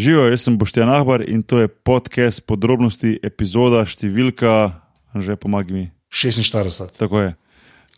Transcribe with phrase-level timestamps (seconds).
[0.00, 4.80] Živijo, jaz sem Boštjan Ahbar in to je podcast podrobnosti, epizoda številka,
[5.12, 5.82] že pomagaj mi.
[6.08, 6.94] 46.
[6.96, 7.30] Tako je.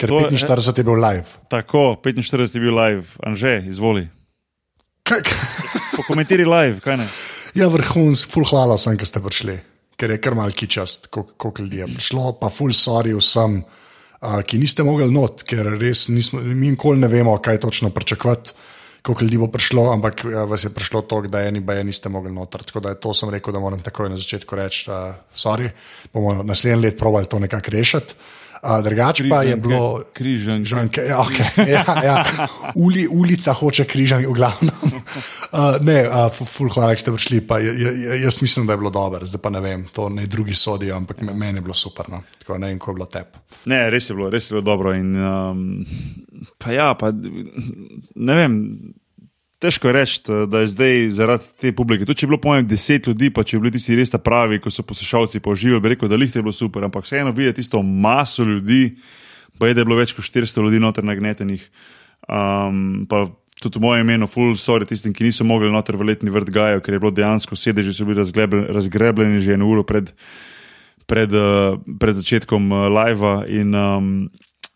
[0.01, 1.29] Ker To je- 45 je bil live.
[1.47, 4.09] Tako, 45 je bil live, Anže, izvoli.
[5.97, 7.07] Pokomentiraj live, kaj ne?
[7.55, 9.57] ja, vrhunsk, full hvala sem, ker ste prišli,
[9.95, 14.59] ker je kar malki čast, koliko ljudi je prišlo, pa full sorry vsem, uh, ki
[14.59, 18.57] niste mogli not, ker res nismo, mi nikoli ne vemo, kaj točno pričakovati.
[19.03, 22.33] Koliko ljudi bo prišlo, ampak uh, vas je prišlo toliko, da eni baje niste mogli
[22.33, 22.63] noter.
[22.63, 25.71] Tako da je to sem rekel, da moram takoj na začetku reči, da sorry,
[26.13, 28.15] bomo naslednji let provali to nekako rešiti.
[28.63, 30.03] Drugače pa je bilo.
[30.13, 30.65] Križanke.
[30.65, 32.25] Žanke, ja, okay, ja, ja.
[32.75, 34.71] Uli, ulica hoče križanje, v glavnem.
[35.53, 37.43] Uh, ne, uh, ful, ful, hvala, ste prišli.
[37.45, 37.69] Pa, j,
[38.23, 41.21] jaz mislim, da je bilo dobro, zdaj pa ne vem, to ne drugi sodijo, ampak
[41.21, 42.09] me- meni je bilo super.
[42.09, 42.23] No.
[42.39, 43.37] Tako ne vem, kako je bilo tep.
[43.69, 44.95] Ne, res je bilo, res je bilo dobro.
[44.97, 45.85] In, um,
[46.57, 47.13] pa ja, pa,
[48.15, 48.57] ne vem,
[49.63, 52.07] težko reči, da je zdaj zaradi te publike.
[52.09, 54.61] Tudi če je bilo pojem deset ljudi, pa če bi bili tisti res ta pravi,
[54.63, 57.63] ko so poslušalci pa uživali, bi rekel, da lihte je bilo super, ampak vseeno videti
[57.63, 58.97] tisto maso ljudi,
[59.59, 61.65] pa je, da je bilo več kot 400 ljudi noter nagnetenih.
[62.27, 63.27] Um, pa
[63.63, 66.83] tudi v mojem imenu, full sorry tistim, ki niso mogli noter v letni vrt gajo,
[66.83, 70.11] ker je bilo dejansko sedeži so bili razgrebljeni že eno uro pred
[71.07, 73.33] pred, uh, pred začetkom uh, live.
[73.53, 74.07] In um,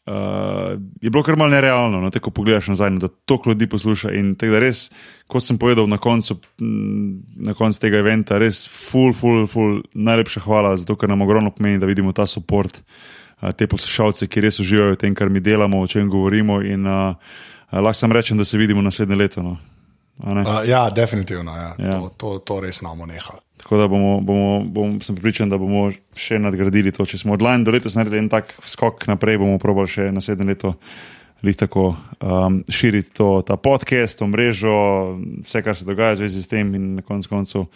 [0.07, 4.13] uh, je bilo kar malo nerealno, no, tako pogledaš nazaj, no, da toliko ljudi posluša.
[4.19, 4.87] In tako da res,
[5.27, 6.39] kot sem povedal na koncu,
[7.37, 11.83] na koncu tega eventa, res, full, full, full, najlepša hvala, zato ker nam ogromno pomeni,
[11.83, 12.73] da vidimo ta podpor.
[13.37, 16.63] Te poslušalce, ki res uživajo v tem, kar mi delamo, o čem govorimo.
[16.65, 17.13] In uh,
[17.73, 19.43] lahko sam rečem, da se vidimo naslednje leto.
[19.45, 19.59] No.
[20.19, 21.57] Uh, ja, definitivno.
[21.57, 21.75] Ja.
[21.79, 21.99] Ja.
[22.01, 23.37] To, to, to res namo neha.
[23.61, 27.05] Tako da bomo, bomo, bom, sem pripričan, da bomo še nadgradili to.
[27.09, 30.49] Če smo od lani do letos naredili en tak skok naprej, bomo probali še naslednje
[30.53, 30.75] leto
[31.45, 34.77] lih tako um, širiti to, ta podcast, to mrežo,
[35.45, 37.67] vse, kar se dogaja v zvezi s tem in na koncu koncev.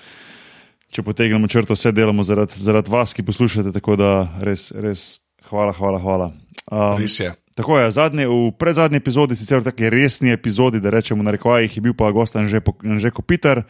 [0.90, 5.74] Če potegnemo črto, vse delamo zaradi zarad vas, ki poslušate, tako da res, res hvala,
[5.76, 6.30] hvala, hvala.
[6.70, 7.30] Um, Res je.
[7.60, 11.76] Tako je, zadnje, v predzadnji epizodi, sicer v taki resni epizodi, da rečemo na rekovajih,
[11.76, 13.66] je bil pa gost Anže Kopitar,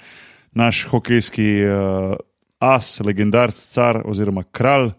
[0.54, 2.14] naš hokejski uh,
[2.62, 4.92] as, legendarc, car oziroma kralj.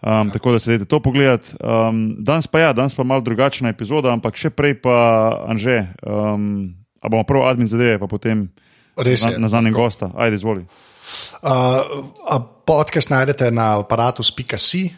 [0.00, 1.52] Um, tako da se dajte to pogledati.
[1.60, 4.96] Um, danes pa ja, danes pa malo drugačna epizoda, ampak še prej pa
[5.44, 5.92] Anže.
[6.00, 6.72] Um,
[7.04, 8.48] a bomo prvo admin zadeve, pa potem
[8.96, 9.38] Res na, je.
[9.44, 10.08] na zadnjem gosta.
[10.16, 10.64] Ajde, izvoli.
[11.44, 14.88] Uh, podcast najdete na aparatus.si.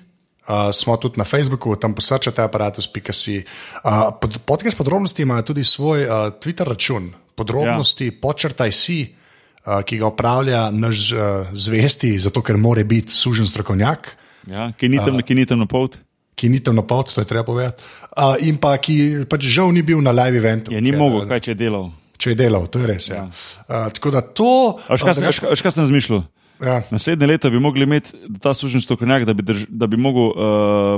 [0.43, 3.45] Uh, smo tudi na Facebooku, tam posrčate aparatus.si.
[3.85, 8.13] Uh, pod, podcast podrobnosti ima tudi svoj uh, Twitter račun, podrobnosti, ja.
[8.21, 11.21] počrtaj si, uh, ki ga upravlja naš uh,
[11.55, 14.17] zvesti, zato ker more biti sužen strokovnjak.
[14.51, 15.95] Ja, ki ni tam, ki ni tam na pot.
[16.35, 17.79] Ki ni tam na pot, to je treba povedati.
[18.11, 20.75] Uh, in pa ki pač žal ni bil na live eventu.
[20.75, 21.93] Je ni ker, mogel, uh, kaj če je delal.
[22.19, 23.07] Če je delal, to je res.
[23.15, 23.29] Ja.
[23.31, 24.51] Uh, tako da to.
[24.91, 26.27] Veš, kaj, sem- uh, kaj- kaj sem razmišljal?
[26.63, 26.83] Ja.
[26.91, 30.37] Naslednje leto bi mogli imeti ta sužen strokovnjak, da bi, drž, da bi mogel uh,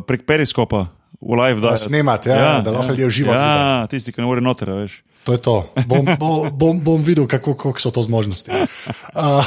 [0.06, 0.86] prek periskopa
[1.20, 1.84] v live Da dajati.
[1.84, 3.80] snemati, ja, da lahko ljudje v živo gledajo.
[3.80, 5.02] Ja, tisti, ki ne more noter, veš.
[5.24, 5.72] To je to.
[5.88, 8.50] Bom, bom, bom, bom videl, kako, kako so to zmožnosti.
[8.52, 9.40] Uh,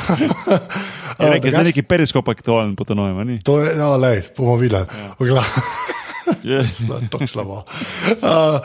[1.22, 3.38] Je nekaj, zdaj neki periskop aktualen po to novem, a ni?
[3.46, 4.86] To je, no, lej, bomo videli.
[5.22, 5.44] Ja.
[6.44, 6.84] Yes.
[7.12, 7.64] To je slabo.
[8.22, 8.60] Uh,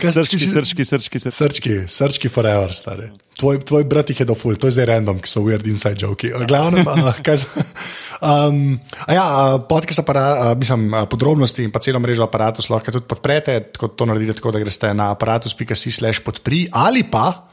[0.00, 1.30] kaj Srčki, si- srčki, srčki, srčki.
[1.30, 3.08] Srčki, srčki forever, stari.
[3.40, 6.28] Tvoj, tvoj brat jih je doful, to je zdaj random, ki so weird inside joke.
[6.44, 7.40] Glavno, uh, kaj,
[8.20, 8.76] um,
[9.08, 13.88] ja, podcast aparat, uh, mislim, podrobnosti in pa celo mrežo aparatus lahko tudi podprete, tako
[13.96, 17.48] to naredite tako, da greste na aparatus.si slash podpri ali pa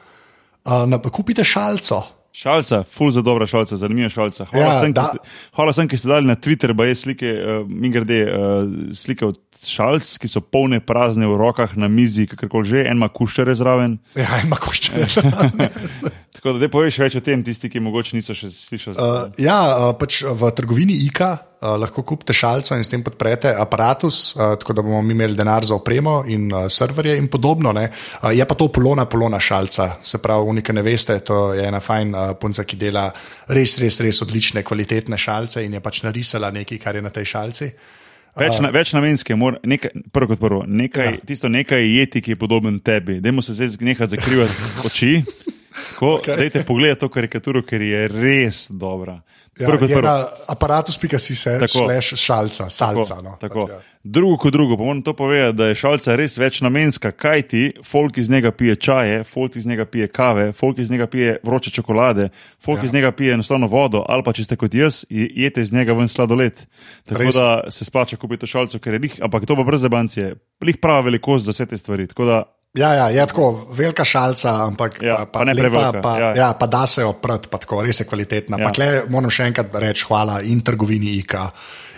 [0.68, 2.17] uh, kupite šalco.
[2.38, 4.46] Šalca, full za dobra šalca, zanimiva šalca.
[4.46, 7.64] Hvala, Ja, sem, ste, hvala sem, ki ste dali na Twitter, pa je slike, uh,
[7.66, 12.70] mi grede, uh, slike od šalc, ki so polne prazne v rokah na mizi, kakorkoli
[12.70, 13.98] že, en ima kuščare zraven.
[14.18, 15.08] Ja, ima košče.
[16.38, 18.94] Tako da, da poveš več o tem, tisti, ki mogoče niso še slišali.
[18.94, 23.50] Uh, ja, uh, pač v trgovini IKA uh, lahko kupite šalico in s tem podprete
[23.58, 27.74] aparatus, uh, tako da bomo mi imeli denar za opremo in uh, serverje in podobno.
[27.74, 27.88] ne.
[28.22, 29.90] Uh, je pa to polona, polona šalica.
[30.04, 33.10] Se pravi, unika ne veste, to je ena fajn uh, punca, ki dela
[33.50, 37.34] res, res, res odlične, kvalitetne šalice in je pač narisala nekaj, kar je na tej
[37.34, 37.72] šalici.
[38.40, 41.18] Več, na, več namenske, mora- nekaj, prvo kot prvo, nekaj, Ja.
[41.26, 43.20] tisto nekaj jeti, ki je podoben tebi.
[43.20, 44.54] Dajmo se zdaj nekaj zakrivati
[44.86, 45.24] oči.
[45.96, 46.38] Ko, okay.
[46.38, 49.22] Dajte pogledati to karikaturo, ker je res dobra.
[49.60, 50.08] Ja, Prvo kot je prvo.
[50.08, 51.68] na aparatus.si se Tako.
[51.80, 53.16] slash šalca, salca.
[53.16, 53.62] Tako, No, tako.
[53.62, 53.80] Pač, ja.
[54.04, 58.18] Drugo kot drugo, pa moram to povedati, da je šalca res večnamenska, kaj ti, folk
[58.18, 62.30] iz njega pije čaje, folk iz njega pije kave, folk iz njega pije vroče čokolade,
[62.58, 62.82] folk Ja.
[62.82, 62.86] ja.
[62.86, 65.94] iz njega pije enostavno vodo, ali pa če ste kot jaz, je- jete iz njega
[65.94, 66.54] ven sladoled.
[67.06, 67.36] Tako Res.
[67.36, 71.02] da se splača kupiti šalco, ker je lih, ampak to pa brez zabancije, lih prava
[71.02, 72.08] velikost za vse te stvari.
[72.08, 72.44] Tako da
[72.78, 76.30] Ja, ja, je tako velika šalca, ampak Ja, pa, pa ne prevelika, Pa, ja.
[76.36, 78.60] ja, pa da se pred, pa tako res je kvalitetna.
[78.60, 78.70] Ja.
[78.70, 81.48] Pa tle moram še enkrat reči hvala in trgovini IKA.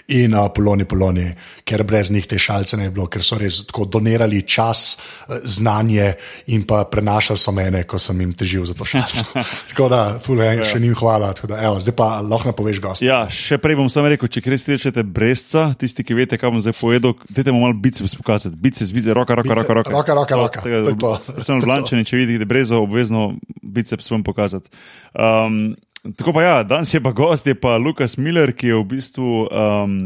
[0.09, 1.27] In uh, Poloni, Poloni,
[1.67, 5.41] ker brez njih te šalice ne bi bilo, ker so res tako donirali čas, eh,
[5.43, 6.07] znanje
[6.55, 9.25] in pa prenašali so mene, ko sem jim težil za to šalico.
[9.69, 10.65] tako da, fule, ja.
[10.65, 11.33] še njim hvala.
[11.43, 13.05] Da, evo, zdaj pa lahko napoveš gost.
[13.05, 16.63] Ja, še prej bom samo rekel, če res rečete brezca, tisti, ki veste, kaj bom
[16.63, 18.57] zdaj povedal, dajte mu malo biceps pokazati.
[18.57, 19.77] Biceps, biceps, roka, roka, roka.
[19.81, 20.65] roka, Roka, roka, roka.
[20.65, 21.13] To je to.
[21.35, 24.73] Predvsem Blančani, če vidite brezo, obvezno biceps vam pokazati.
[25.13, 25.75] Um,
[26.17, 29.45] tako pa ja, danes je pa gost, je pa Lukas Miller, ki je v bistvu,
[29.49, 29.99] um,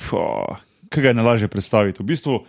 [0.00, 0.24] fo,
[0.90, 2.02] kaj ga je najlažje predstaviti.
[2.02, 2.40] V bistvu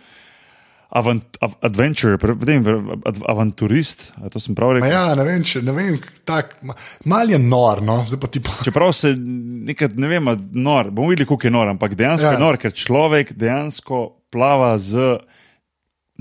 [0.92, 2.64] avant, av, adventure, pre- potem
[3.08, 4.92] ad, avanturist, to sem prav Ma rekel.
[4.92, 5.96] Ja, ne vem, če, ne vem,
[6.28, 6.76] tak, ma-
[7.08, 8.58] mal je nor, no, zdaj pa ti pa.
[8.66, 12.34] Čeprav se nekaj, ne vem, nor, bomo videli, koliko je nor, ampak dejansko ja.
[12.34, 12.36] Ja.
[12.36, 14.02] je nor, ker človek dejansko
[14.32, 15.16] plava z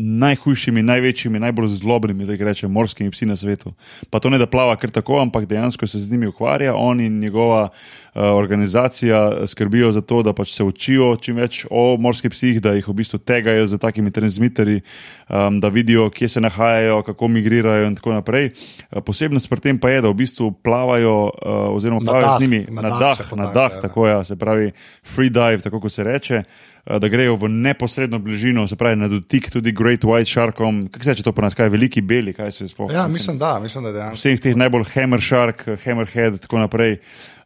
[0.01, 3.73] najhujšimi, največjimi, najbolj zlobnimi, da rečem, morskimi psi na svetu.
[4.09, 6.75] Pa to ne da plava kar tako, ampak dejansko se z njimi ukvarja.
[6.75, 11.97] On in njegova uh, organizacija skrbijo za to, da pač se učijo čim več o
[11.99, 14.81] morskih psih, da jih v bistvu tegajo z takimi transmiterji,
[15.29, 18.51] um, da vidijo, kje se nahajajo, kako migrirajo in tako naprej.
[18.91, 22.37] Uh, posebnost pri tem pa je, da v bistvu plavajo, uh, oziroma Na plavajo dah,
[22.37, 23.81] z njimi na na dah dah, se na podajo, dah, ja.
[23.81, 24.71] tako ja, se pravi
[25.03, 26.43] free dive, tako kot se reče.
[26.43, 30.87] eh, Da grejo v neposredno bližino, se pravi na dotik tudi Great White Sharkom.
[30.87, 32.89] Kako se reče to ponas, kaj je veliki beli, kaj se sploh.
[32.93, 34.17] Ja, mislim, da, mislim, da dejansko.
[34.17, 36.97] Vseh teh najbolj Hammer Shark, Hammerhead in tako naprej.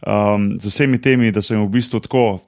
[0.08, 2.40] Um, z vsemi temi, da so jim v bistvu tako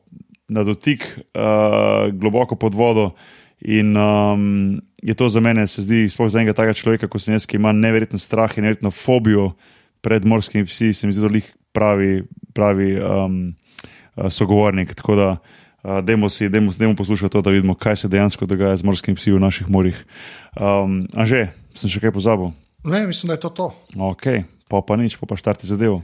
[0.47, 1.03] na dotik,
[1.35, 3.11] uh, globoko pod vodo.
[3.67, 7.35] In um, je to za mene, se zdi, sploh za enega takega človeka, kot sem
[7.35, 9.57] jaz, ki ima neverjeten strah in neverjetno fobijo
[10.01, 12.11] pred morskimi psi, se mi zdi, da je pravi,
[12.55, 13.39] pravi um,
[14.15, 14.95] uh, sogovornik.
[14.95, 15.66] Tako da, uh,
[16.03, 19.31] dajmo si, dajmo, dajmo poslušati to, da vidimo, kaj se dejansko dogaja z morskimi psi
[19.31, 19.99] v naših morjih.
[20.59, 22.51] Um, a že, sem še kaj pozabil.
[22.83, 23.67] Ne, mislim, da je to to.
[23.95, 26.03] Ok, pa pa nič, pa pa štarti zadevo.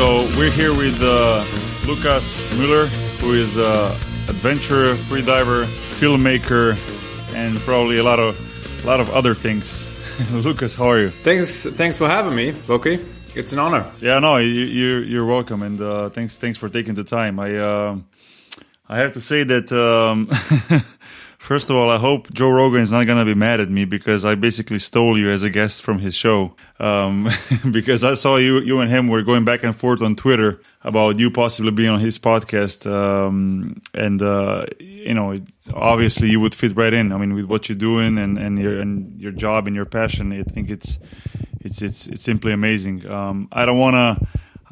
[0.00, 1.44] So we're here with uh,
[1.86, 2.88] Lucas Müller,
[3.20, 3.92] who is an
[4.28, 5.66] adventurer, freediver,
[6.00, 6.74] filmmaker,
[7.34, 8.34] and probably a lot of
[8.82, 9.86] a lot of other things.
[10.32, 11.10] Lucas, how are you?
[11.10, 12.98] Thanks, thanks for having me, Loki.
[13.34, 13.84] It's an honor.
[14.00, 17.38] Yeah, no, you, you you're welcome, and uh, thanks thanks for taking the time.
[17.38, 17.98] I uh,
[18.88, 20.30] I have to say that um,
[21.40, 24.24] first of all, I hope Joe Rogan is not gonna be mad at me because
[24.24, 26.54] I basically stole you as a guest from his show.
[26.78, 27.28] Um,
[27.70, 31.18] because I saw you you and him were going back and forth on Twitter about
[31.18, 35.42] you possibly being on his podcast, um, and uh, you know, it,
[35.74, 37.10] obviously you would fit right in.
[37.10, 40.32] I mean, with what you're doing and and your and your job and your passion,
[40.32, 40.98] I think it's
[41.60, 43.10] it's it's it's simply amazing.
[43.10, 44.20] Um, I don't wanna.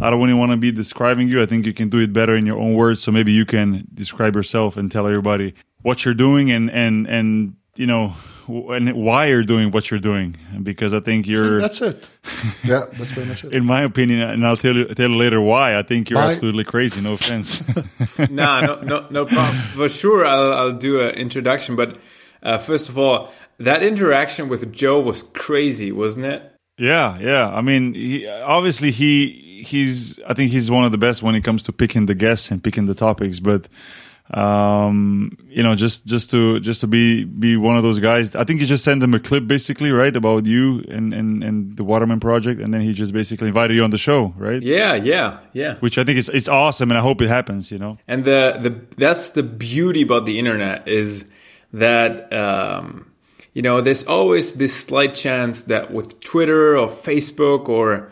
[0.01, 1.43] I don't really want to be describing you.
[1.43, 3.03] I think you can do it better in your own words.
[3.03, 5.55] So maybe you can describe yourself and tell everybody
[5.89, 8.13] what you're doing and and and you know
[8.49, 10.37] and why you're doing what you're doing.
[10.63, 12.09] Because I think you're, That's it.
[12.65, 13.53] Yeah, that's pretty much it.
[13.53, 15.79] in my opinion, and I'll tell you tell you later why.
[15.79, 16.33] I think you're Why?
[16.33, 17.01] absolutely crazy.
[17.01, 17.63] No offense.
[18.31, 19.63] nah, no, no, no problem.
[19.75, 21.77] For sure, I'll, I'll do an introduction.
[21.77, 21.97] But
[22.43, 26.43] uh, first of all, that interaction with Joe was crazy, wasn't it?
[26.77, 27.49] Yeah, yeah.
[27.49, 30.19] I mean, he, obviously he he's.
[30.31, 32.63] I think he's one of the best when it comes to picking the guests and
[32.63, 33.41] picking the topics.
[33.41, 33.69] But
[34.35, 38.37] um, you know, just just to just to be be one of those guys.
[38.37, 41.77] I think you just sent him a clip, basically, right, about you and and and
[41.77, 44.63] the Waterman project, and then he just basically invited you on the show, right?
[44.63, 45.77] Yeah, yeah, yeah.
[45.77, 47.73] Which I think is it's awesome, and I hope it happens.
[47.73, 47.99] You know.
[48.07, 51.25] And the the that's the beauty about the internet is
[51.73, 53.11] that um,
[53.55, 58.11] you know there's always this slight chance that with Twitter or Facebook or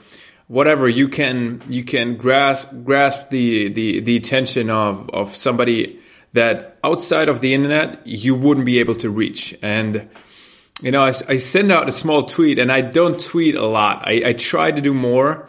[0.48, 6.00] whatever you can you can grasp grasp the the, the attention of of somebody
[6.36, 10.08] that outside of the internet you wouldn't be able to reach and
[10.80, 14.06] you know I, I send out a small tweet and i don't tweet a lot
[14.06, 15.48] i, I try to do more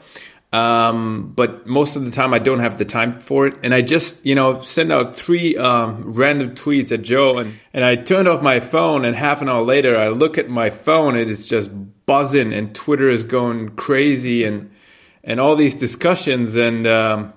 [0.53, 3.55] um, but most of the time I don't have the time for it.
[3.63, 7.83] And I just, you know, send out three um, random tweets at Joe, and, and
[7.83, 9.03] I turned off my phone.
[9.03, 11.69] And half an hour later, I look at my phone, it is just
[12.05, 14.71] buzzing, and Twitter is going crazy, and
[15.23, 17.33] and all these discussions, and um,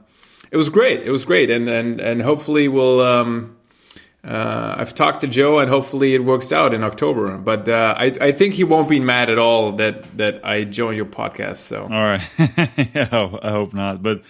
[0.51, 1.03] it was great.
[1.03, 3.01] It was great, and and and hopefully we'll.
[3.01, 3.57] Um,
[4.23, 7.39] uh, I've talked to Joe, and hopefully it works out in October.
[7.39, 10.97] But uh, I, I think he won't be mad at all that that I joined
[10.97, 11.57] your podcast.
[11.59, 12.21] So All right.
[12.95, 13.09] yeah,
[13.43, 14.03] I hope not.
[14.03, 14.23] But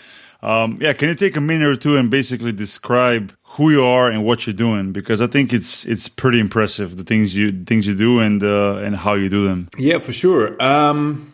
[0.42, 4.10] Um, yeah, can you take a minute or two and basically describe who you are
[4.10, 4.92] and what you're doing?
[4.92, 8.76] Because I think it's it's pretty impressive the things you things you do and uh,
[8.76, 9.68] and how you do them.
[9.76, 10.56] Yeah, for sure.
[10.62, 11.29] Um,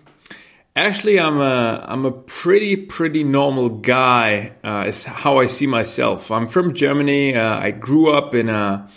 [0.76, 4.52] actually, I'm a I'm a pretty pretty normal guy.
[4.62, 6.30] Uh, is how I see myself.
[6.30, 7.35] I'm from Germany.
[7.35, 8.88] Uh, I grew up in a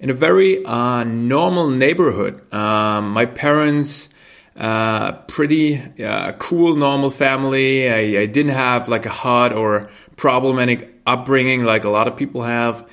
[0.00, 2.52] in a very uh, normal neighborhood.
[2.52, 4.08] Um, my parents.
[4.56, 7.88] Uh, pretty uh, cool, normal family.
[7.88, 12.42] I, I, didn't have like a hard or problematic upbringing like a lot of people
[12.42, 12.84] have,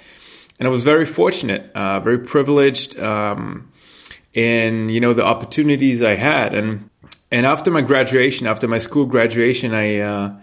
[0.60, 3.72] and I was very fortunate, uh, very privileged um,
[4.36, 6.54] in you know the opportunities I had.
[6.54, 6.92] And
[7.32, 10.34] and after my graduation, after my school graduation, I uh,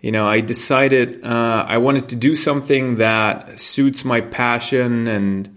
[0.00, 5.56] you know I decided uh, I wanted to do something that suits my passion and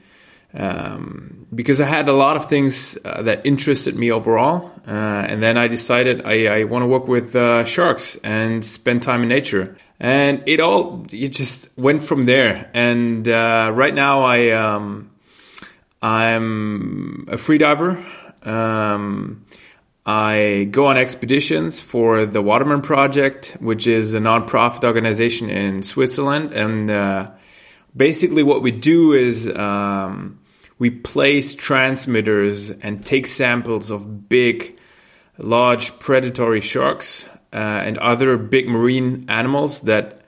[0.53, 4.71] um, because I had a lot of things uh, that interested me overall.
[4.87, 9.03] Uh, and then I decided I, I want to work with uh, sharks and spend
[9.03, 9.75] time in nature.
[9.99, 12.69] And it all it just went from there.
[12.73, 15.11] And uh, right now I um,
[16.01, 18.03] I'm a free diver.
[18.43, 19.45] Um,
[20.07, 26.53] I go on expeditions for the Waterman Project, which is a nonprofit organization in Switzerland,
[26.53, 27.29] and uh,
[27.95, 30.39] basically what we do is um,
[30.79, 34.79] we place transmitters and take samples of big,
[35.37, 40.21] large predatory sharks uh, and other big marine animals that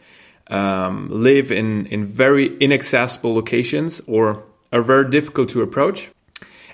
[0.48, 4.44] um, live in, in very inaccessible locations or
[4.74, 6.12] are very difficult to approach.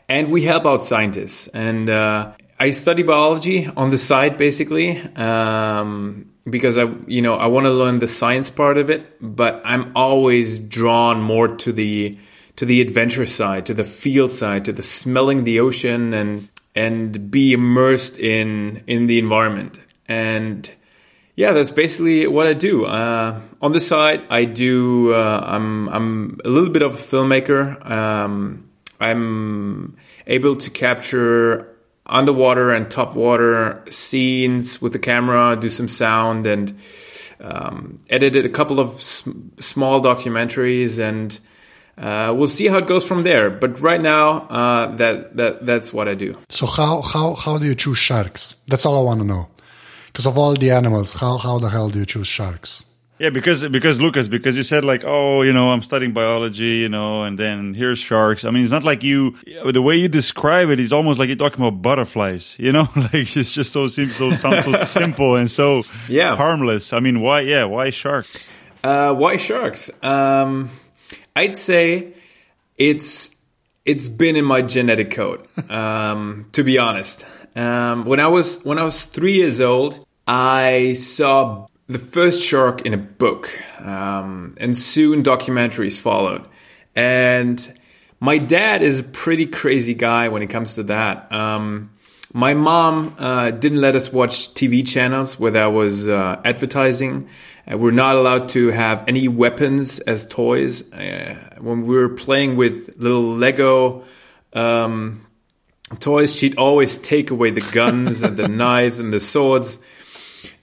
[0.10, 1.48] And we help out scientists.
[1.50, 4.98] And uh, I study biology on the side, basically.
[5.16, 9.62] Um, because I, you know, I want to learn the science part of it, but
[9.66, 12.18] I'm always drawn more to the
[12.56, 17.32] to the adventure side, to the field side, to the smelling the ocean and and
[17.32, 19.80] be immersed in in the environment.
[20.08, 20.72] And
[21.36, 22.86] yeah, that's basically what I do.
[22.86, 25.14] Uh, on the side, I do.
[25.14, 27.90] Uh, I'm I'm a little bit of a filmmaker.
[27.90, 28.70] Um,
[29.00, 29.98] I'm
[30.28, 31.75] able to capture
[32.06, 36.78] underwater and top water scenes with the camera, do some sound, and
[37.42, 41.40] um, edited a couple of sm- small documentaries and
[41.98, 43.50] uh, we'll see how it goes from there.
[43.50, 46.38] But right now, uh, that that that's what I do.
[46.50, 48.56] So how how how do you choose sharks?
[48.68, 49.48] That's all I want to know.
[50.08, 52.84] Because of all the animals, how how the hell do you choose sharks?
[53.18, 56.90] Yeah, because because Lucas, because you said like, oh, you know, I'm studying biology, you
[56.90, 58.44] know, and then here's sharks.
[58.44, 59.38] I mean, it's not like you.
[59.72, 63.38] The way you describe it is almost like you're talking about butterflies, you know, like
[63.38, 66.92] it's just so simple, so sounds so simple and so yeah harmless.
[66.92, 67.42] I mean, why?
[67.42, 68.50] Yeah, why sharks?
[68.84, 69.90] Uh, why sharks?
[70.04, 70.70] Um,
[71.38, 72.14] I'd say
[72.78, 73.34] it's
[73.86, 75.48] it's been in my genetic code.
[75.72, 80.94] Um, to be honest, um, when I was when I was three years old, I
[80.96, 83.50] saw the first shark in a book,
[83.82, 86.48] um, and soon documentaries followed.
[86.96, 87.80] And
[88.20, 91.32] my dad is a pretty crazy guy when it comes to that.
[91.32, 91.92] Um,
[92.34, 97.30] my mom uh, didn't let us watch TV channels where there was uh, advertising.
[97.72, 100.92] Uh, we're not allowed to have any weapons as toys.
[100.92, 104.04] Uh, when we were playing with little Lego
[104.54, 105.26] um,
[106.00, 109.78] toys, she'd always take away the guns and the knives and the swords.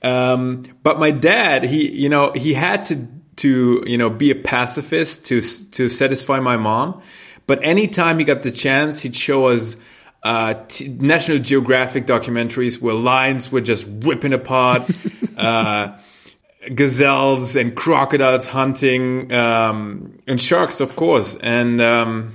[0.02, 3.06] Um, but my dad, he, you know, he had to,
[3.37, 7.00] to, you know, be a pacifist to, to satisfy my mom.
[7.47, 9.76] But anytime he got the chance, he'd show us
[10.23, 14.82] uh, t- National Geographic documentaries where lions were just ripping apart.
[15.37, 15.97] uh,
[16.75, 21.37] gazelles and crocodiles hunting um, and sharks, of course.
[21.37, 22.32] And um,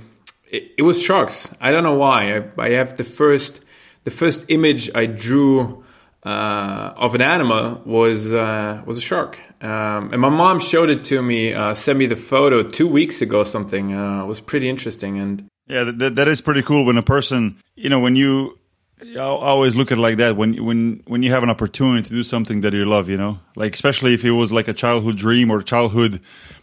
[0.50, 1.50] it, it, was sharks.
[1.60, 2.36] I don't know why.
[2.36, 3.62] I, I, have the first
[4.04, 5.84] the first image I drew
[6.28, 9.38] uh, of an animal was uh, was a shark.
[9.62, 13.22] Um, and my mom showed it to me, uh, sent me the photo two weeks
[13.22, 13.44] ago.
[13.44, 15.48] Something uh, was pretty interesting and.
[15.66, 18.58] Yeah, that, that is pretty cool when a person, you know, when you
[19.00, 22.14] I always look at it like that when when when you have an opportunity to
[22.14, 25.16] do something that you love, you know, like especially if it was like a childhood
[25.16, 26.20] dream or childhood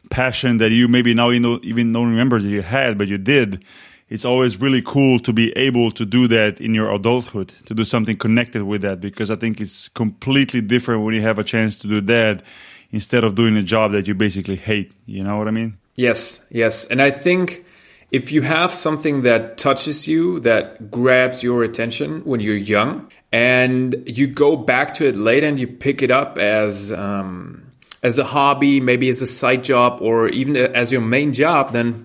[0.09, 3.17] passion that you maybe now you know even don't remember that you had, but you
[3.17, 3.63] did.
[4.07, 7.83] It's always really cool to be able to do that in your adulthood, to do
[7.83, 11.79] something connected with that, because I think it's completely different when you have a chance
[11.79, 12.43] to do that
[12.91, 14.91] instead of doing a job that you basically hate.
[15.07, 15.77] You know what I mean?
[15.95, 17.65] Yes, yes, and I think
[18.11, 24.03] if you have something that touches you, that grabs your attention when you're young, and
[24.05, 27.71] you go back to it later and you pick it up as um,
[28.03, 32.04] as a hobby, maybe as a side job, or even as your main job, then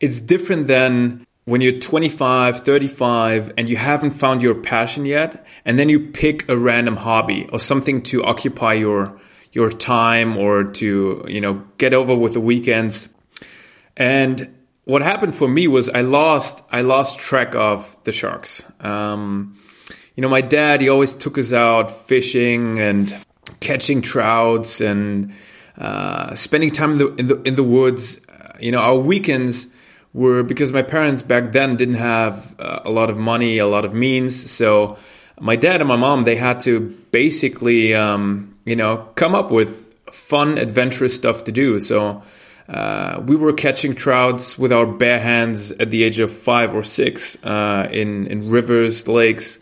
[0.00, 5.78] it's different than when you're 25, 35, and you haven't found your passion yet, and
[5.78, 9.18] then you pick a random hobby or something to occupy your
[9.52, 13.08] your time or to you know get over with the weekends.
[13.96, 18.64] And what happened for me was I lost I lost track of the sharks.
[18.80, 19.58] Um,
[20.16, 23.16] you know, my dad he always took us out fishing and
[23.60, 25.32] catching trouts and
[25.78, 28.20] uh, spending time in the in the in the woods.
[28.28, 29.68] Uh, you know, our weekends
[30.16, 33.84] were because my parents back then didn't have uh, a lot of money, a lot
[33.84, 34.96] of means, so
[35.38, 36.80] my dad and my mom they had to
[37.12, 41.78] basically um, you know come up with fun adventurous stuff to do.
[41.78, 42.22] So
[42.68, 46.82] uh, we were catching trouts with our bare hands at the age of five or
[46.82, 49.58] six uh, in in rivers lakes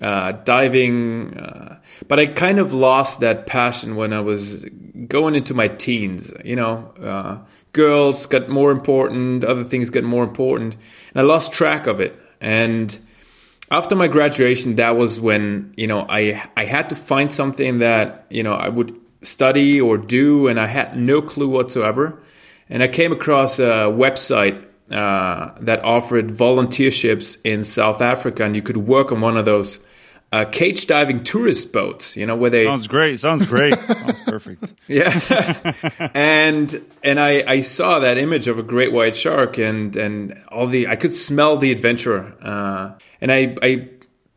[0.00, 1.78] uh, diving uh,
[2.08, 4.64] but i kind of lost that passion when i was
[5.06, 7.36] going into my teens you know uh,
[7.72, 10.76] girls got more important other things got more important.
[11.14, 12.18] And i lost track of it.
[12.40, 12.98] And
[13.70, 18.26] after my graduation, that was when you know I I had to find something that
[18.30, 22.20] you know I would study or do, and I had no clue whatsoever.
[22.68, 28.62] And I came across a website uh, that offered volunteerships in South Africa, and you
[28.62, 29.78] could work on one of those
[30.32, 32.16] uh, cage diving tourist boats.
[32.16, 33.18] You know where they sounds great.
[33.18, 33.78] Sounds great.
[33.78, 34.64] sounds perfect.
[34.86, 35.72] Yeah,
[36.14, 40.66] and and I I saw that image of a great white shark, and and all
[40.66, 43.88] the I could smell the adventure, uh, and I I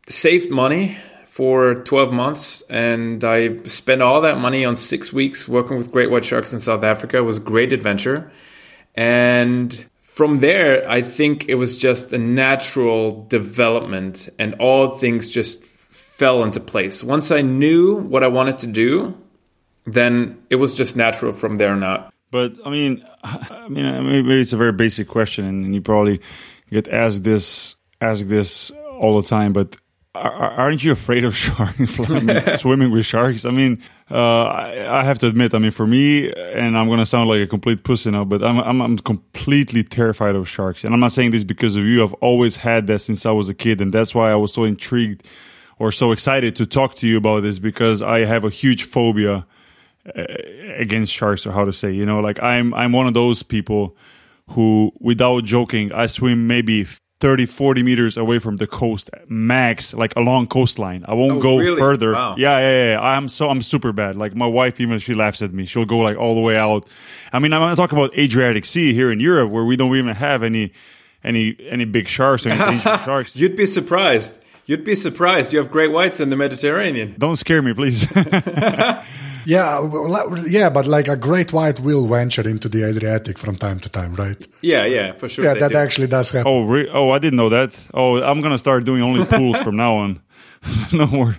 [0.08, 0.96] saved money
[1.34, 6.08] for 12 months and I spent all that money on six weeks working with great
[6.08, 7.16] white sharks in South Africa.
[7.16, 8.30] It was a great adventure.
[8.94, 15.64] And from there, I think it was just a natural development and all things just
[16.16, 17.02] fell into place.
[17.02, 19.16] Once I knew what I wanted to do,
[19.84, 22.12] then it was just natural from there on out.
[22.30, 26.20] But I mean, I mean, maybe it's a very basic question, and you probably
[26.70, 29.52] get asked this asked this all the time.
[29.52, 29.76] But
[30.14, 31.94] aren't you afraid of sharks
[32.60, 33.44] swimming with sharks?
[33.44, 37.06] I mean, uh, I, I, have to admit, I mean, for me, and I'm gonna
[37.06, 40.84] sound like a complete pussy now, but I'm, I'm, I'm completely terrified of sharks.
[40.84, 42.04] And I'm not saying this because of you.
[42.04, 44.62] I've always had that since I was a kid, and that's why I was so
[44.62, 45.26] intrigued
[45.78, 49.46] or so excited to talk to you about this because I have a huge phobia
[50.06, 50.24] uh,
[50.76, 53.96] against sharks or how to say you know like i'm i'm one of those people
[54.50, 56.86] who without joking i swim maybe
[57.20, 61.06] 30 40 meters away from the coast max like along coastline.
[61.08, 61.78] I won't oh, go really?
[61.78, 62.12] further.
[62.12, 62.34] Wow.
[62.36, 64.14] yeah, yeah yeah i'm so i'm super bad.
[64.16, 65.64] Like my wife even she laughs at me.
[65.64, 66.86] She'll go like all the way out.
[67.32, 70.14] I mean i'm not talking about adriatic sea here in europe where we don't even
[70.14, 70.72] have any
[71.22, 73.34] any any big sharks or any sharks.
[73.34, 75.52] You'd be surprised You'd be surprised.
[75.52, 77.14] You have great whites in the Mediterranean.
[77.18, 78.10] Don't scare me, please.
[78.16, 79.04] yeah,
[79.44, 84.14] yeah, but like a great white will venture into the Adriatic from time to time,
[84.14, 84.46] right?
[84.62, 85.44] Yeah, yeah, for sure.
[85.44, 85.78] Yeah, that do.
[85.78, 86.50] actually does happen.
[86.50, 87.78] Oh, re- oh, I didn't know that.
[87.92, 90.20] Oh, I'm gonna start doing only pools from now on.
[90.92, 91.36] no more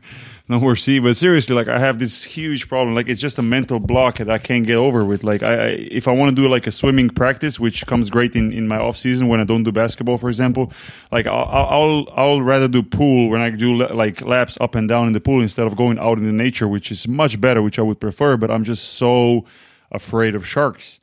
[0.47, 0.99] no more sea.
[0.99, 2.95] But seriously, like I have this huge problem.
[2.95, 5.23] Like it's just a mental block that I can't get over with.
[5.23, 8.35] Like I, I if I want to do like a swimming practice, which comes great
[8.35, 10.71] in, in my off season when I don't do basketball, for example,
[11.11, 15.07] like I'll, I'll, I'll rather do pool when I do like laps up and down
[15.07, 17.79] in the pool instead of going out in the nature, which is much better, which
[17.79, 18.37] I would prefer.
[18.37, 19.45] But I'm just so
[19.91, 20.99] afraid of sharks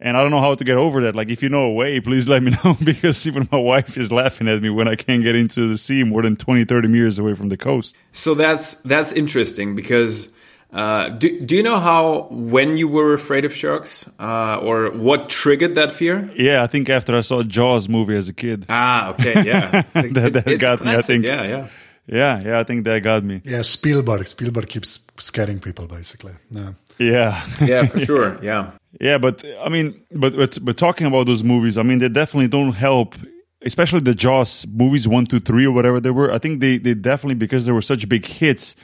[0.00, 1.14] and I don't know how to get over that.
[1.14, 4.10] Like, if you know a way, please let me know because even my wife is
[4.10, 7.18] laughing at me when I can't get into the sea more than 20, 30 meters
[7.18, 7.96] away from the coast.
[8.12, 10.30] So that's that's interesting because
[10.72, 15.28] uh, do, do you know how when you were afraid of sharks uh, or what
[15.28, 16.30] triggered that fear?
[16.34, 18.66] Yeah, I think after I saw Jaws movie as a kid.
[18.68, 20.92] Ah, okay, yeah, that, that got me.
[20.92, 21.24] I think.
[21.24, 21.68] Yeah, yeah.
[22.06, 23.40] Yeah, yeah, I think that got me.
[23.44, 24.26] Yeah, Spielberg.
[24.26, 26.32] Spielberg keeps scaring people, basically.
[26.50, 26.72] Yeah.
[26.98, 27.46] Yeah.
[27.64, 28.38] yeah, for sure.
[28.42, 28.72] Yeah.
[28.98, 32.48] Yeah, but I mean, but, but but talking about those movies, I mean, they definitely
[32.48, 33.14] don't help.
[33.62, 36.32] Especially the Jaws movies, one, two, three, or whatever they were.
[36.32, 38.74] I think they they definitely because they were such big hits,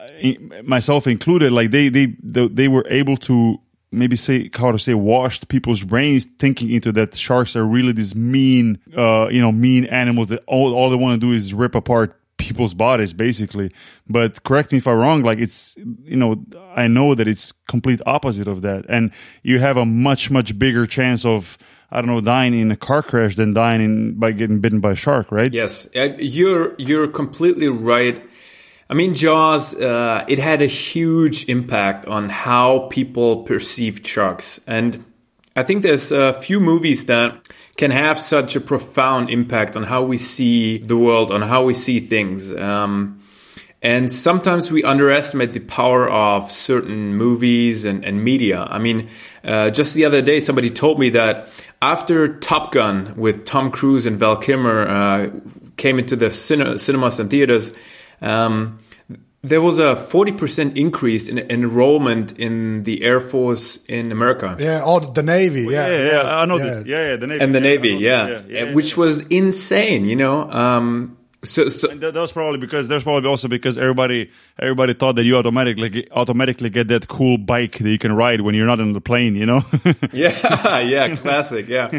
[0.00, 0.32] uh,
[0.64, 1.52] myself included.
[1.52, 6.26] Like they they they, were able to maybe say how to say washed people's brains
[6.38, 10.74] thinking into that sharks are really these mean uh you know mean animals that all,
[10.74, 13.70] all they want to do is rip apart people's bodies basically.
[14.08, 18.00] But correct me if i'm wrong like it's you know i know that it's complete
[18.06, 18.86] opposite of that.
[18.88, 19.10] And
[19.42, 21.58] you have a much much bigger chance of
[21.90, 24.92] i don't know dying in a car crash than dying in, by getting bitten by
[24.92, 25.52] a shark right?
[25.52, 25.86] Yes.
[25.94, 28.24] Uh, you're you're completely right.
[28.88, 35.04] I mean jaws uh, it had a huge impact on how people perceived sharks and
[35.56, 37.48] i think there's a few movies that
[37.78, 41.72] can have such a profound impact on how we see the world, on how we
[41.72, 42.52] see things.
[42.52, 43.20] Um,
[43.80, 48.66] and sometimes we underestimate the power of certain movies and, and media.
[48.68, 49.08] I mean,
[49.44, 51.48] uh, just the other day, somebody told me that
[51.80, 55.30] after Top Gun with Tom Cruise and Val Kilmer uh,
[55.76, 57.70] came into the cine- cinemas and theaters,
[58.20, 58.80] um,
[59.42, 64.56] there was a 40% increase in enrollment in the Air Force in America.
[64.58, 65.62] Yeah, oh, the Navy.
[65.62, 66.64] Yeah, Yeah, yeah, I know yeah.
[66.64, 66.86] this.
[66.86, 67.44] Yeah, yeah, the Navy.
[67.44, 70.50] And the Yeah, Navy, know yeah, yeah, yeah, which was insane, you know.
[70.50, 74.92] Um, so, so And that, that was probably because there's probably also because everybody everybody
[74.92, 78.66] thought that you automatically automatically get that cool bike that you can ride when you're
[78.66, 79.62] not on the plane, you know.
[80.12, 81.90] yeah, yeah, classic, yeah.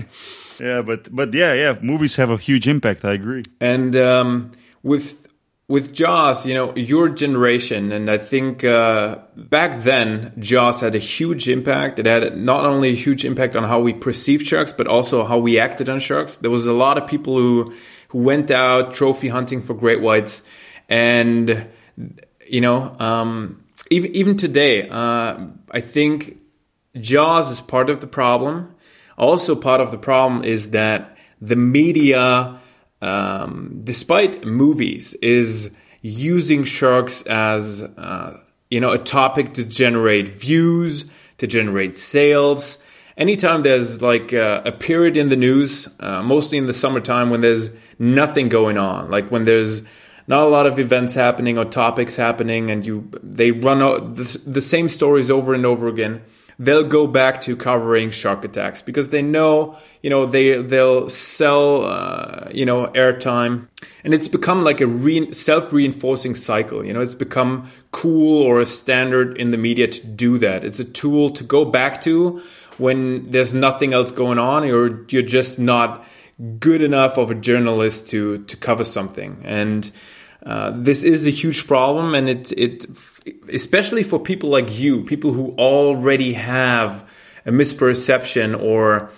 [0.60, 3.06] yeah, but but yeah, yeah, movies have a huge impact.
[3.06, 3.44] I agree.
[3.62, 4.52] And um,
[4.84, 5.29] with
[5.70, 11.00] with Jaws, you know, your generation, and I think uh, back then Jaws had a
[11.00, 12.00] huge impact.
[12.00, 15.38] It had not only a huge impact on how we perceived sharks, but also how
[15.38, 16.38] we acted on sharks.
[16.38, 17.72] There was a lot of people who
[18.08, 20.42] who went out trophy hunting for great whites,
[20.90, 21.70] and
[22.48, 25.38] you know, um, even even today, uh,
[25.72, 26.40] I think
[27.00, 28.74] Jaws is part of the problem.
[29.20, 32.60] Also, part of the problem is that the media,
[33.02, 41.06] um, despite movies, is using sharks as uh, you know a topic to generate views,
[41.38, 42.78] to generate sales.
[43.18, 47.42] Anytime there's like uh, a period in the news, uh, mostly in the summertime when
[47.42, 49.82] there's nothing going on, like when there's
[50.28, 54.42] not a lot of events happening or topics happening, and you they run out the,
[54.46, 56.22] the same stories over and over again
[56.60, 61.86] they'll go back to covering shark attacks because they know you know they they'll sell
[61.86, 63.68] uh, you know airtime.
[64.04, 68.66] And it's become like a re- self-reinforcing cycle you know it's become cool or a
[68.66, 70.64] standard in the media to do that.
[70.64, 72.42] It's a tool to go back to
[72.78, 76.06] when there's nothing else going on or you're just not
[76.60, 79.42] good enough of a journalist to to cover something.
[79.46, 79.90] And
[80.46, 82.86] uh, this is a huge problem and it it
[83.52, 87.12] especially for people like you, people who already have
[87.46, 89.12] a misperception or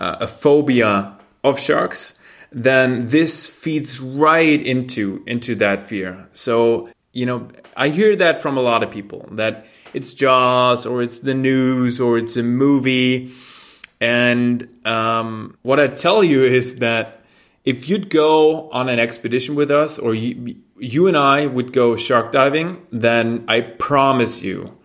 [0.00, 2.14] uh, a phobia of sharks,
[2.52, 6.28] then this feeds right into into that fear.
[6.32, 11.02] So you know, I hear that from a lot of people that it's Jaws or
[11.02, 13.32] it's the news or it's a movie,
[14.00, 17.24] and um, what I tell you is that
[17.64, 21.96] if you'd go on an expedition with us or you, you and I would go
[21.96, 24.76] shark diving, then I promise you,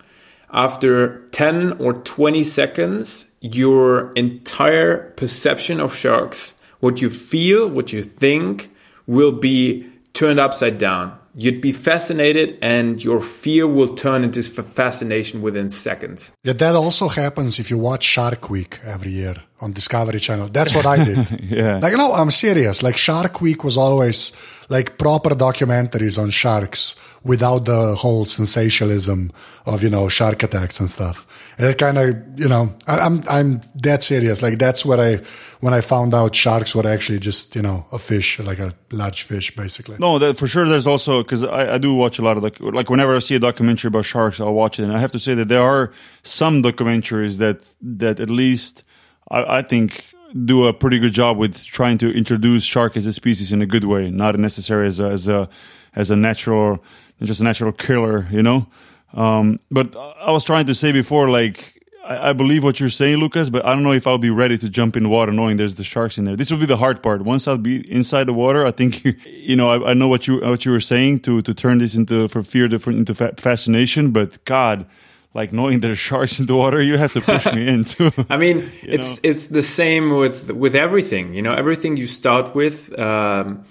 [0.52, 8.04] after 10 or 20 seconds, your entire perception of sharks, what you feel, what you
[8.04, 8.72] think,
[9.08, 11.18] will be turned upside down.
[11.36, 16.32] You'd be fascinated, and your fear will turn into fascination within seconds.
[16.44, 20.50] Yeah, that also happens if you watch Shark Week every year on Discovery Channel.
[20.50, 21.42] That's what I did.
[21.54, 21.80] Yeah.
[21.80, 22.84] Like, no, I'm serious.
[22.84, 24.32] Like, Shark Week was always
[24.70, 29.32] like proper documentaries on sharks without the whole sensationalism
[29.66, 31.54] of, you know, shark attacks and stuff.
[31.58, 34.42] And it kind of, you know, I, I'm, I'm that serious.
[34.42, 35.22] Like, that's what I,
[35.62, 39.24] when I found out sharks were actually just, you know, a fish, like a large
[39.24, 39.98] fish, basically.
[40.00, 40.68] No, that for sure.
[40.68, 43.36] There's also because I, I do watch a lot of like like whenever I see
[43.36, 45.92] a documentary about sharks, I'll watch it, and I have to say that there are
[46.24, 48.84] some documentaries that that at least
[49.32, 50.06] I, I think
[50.46, 53.66] do a pretty good job with trying to introduce shark as a species in a
[53.66, 55.50] good way, not necessarily as a as a
[55.96, 56.84] as a natural
[57.22, 58.68] just a natural killer, you know.
[59.14, 61.74] Um, but I was trying to say before, like
[62.04, 64.58] I, I believe what you're saying, Lucas, but I don't know if I'll be ready
[64.58, 66.36] to jump in water knowing there's the sharks in there.
[66.36, 67.24] This will be the hard part.
[67.24, 70.40] Once I'll be inside the water, I think you know I, I know what you
[70.42, 74.12] what you were saying to to turn this into for fear different into fa- fascination.
[74.12, 74.86] But God,
[75.34, 78.12] like knowing there's sharks in the water, you have to push me in too.
[78.30, 81.34] I mean, it's it's the same with with everything.
[81.34, 82.98] You know, everything you start with.
[83.00, 83.66] Um,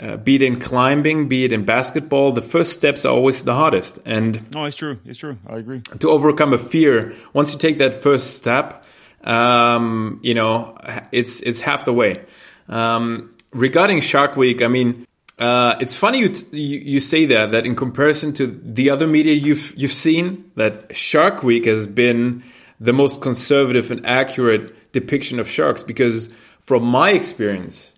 [0.00, 3.54] uh, be it in climbing, be it in basketball, the first steps are always the
[3.54, 3.98] hardest.
[4.04, 4.98] And no, it's true.
[5.04, 5.38] It's true.
[5.46, 5.82] I agree.
[5.98, 8.84] To overcome a fear, once you take that first step,
[9.24, 10.76] um, you know,
[11.10, 12.24] it's it's half the way.
[12.68, 15.06] Um, regarding Shark Week, I mean,
[15.38, 19.06] uh, it's funny you, t- you, you say that that in comparison to the other
[19.06, 22.44] media you've you've seen, that Shark Week has been
[22.80, 26.30] the most conservative and accurate depiction of sharks because
[26.60, 27.94] from my experience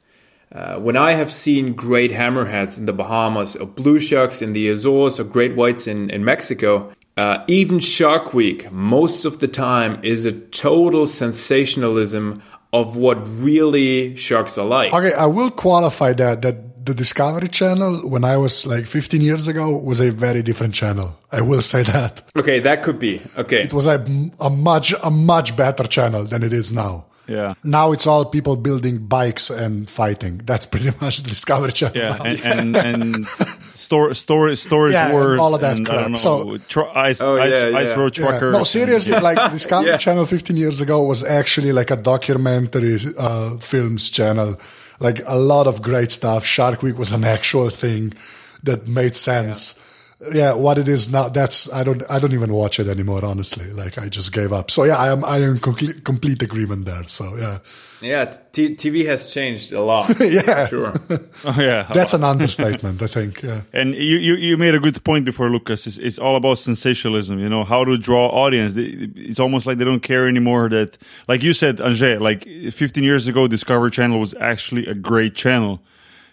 [0.52, 4.68] uh, when I have seen great hammerheads in the Bahamas, or blue sharks in the
[4.68, 10.00] Azores, or great whites in, in Mexico, uh, even Shark Week, most of the time,
[10.02, 14.92] is a total sensationalism of what really sharks are like.
[14.92, 19.48] Okay, I will qualify that that the Discovery Channel, when I was like 15 years
[19.48, 21.18] ago, was a very different channel.
[21.30, 22.22] I will say that.
[22.38, 23.20] Okay, that could be.
[23.36, 23.62] Okay.
[23.62, 24.04] It was a,
[24.40, 27.06] a much a much better channel than it is now.
[27.30, 27.54] Yeah.
[27.62, 30.42] Now it's all people building bikes and fighting.
[30.44, 31.96] That's pretty much the Discovery Channel.
[31.96, 32.24] Yeah, now.
[32.52, 36.02] and and, and store store storage Yeah, and wars, all of that and, I crap.
[36.02, 37.94] don't know, So- tr- ice, Oh, ice, yeah, ice yeah.
[38.00, 38.26] road Yeah.
[38.26, 38.52] truckers.
[38.52, 39.96] No, seriously, like Discovery Yeah.
[39.98, 44.58] Channel 15 years ago was actually like a documentary uh, films channel.
[44.98, 46.44] Like a lot of great stuff.
[46.44, 48.12] Shark Week was an actual thing
[48.64, 49.76] that made sense.
[50.32, 53.24] Yeah, what it is now, that's I don't I don't even watch it anymore.
[53.24, 54.70] Honestly, like I just gave up.
[54.70, 57.04] So yeah, I am I am complete, complete agreement there.
[57.06, 57.58] So yeah,
[58.02, 60.14] Yeah, t- TV has changed a lot.
[60.20, 60.66] Yeah.
[60.68, 60.92] sure.
[61.44, 63.00] Oh yeah, that's an understatement.
[63.00, 63.42] I think.
[63.42, 63.62] Yeah.
[63.72, 65.86] And you, you, you made a good point before, Lucas.
[65.86, 68.74] It's, it's all about sensationalism, you know, how to draw audience.
[68.76, 73.26] It's almost like they don't care anymore that, like you said, Anže, like 15 years
[73.26, 75.80] ago, Discovery Channel was actually a great channel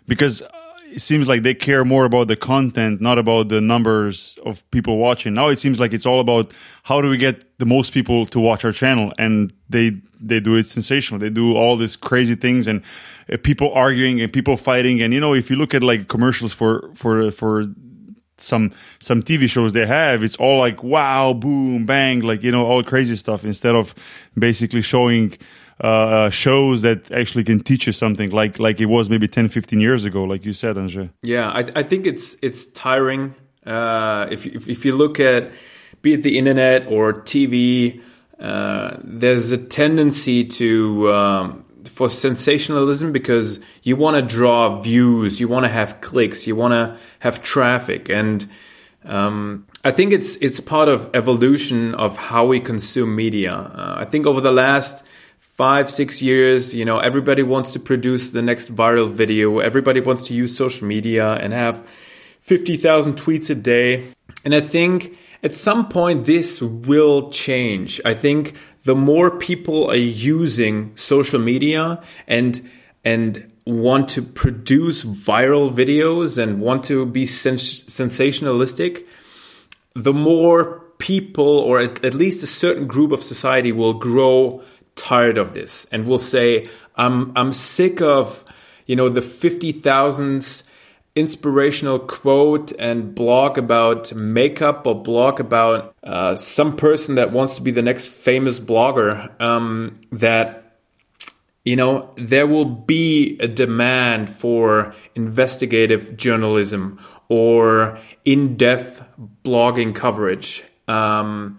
[0.08, 0.44] because
[0.90, 4.98] it seems like they care more about the content, not about the numbers of people
[4.98, 5.34] watching.
[5.34, 8.40] Now it seems like it's all about how do we get the most people to
[8.40, 11.20] watch our channel, and they they do it sensational.
[11.20, 12.84] They do all these crazy things and
[13.32, 15.02] uh, people arguing and people fighting.
[15.02, 17.66] And you know, if you look at like commercials for for for
[18.38, 22.66] some some TV shows they have, it's all like wow, boom, bang, like you know,
[22.66, 23.94] all crazy stuff instead of
[24.38, 25.38] basically showing
[25.80, 29.80] uh, shows that actually can teach you something, like like it was maybe 10, 15
[29.80, 31.10] years ago, like you said, Anže.
[31.22, 33.36] Yeah, I, I think it's it's tiring.
[33.66, 35.52] Uh, if, if if you look at
[36.02, 38.02] be it the internet or TV,
[38.40, 45.48] uh, there's a tendency to um, for sensationalism because you want to draw views, you
[45.48, 48.48] want to have clicks, you want to have traffic, and
[49.06, 53.54] um, I think it's it's part of evolution of how we consume media.
[53.54, 55.04] Uh, I think over the last
[55.58, 59.60] five six years you know everybody wants to produce the next viral video.
[59.60, 61.88] Everybody wants to use social media and have
[62.42, 64.06] 50,000 tweets a day.
[64.46, 68.00] And i think at some point this will change.
[68.06, 72.62] I think the more people are using social media and
[73.04, 79.06] and want to produce viral videos and want to be sens- sensationalistic
[79.94, 84.62] the more people or at, at least a certain group of society will grow
[84.98, 88.44] tired of this and will say i'm i'm sick of
[88.88, 90.64] you know the 50,000s
[91.16, 97.62] inspirational quote and blog about makeup or blog about uh, some person that wants to
[97.62, 100.78] be the next famous blogger um, that
[101.66, 109.04] you know there will be a demand for investigative journalism or in-depth
[109.44, 110.64] blogging coverage.
[110.88, 111.58] Um,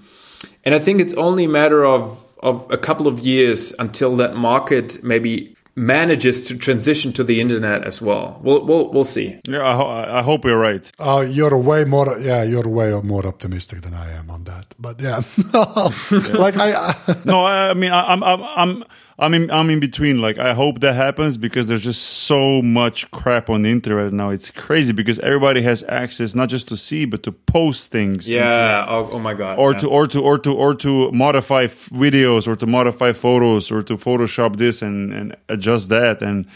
[0.65, 4.37] and i think it's only a matter of of a couple of years until that
[4.37, 8.41] market maybe manages to transition to the internet as well.
[8.43, 9.41] We'll we'll, we'll see.
[9.47, 10.91] Yeah, I, ho- I hope you're right.
[10.99, 14.75] Uh, you're way more, yeah, you're way more optimistic than I am on that.
[14.79, 15.23] But yeah,
[16.39, 18.85] like I, I no, I, I mean, I, I'm, I'm, I'm,
[19.21, 20.21] I'm in, I'm in between.
[20.21, 24.31] Like, I hope that happens because there's just so much crap on the internet now.
[24.31, 28.29] It's crazy because everybody has access not just to see but to post things.
[28.29, 28.87] Yeah.
[28.89, 29.59] Oh, oh my god.
[29.59, 29.79] Or yeah.
[29.81, 33.83] to, or to, or to, or to modify f- videos, or to modify photos, or
[33.83, 36.47] to Photoshop this and and adjust that, and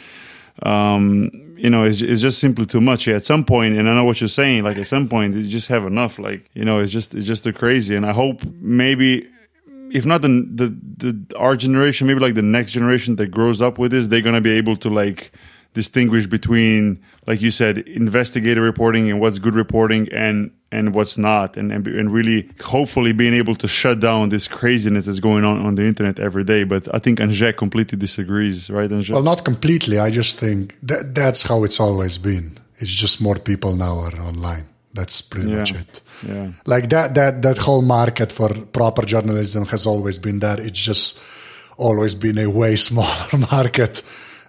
[0.63, 3.07] um, you know, it's, it's just simply too much.
[3.07, 4.65] Yeah, at some point, and I know what you're saying.
[4.65, 6.19] Like at some point, you just have enough.
[6.19, 7.97] Like you know, it's just it's just too crazy.
[7.97, 9.29] And I hope maybe
[9.93, 13.79] if not the, the the our generation, maybe like the next generation that grows up
[13.79, 15.33] with this, they're gonna be able to like
[15.75, 21.57] distinguish between, like you said, investigative reporting and what's good reporting and and what's not,
[21.59, 25.65] and and, and really hopefully being able to shut down this craziness that's going on
[25.67, 26.65] on the internet every day.
[26.65, 29.11] But I think Anže completely disagrees, right, Anže?
[29.11, 29.99] well, not completely.
[29.99, 32.59] I just think that that's how it's always been.
[32.79, 34.72] It's just more people now are online.
[34.95, 35.57] That's pretty Yeah.
[35.59, 36.03] much it.
[36.29, 36.49] Yeah.
[36.67, 40.61] Like that, that, that whole market for proper journalism has always been there.
[40.61, 41.21] It's just
[41.79, 44.03] always been a way smaller market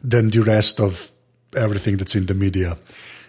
[0.03, 1.09] than the rest of
[1.55, 2.77] everything that's in the media.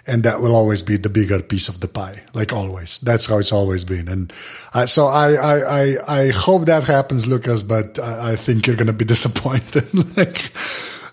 [0.07, 3.01] And that will always be the bigger piece of the pie, like always.
[3.01, 4.07] That's how it's always been.
[4.09, 4.31] And
[4.75, 5.97] I, so I, I, I,
[6.27, 9.87] I hope that happens, Lucas, but I, I think you're going to be disappointed.
[10.15, 10.53] like,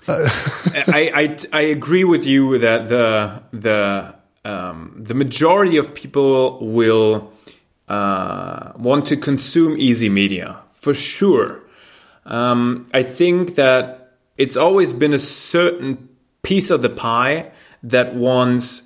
[0.10, 0.28] uh,
[0.88, 7.32] I, I I agree with you that the the um, the majority of people will
[7.88, 11.62] uh, want to consume easy media for sure.
[12.26, 16.10] Um, I think that it's always been a certain
[16.42, 17.52] piece of the pie
[17.84, 18.84] that wants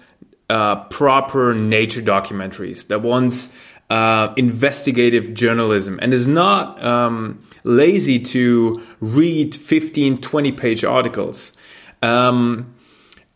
[0.49, 3.49] uh, proper nature documentaries, that wants
[3.89, 11.53] uh, investigative journalism, and is not um, lazy to read 15, 20 page articles.
[12.01, 12.75] Um,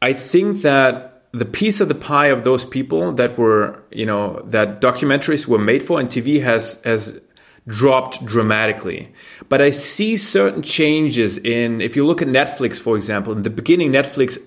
[0.02, 4.42] I think that the piece of the pie of those people that were, you know,
[4.46, 7.20] that documentaries were made for and TV has has
[7.68, 9.12] dropped dramatically.
[9.48, 13.50] But I see certain changes in if you look at Netflix, for example, in the
[13.50, 14.38] beginning Netflix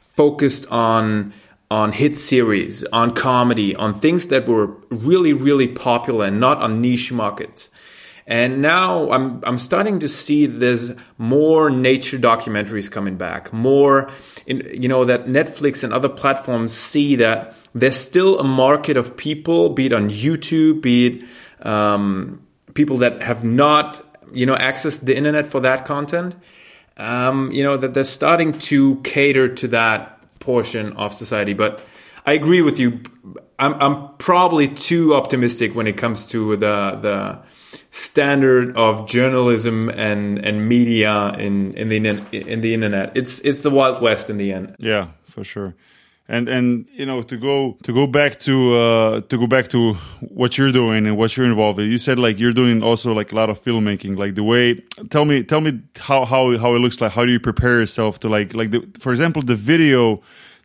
[0.00, 1.32] focused on
[1.70, 6.80] on hit series, on comedy, on things that were really, really popular and not on
[6.80, 7.70] niche markets.
[8.26, 13.52] And now I'm I'm starting to see there's more nature documentaries coming back.
[13.52, 14.10] More,
[14.46, 19.16] in, you know, that Netflix and other platforms see that there's still a market of
[19.16, 22.40] people, be it on YouTube, be it um,
[22.72, 26.34] people that have not, you know, accessed the internet for that content.
[26.96, 31.84] Um, you know that they're starting to cater to that portion of society, but.
[32.26, 33.00] I agree with you.
[33.58, 37.42] I'm, I'm probably too optimistic when it comes to the the
[37.94, 41.96] standard of journalism and, and media in, in the
[42.32, 43.16] in the internet.
[43.16, 44.74] It's it's the wild west in the end.
[44.80, 45.76] Yeah, for sure.
[46.26, 49.94] And and you know to go to go back to uh, to go back to
[50.20, 51.88] what you're doing and what you're involved in.
[51.88, 54.18] You said like you're doing also like a lot of filmmaking.
[54.18, 54.74] Like the way
[55.10, 57.12] tell me tell me how how how it looks like.
[57.12, 60.20] How do you prepare yourself to like like the, for example the video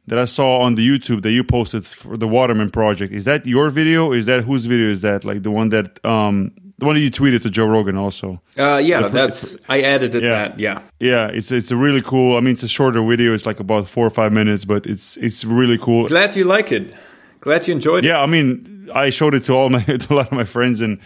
[0.08, 3.14] that I saw on the YouTube that you posted for the Waterman project.
[3.14, 4.12] Is that your video?
[4.12, 5.24] Is that whose video is that?
[5.24, 8.42] Like the one that um the one you tweeted to Joe Rogan also.
[8.58, 10.30] Uh, yeah, that's I edited yeah.
[10.30, 10.60] that.
[10.60, 12.38] Yeah, yeah, it's it's a really cool.
[12.38, 13.34] I mean, it's a shorter video.
[13.34, 16.08] It's like about four or five minutes, but it's it's really cool.
[16.08, 16.94] Glad you like it.
[17.42, 18.14] Glad you enjoyed yeah, it.
[18.16, 20.82] Yeah, I mean, I showed it to all my to a lot of my friends
[20.82, 21.00] and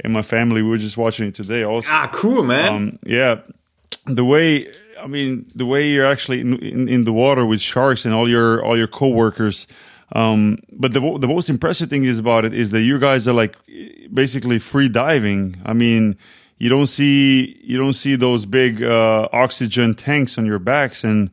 [0.00, 0.62] and my family.
[0.62, 1.64] We were just watching it today.
[1.64, 2.72] Also, ah, cool, man.
[2.72, 3.40] Um, yeah,
[4.06, 8.04] the way I mean, the way you're actually in, in, in, the water with sharks
[8.04, 9.66] and all your all your coworkers.
[10.12, 13.32] Um, but the the most impressive thing is about it is that you guys are
[13.32, 13.56] like
[14.12, 15.60] basically free diving.
[15.64, 16.16] I mean,
[16.58, 21.30] you don't see you don't see those big uh, oxygen tanks on your backs, and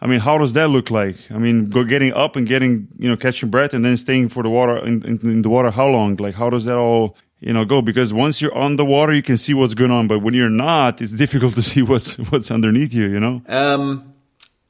[0.00, 1.16] I mean, how does that look like?
[1.30, 4.42] I mean, go getting up and getting you know catching breath and then staying for
[4.42, 5.70] the water in, in, in the water.
[5.70, 6.16] How long?
[6.16, 9.22] Like, how does that all you know go because once you're on the water you
[9.22, 12.50] can see what's going on but when you're not it's difficult to see what's what's
[12.50, 14.11] underneath you you know um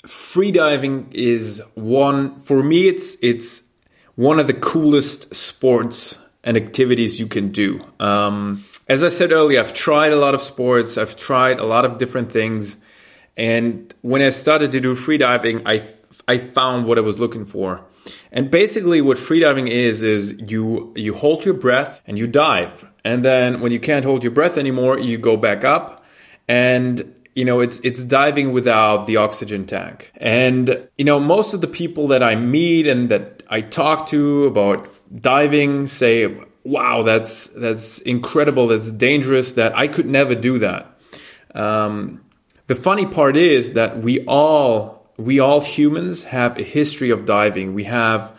[0.04, 3.62] freediving is one for me it's it's
[4.16, 9.60] one of the coolest sports and activities you can do um as i said earlier
[9.60, 12.78] i've tried a lot of sports i've tried a lot of different things
[13.36, 15.80] and when i started to do freediving i
[16.26, 17.84] i found what i was looking for
[18.30, 22.88] and basically what freediving is is you you hold your breath and you dive.
[23.04, 26.04] And then when you can't hold your breath anymore, you go back up
[26.48, 30.12] and you know it's it's diving without the oxygen tank.
[30.16, 34.46] And you know most of the people that I meet and that I talk to
[34.46, 40.98] about diving say wow that's that's incredible that's dangerous that I could never do that.
[41.54, 42.24] Um,
[42.66, 47.74] the funny part is that we all we all humans have a history of diving.
[47.74, 48.38] We have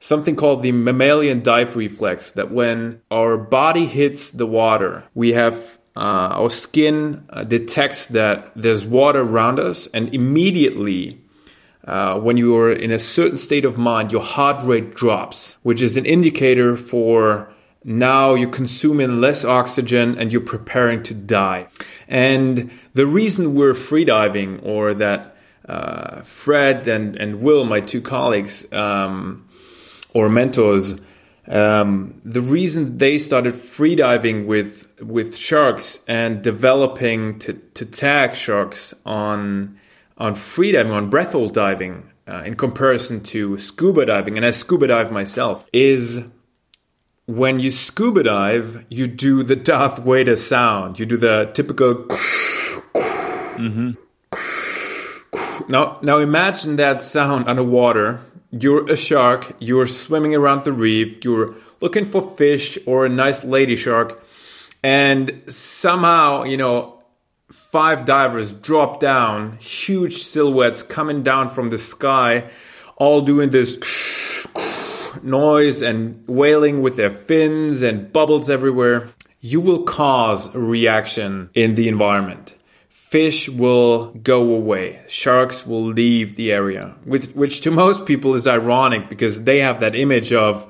[0.00, 5.78] something called the mammalian dive reflex that when our body hits the water, we have
[5.96, 11.20] uh, our skin uh, detects that there's water around us, and immediately,
[11.86, 15.82] uh, when you are in a certain state of mind, your heart rate drops, which
[15.82, 17.52] is an indicator for
[17.84, 21.66] now you're consuming less oxygen and you're preparing to die.
[22.08, 25.36] And the reason we're freediving or that
[25.68, 29.48] uh, Fred and, and Will, my two colleagues um,
[30.14, 31.00] or mentors,
[31.48, 38.94] um, the reason they started freediving with with sharks and developing to, to tag sharks
[39.04, 39.78] on
[40.18, 44.86] on freediving, on breath hold diving, uh, in comparison to scuba diving, and I scuba
[44.86, 46.24] dive myself, is
[47.26, 50.98] when you scuba dive, you do the Darth Vader sound.
[50.98, 52.06] You do the typical.
[53.56, 53.92] Mm-hmm.
[55.70, 58.20] Now, now imagine that sound underwater.
[58.50, 59.54] You're a shark.
[59.60, 61.24] You're swimming around the reef.
[61.24, 64.24] You're looking for fish or a nice lady shark,
[64.82, 67.02] and somehow, you know,
[67.50, 72.50] five divers drop down, huge silhouettes coming down from the sky,
[72.96, 74.46] all doing this
[75.22, 79.08] noise and wailing with their fins and bubbles everywhere.
[79.40, 82.56] You will cause a reaction in the environment
[83.12, 84.98] fish will go away.
[85.06, 89.94] Sharks will leave the area, which to most people is ironic because they have that
[89.94, 90.66] image of,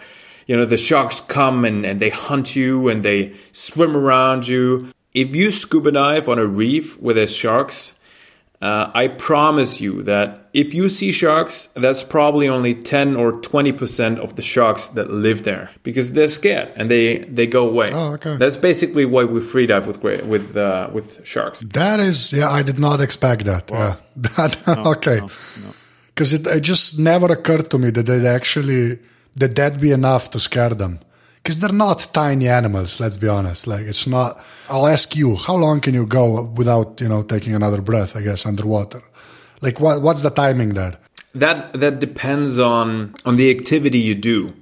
[0.46, 4.88] you know, the sharks come and, and they hunt you and they swim around you.
[5.14, 7.92] If you scuba dive on a reef where there's sharks,
[8.62, 14.18] uh, I promise you that if you see sharks, that's probably only 10 or 20%
[14.20, 17.90] of the sharks that live there because they're scared and they, they go away.
[17.92, 18.36] Oh, okay.
[18.36, 21.60] That's basically why we free dive with with uh, with sharks.
[21.60, 23.68] That is, yeah, I did not expect that.
[23.68, 23.78] Wow.
[23.78, 23.96] Yeah.
[24.36, 25.20] that, no, okay.
[26.14, 26.50] Because no, no.
[26.52, 29.00] it, it just never occurred to me that they actually,
[29.36, 31.00] that that be enough to scare them
[31.42, 33.00] because they're not tiny animals.
[33.00, 33.66] Let's be honest.
[33.66, 34.36] Like it's not.
[34.68, 38.16] I'll ask you, how long can you go without you know taking another breath?
[38.16, 39.02] I guess underwater.
[39.60, 40.02] Like what?
[40.02, 40.98] What's the timing there?
[41.34, 44.54] That that depends on on the activity you do.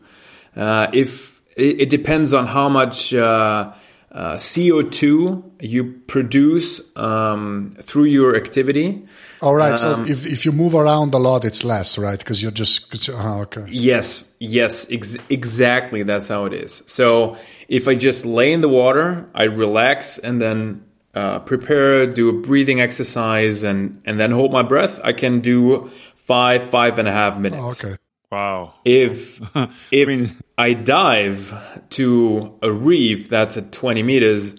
[0.56, 3.14] Uh, if it, it, depends on how much.
[3.14, 3.72] Uh,
[4.12, 9.06] uh, CO2 you produce um, through your activity.
[9.42, 9.78] All right.
[9.78, 12.18] so if, if you move around a lot, it's less, right?
[12.18, 13.64] Because you're just you- uh, okay.
[13.68, 16.02] Yes, yes, ex- exactly.
[16.02, 16.82] That's how it is.
[16.86, 17.36] So
[17.68, 20.84] if I just lay in the water, I relax and then
[21.14, 25.00] uh, prepare, do a breathing exercise, and and then hold my breath.
[25.02, 27.62] I can do five, five and a half minutes.
[27.62, 27.96] Oh, okay.
[28.30, 28.74] Wow.
[28.84, 29.40] If
[29.90, 31.52] if I, mean- I dive
[31.90, 34.54] to a reef that's at 20 meters,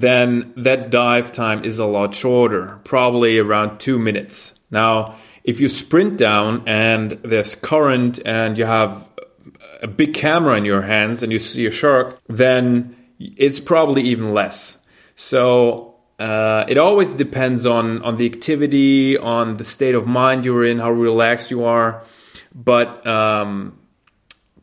[0.00, 4.58] then that dive time is a lot shorter, probably around two minutes.
[4.70, 9.08] Now, if you sprint down and there's current and you have
[9.82, 14.34] a big camera in your hands and you see a shark, then it's probably even
[14.34, 14.78] less.
[15.14, 20.64] So uh, it always depends on on the activity, on the state of mind you're
[20.64, 22.02] in, how relaxed you are.
[22.54, 23.78] But um,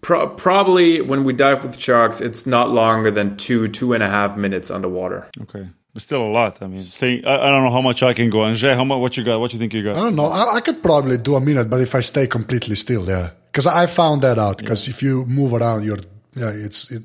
[0.04, 4.10] pro- probably when we dive with sharks, it's not longer than two two and a
[4.10, 5.28] half minutes underwater.
[5.42, 5.68] Okay.
[5.94, 6.62] But still a lot.
[6.62, 8.44] I mean, stay, I, I don't know how much I can go.
[8.44, 9.00] And Anže, how much?
[9.00, 9.40] What you got?
[9.40, 9.96] What you think you got?
[9.96, 10.26] I don't know.
[10.26, 13.30] I, I could probably do a minute, but if I stay completely still, yeah.
[13.52, 14.58] Because I found that out.
[14.58, 16.00] Because if you move around, you're
[16.36, 17.04] yeah, it's it,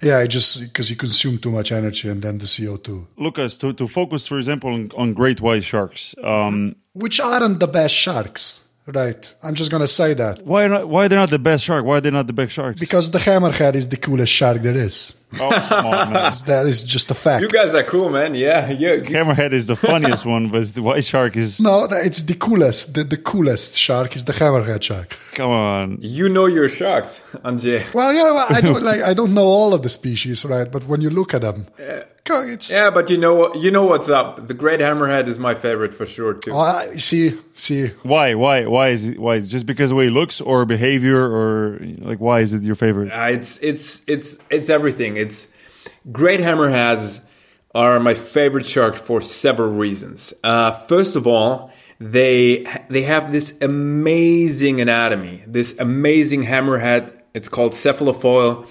[0.00, 3.56] yeah, it just because you consume too much energy and then the CO two, Lucas,
[3.58, 6.14] to, to focus, for example, on, on great white sharks.
[6.22, 8.62] Um, which aren't the best sharks,
[8.94, 9.34] right?
[9.42, 10.88] I'm just gonna say that why not?
[10.88, 11.84] Why they're not the best shark?
[11.84, 12.80] Why are they not the best sharks?
[12.80, 15.14] because the hammerhead is the coolest shark there is.
[15.38, 16.32] Oh, come on, man.
[16.46, 17.42] That is just a fact.
[17.42, 18.34] You guys are cool, man.
[18.34, 18.96] Yeah, yeah.
[18.96, 21.60] Hammerhead is the funniest one, but the white shark is.
[21.60, 22.94] no, it's the coolest.
[22.94, 25.16] The, the coolest shark is the hammerhead shark.
[25.34, 25.98] Come on.
[26.00, 27.92] You know your sharks, Anže.
[27.94, 29.02] Well, you know, I don't like.
[29.02, 30.70] I don't know all of the species, right?
[30.70, 31.66] But when you look at them,
[32.24, 33.54] go- it's Yeah, but you know?
[33.54, 34.46] You know what's up.
[34.48, 36.52] The great hammerhead is my favorite for sure too.
[36.52, 37.88] Oh, I see, see.
[38.02, 38.34] Why?
[38.34, 38.66] Why?
[38.66, 39.18] Why is it?
[39.18, 39.36] Why?
[39.36, 42.62] Is it just because the way he looks, or behavior, or like why is it
[42.62, 43.12] your favorite?
[43.12, 45.16] Uh, it's it's it's it's everything.
[45.20, 45.48] It's
[46.10, 47.20] great hammerheads
[47.74, 50.34] are my favorite shark for several reasons.
[50.42, 57.12] Uh, first of all, they they have this amazing anatomy, this amazing hammerhead.
[57.34, 58.66] It's called cephalofoil.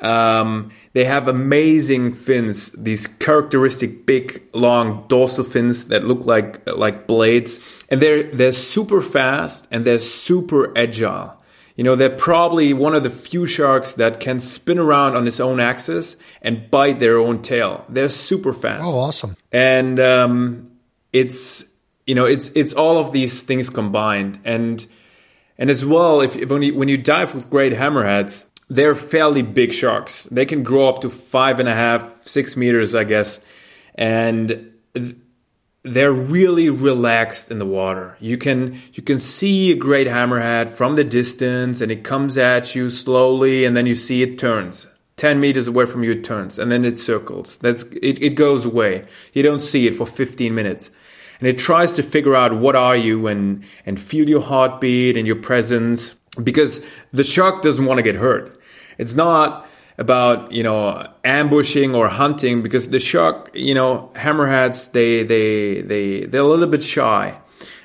[0.00, 7.06] Um, they have amazing fins, these characteristic big, long dorsal fins that look like like
[7.06, 11.34] blades, and they're they're super fast and they're super agile.
[11.76, 15.40] You know, they're probably one of the few sharks that can spin around on its
[15.40, 17.84] own axis and bite their own tail.
[17.88, 18.84] They're super fast.
[18.84, 19.36] Oh, awesome.
[19.50, 20.70] And um,
[21.12, 21.64] it's
[22.06, 24.86] you know it's it's all of these things combined and
[25.56, 29.42] and as well if, if when you when you dive with great hammerheads they're fairly
[29.42, 33.40] big sharks they can grow up to five and a half six meters i guess
[33.94, 34.72] and
[35.84, 38.16] they're really relaxed in the water.
[38.18, 42.74] You can you can see a great hammerhead from the distance and it comes at
[42.74, 44.86] you slowly and then you see it turns.
[45.16, 47.58] 10 meters away from you it turns and then it circles.
[47.58, 49.04] That's it, it goes away.
[49.34, 50.90] You don't see it for 15 minutes.
[51.38, 55.26] And it tries to figure out what are you and and feel your heartbeat and
[55.26, 58.58] your presence because the shark doesn't want to get hurt.
[58.96, 59.68] It's not
[59.98, 66.26] about you know ambushing or hunting because the shark you know hammerheads they they they
[66.26, 67.38] they're a little bit shy.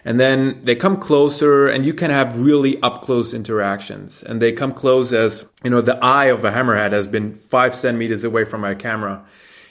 [0.05, 4.23] And then they come closer and you can have really up close interactions.
[4.23, 7.75] And they come close as you know the eye of a hammerhead has been five
[7.75, 9.25] centimeters away from my camera.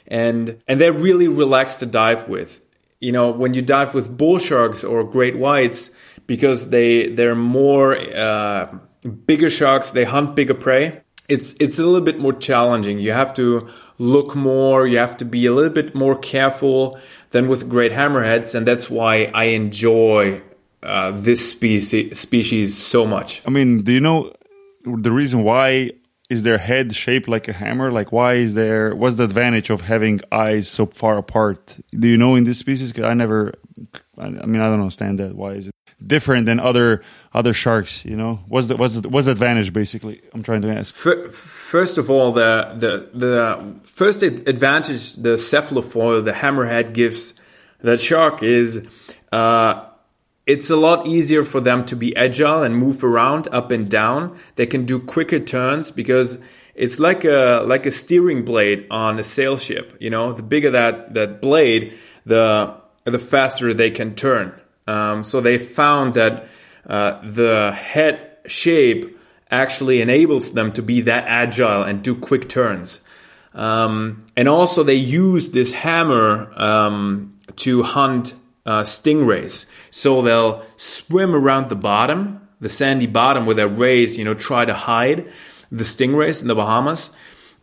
[0.06, 2.64] And and they're really relaxed to dive with.
[3.00, 5.90] You know when you dive with bull sharks or great whites
[6.26, 8.78] because they they're more uh,
[9.26, 13.32] bigger sharks they hunt bigger prey it's it's a little bit more challenging you have
[13.34, 13.68] to
[13.98, 16.98] look more you have to be a little bit more careful
[17.30, 20.40] than with great hammerheads and that's why i enjoy
[20.82, 24.32] uh, this species species so much I mean, do you know
[24.84, 25.90] the reason why
[26.30, 27.90] is their head shaped like a hammer?
[27.90, 28.94] Like, why is there?
[28.94, 31.76] What's the advantage of having eyes so far apart?
[31.90, 32.98] Do you know in this species?
[32.98, 33.54] I never.
[34.18, 35.34] I I mean, I don't understand that.
[35.34, 35.74] Why is it
[36.04, 37.02] different than other
[37.34, 38.04] other sharks?
[38.04, 39.72] You know, what's the what's the, what's the advantage?
[39.72, 40.94] Basically, I'm trying to ask.
[40.94, 47.34] Fir- First of all, the the the first advantage the cephalofoil, the hammerhead, gives
[47.82, 48.88] that shark is
[49.32, 49.84] uh,
[50.46, 54.36] it's a lot easier for them to be agile and move around up and down.
[54.56, 56.38] They can do quicker turns because
[56.74, 59.96] it's like a like a steering blade on a sail ship.
[60.00, 61.92] You know, the bigger that that blade,
[62.24, 62.74] the
[63.04, 64.58] the faster they can turn.
[64.88, 66.46] Um, so they found that
[66.86, 69.18] uh, the head shape
[69.50, 73.00] actually enables them to be that agile and do quick turns.
[73.54, 78.34] Um, and also, they use this hammer um, to hunt
[78.64, 79.66] uh, stingrays.
[79.90, 84.64] So they'll swim around the bottom, the sandy bottom, where their rays, you know, try
[84.64, 85.26] to hide
[85.70, 87.10] the stingrays in the Bahamas.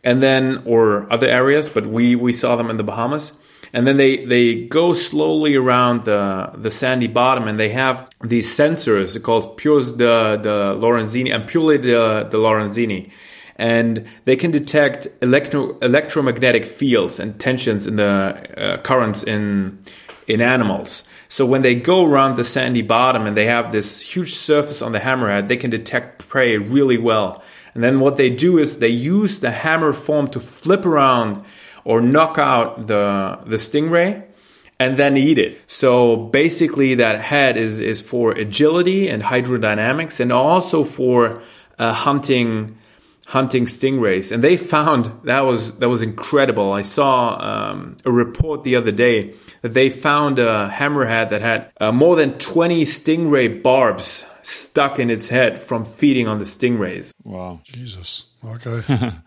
[0.06, 3.32] and then or other areas, but we we saw them in the Bahamas.
[3.76, 8.48] And then they, they go slowly around the, the sandy bottom and they have these
[8.48, 13.10] sensors called Pius de, de Lorenzini and Purely de, de Lorenzini.
[13.56, 19.78] And they can detect electro, electromagnetic fields and tensions in the uh, currents in,
[20.26, 21.06] in animals.
[21.28, 24.92] So when they go around the sandy bottom and they have this huge surface on
[24.92, 27.44] the hammerhead, they can detect prey really well.
[27.74, 31.44] And then what they do is they use the hammer form to flip around
[31.86, 34.22] or knock out the the stingray
[34.78, 35.58] and then eat it.
[35.66, 41.40] So basically, that head is is for agility and hydrodynamics, and also for
[41.78, 42.76] uh, hunting
[43.28, 44.32] hunting stingrays.
[44.32, 46.72] And they found that was that was incredible.
[46.72, 51.70] I saw um, a report the other day that they found a hammerhead that had
[51.80, 57.12] uh, more than twenty stingray barbs stuck in its head from feeding on the stingrays.
[57.24, 57.60] Wow.
[57.64, 58.26] Jesus.
[58.44, 59.12] Okay.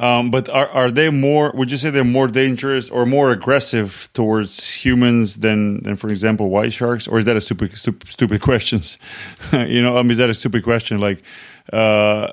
[0.00, 4.08] um, but are, are they more, would you say they're more dangerous or more aggressive
[4.14, 7.06] towards humans than, than for example, white sharks?
[7.06, 8.80] Or is that a stupid, stupid, stupid question?
[9.52, 11.00] you know, um, is that a stupid question?
[11.00, 11.22] Like,
[11.70, 12.28] uh,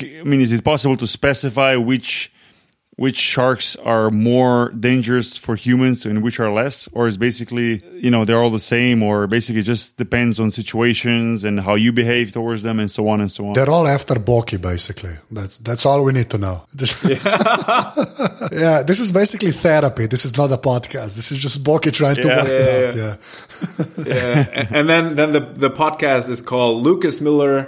[0.00, 2.32] I mean, is it possible to specify which
[3.02, 8.08] which sharks are more dangerous for humans and which are less or is basically you
[8.12, 12.30] know they're all the same or basically just depends on situations and how you behave
[12.30, 13.54] towards them and so on and so on?
[13.54, 15.16] They're all after Boki basically.
[15.32, 16.56] That's that's all we need to know.
[17.02, 17.94] Yeah.
[18.64, 20.06] yeah this is basically therapy.
[20.06, 21.16] This is not a podcast.
[21.16, 23.14] This is just Boki trying to yeah, work yeah, it out yeah.
[24.06, 24.66] Yeah.
[24.78, 27.58] And then then the the podcast is called Lucas Miller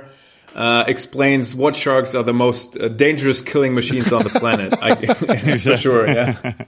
[0.55, 4.75] uh, explains what sharks are the most uh, dangerous killing machines on the planet.
[4.81, 4.95] I,
[5.59, 6.55] for sure, yeah.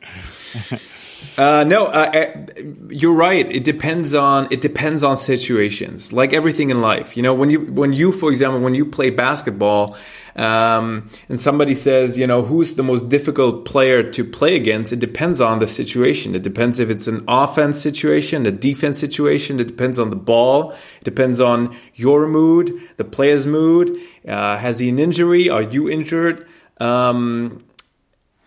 [1.38, 3.50] Uh, no, uh, uh, you're right.
[3.50, 7.16] It depends on it depends on situations, like everything in life.
[7.16, 9.96] You know, when you when you, for example, when you play basketball,
[10.36, 14.98] um, and somebody says, you know, who's the most difficult player to play against, it
[14.98, 16.34] depends on the situation.
[16.34, 19.58] It depends if it's an offense situation, a defense situation.
[19.58, 20.72] It depends on the ball.
[20.72, 23.98] It depends on your mood, the player's mood.
[24.28, 25.48] Uh, has he an injury?
[25.48, 26.46] Are you injured?
[26.78, 27.64] Um,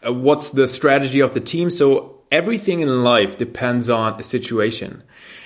[0.05, 1.71] uh, what's the strategy of the team?
[1.71, 5.01] So everything in life depends on a situation.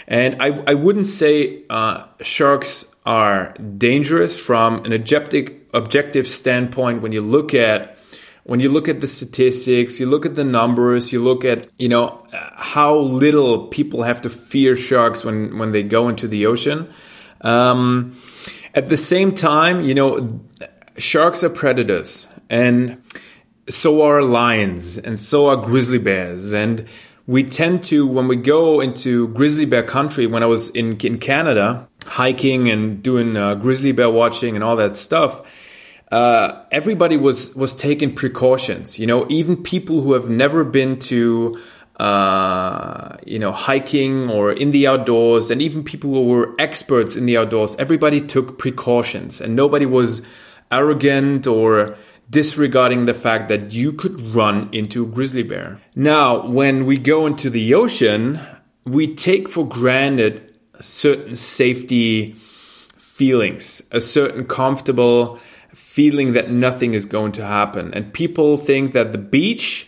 [0.10, 7.12] And I, I wouldn't say uh, sharks are dangerous from an objective objective standpoint when
[7.12, 7.98] you look at
[8.44, 11.90] when you look at the statistics, you look at the numbers, you look at you
[11.90, 16.92] know how little people have to fear sharks when when they go into the ocean.
[17.42, 18.16] Um,
[18.74, 20.40] at the same time, you know,
[20.98, 23.02] sharks are predators, and
[23.70, 26.86] so are lions, and so are grizzly bears, and
[27.26, 30.28] we tend to when we go into grizzly bear country.
[30.28, 34.76] When I was in in Canada hiking and doing uh, grizzly bear watching and all
[34.76, 35.42] that stuff
[36.14, 39.00] uh, everybody was was taking precautions.
[39.00, 41.60] You know, even people who have never been to
[41.96, 47.26] uh, you know hiking or in the outdoors, and even people who were experts in
[47.26, 50.22] the outdoors, everybody took precautions, and nobody was
[50.72, 51.96] arrogant or
[52.30, 55.80] disregarding the fact that you could run into a grizzly bear.
[55.96, 58.40] Now, when we go into the ocean,
[58.86, 60.48] we take for granted
[60.80, 62.34] certain safety
[62.98, 65.40] feelings, a certain comfortable
[65.94, 67.94] feeling that nothing is going to happen.
[67.94, 69.88] And people think that the beach,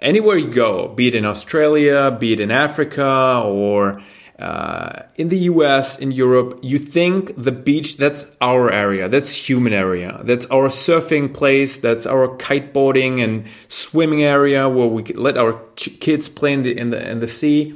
[0.00, 4.02] anywhere you go, be it in Australia, be it in Africa, or
[4.40, 9.72] uh, in the US, in Europe, you think the beach, that's our area, that's human
[9.72, 15.52] area, that's our surfing place, that's our kiteboarding and swimming area where we let our
[15.76, 17.72] kids play in the, in the, in the sea.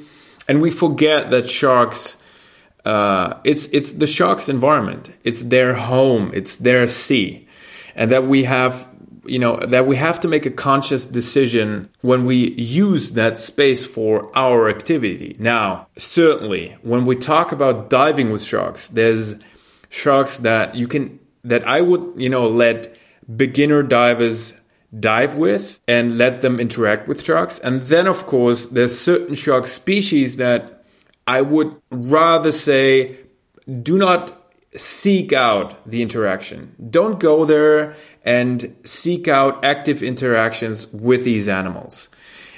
[0.49, 2.17] And we forget that sharks,
[2.85, 7.47] uh, it's, it's the sharks' environment, it's their home, it's their sea
[7.95, 8.87] and that we have
[9.27, 13.87] you know that we have to make a conscious decision when we use that space
[13.87, 15.37] for our activity.
[15.39, 19.37] Now certainly when we talk about diving with sharks there's
[19.89, 22.97] sharks that you can that i would you know let
[23.37, 24.61] beginner divers
[24.99, 27.59] dive with and let them interact with sharks.
[27.61, 30.85] And then of course there's certain shark species that
[31.27, 33.19] i would rather say
[33.83, 34.33] do not
[34.77, 36.75] seek out the interaction.
[36.91, 37.95] Don't go there
[38.25, 42.09] and seek out active interactions with these animals.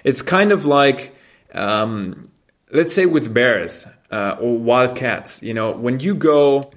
[0.04, 1.14] It's kind of like,
[1.54, 2.22] um,
[2.70, 5.42] let's say, with bears uh, or wild cats.
[5.42, 6.70] You know, when you go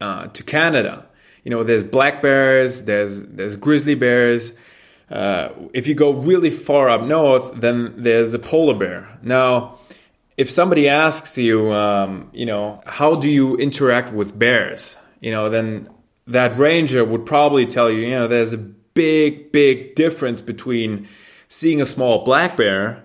[0.00, 1.06] uh, to Canada,
[1.44, 4.52] you know, there's black bears, there's there's grizzly bears.
[5.10, 9.18] Uh, if you go really far up north, then there's a polar bear.
[9.22, 9.78] Now,
[10.42, 14.96] if somebody asks you, um, you know, how do you interact with bears?
[15.20, 15.88] You know, then
[16.26, 21.06] that ranger would probably tell you, you know, there's a big, big difference between
[21.46, 23.04] seeing a small black bear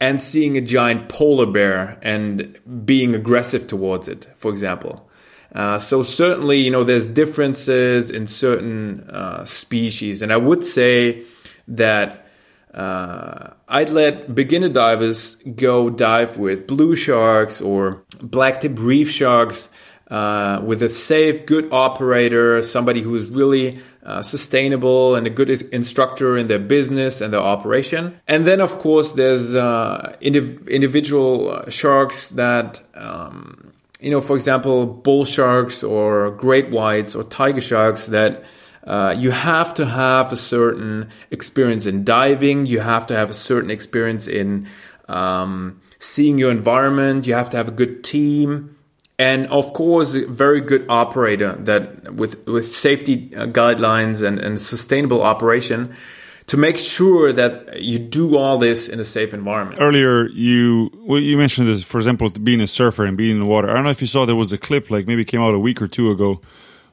[0.00, 5.10] and seeing a giant polar bear and being aggressive towards it, for example.
[5.54, 11.22] Uh, so certainly, you know, there's differences in certain uh, species, and I would say
[11.66, 12.27] that
[12.74, 19.70] uh, I'd let beginner divers go dive with blue sharks or blacktip reef sharks
[20.10, 25.50] uh, with a safe, good operator, somebody who is really uh, sustainable and a good
[25.50, 28.18] instructor in their business and their operation.
[28.26, 34.34] And then, of course, there's uh, indiv- individual uh, sharks that, um, you know, for
[34.36, 38.44] example, bull sharks or great whites or tiger sharks that.
[38.88, 42.66] Uh, you have to have a certain experience in diving.
[42.66, 44.66] You have to have a certain experience in
[45.08, 47.26] um, seeing your environment.
[47.26, 48.74] You have to have a good team
[49.18, 54.60] and of course a very good operator that with with safety uh, guidelines and, and
[54.60, 55.92] sustainable operation
[56.46, 59.78] to make sure that you do all this in a safe environment.
[59.82, 63.46] Earlier, you well, you mentioned this, for example, being a surfer and being in the
[63.46, 63.68] water.
[63.70, 65.58] I don't know if you saw there was a clip, like maybe came out a
[65.58, 66.40] week or two ago,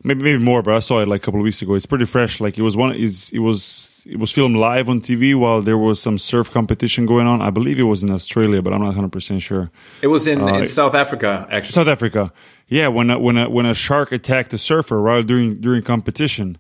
[0.06, 1.74] maybe maybe more, but I saw it like a couple of weeks ago.
[1.74, 2.40] It's pretty fresh.
[2.40, 5.78] Like it was one, is it was it was filmed live on TV while there
[5.78, 7.42] was some surf competition going on.
[7.42, 9.72] I believe it was in Australia, but I'm not 100 percent sure.
[10.02, 11.74] It was in, uh, in South Africa, actually.
[11.74, 12.32] South Africa,
[12.68, 12.88] yeah.
[12.88, 16.58] When a, when a, when a shark attacked a surfer while during during competition.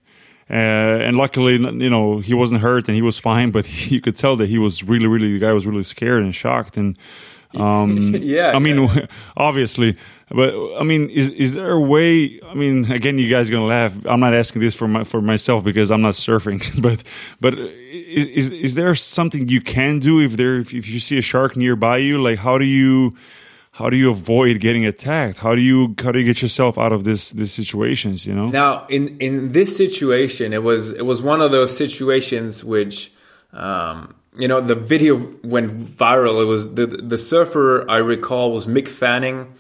[0.48, 0.54] Uh,
[1.02, 4.16] and luckily, you know, he wasn't hurt and he was fine, but he, you could
[4.16, 6.78] tell that he was really, really, the guy was really scared and shocked.
[6.78, 6.96] And,
[7.56, 9.06] um, yeah, I mean, yeah.
[9.38, 9.98] obviously,
[10.30, 12.40] but I mean, is is there a way?
[12.44, 13.94] I mean, again, you guys are gonna laugh.
[14.06, 17.04] I'm not asking this for my for myself because I'm not surfing, but
[17.40, 21.18] but is is, is there something you can do if there if, if you see
[21.18, 22.18] a shark nearby you?
[22.18, 23.16] Like, how do you
[23.72, 25.38] how do you avoid getting attacked?
[25.38, 28.26] How do you how do you get yourself out of this these situations?
[28.26, 28.50] You know.
[28.50, 33.12] Now, in in this situation, it was it was one of those situations which.
[33.54, 36.42] Um, you know the video went viral.
[36.42, 39.54] It was the the surfer I recall was Mick Fanning,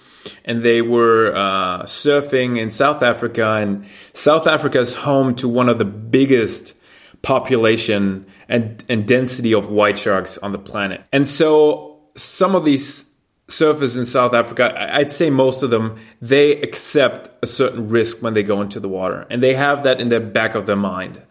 [0.43, 3.57] and they were uh, surfing in South Africa.
[3.59, 6.77] And South Africa is home to one of the biggest
[7.21, 11.03] population and and density of white sharks on the planet.
[11.11, 13.05] And so some of these
[13.47, 18.33] surfers in South Africa, I'd say most of them, they accept a certain risk when
[18.33, 21.21] they go into the water, and they have that in the back of their mind.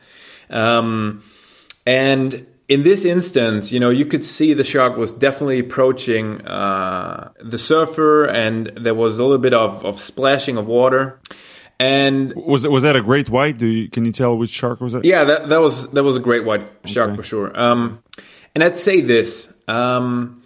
[0.49, 1.24] Um,
[1.86, 7.33] and in this instance, you know, you could see the shark was definitely approaching uh,
[7.41, 11.21] the surfer, and there was a little bit of, of splashing of water.
[11.79, 13.59] And was it was that a great white?
[13.59, 15.05] Do you, can you tell which shark was that?
[15.05, 17.17] Yeah, that that was that was a great white shark okay.
[17.17, 17.61] for sure.
[17.61, 18.03] Um,
[18.55, 20.43] and I'd say this: um,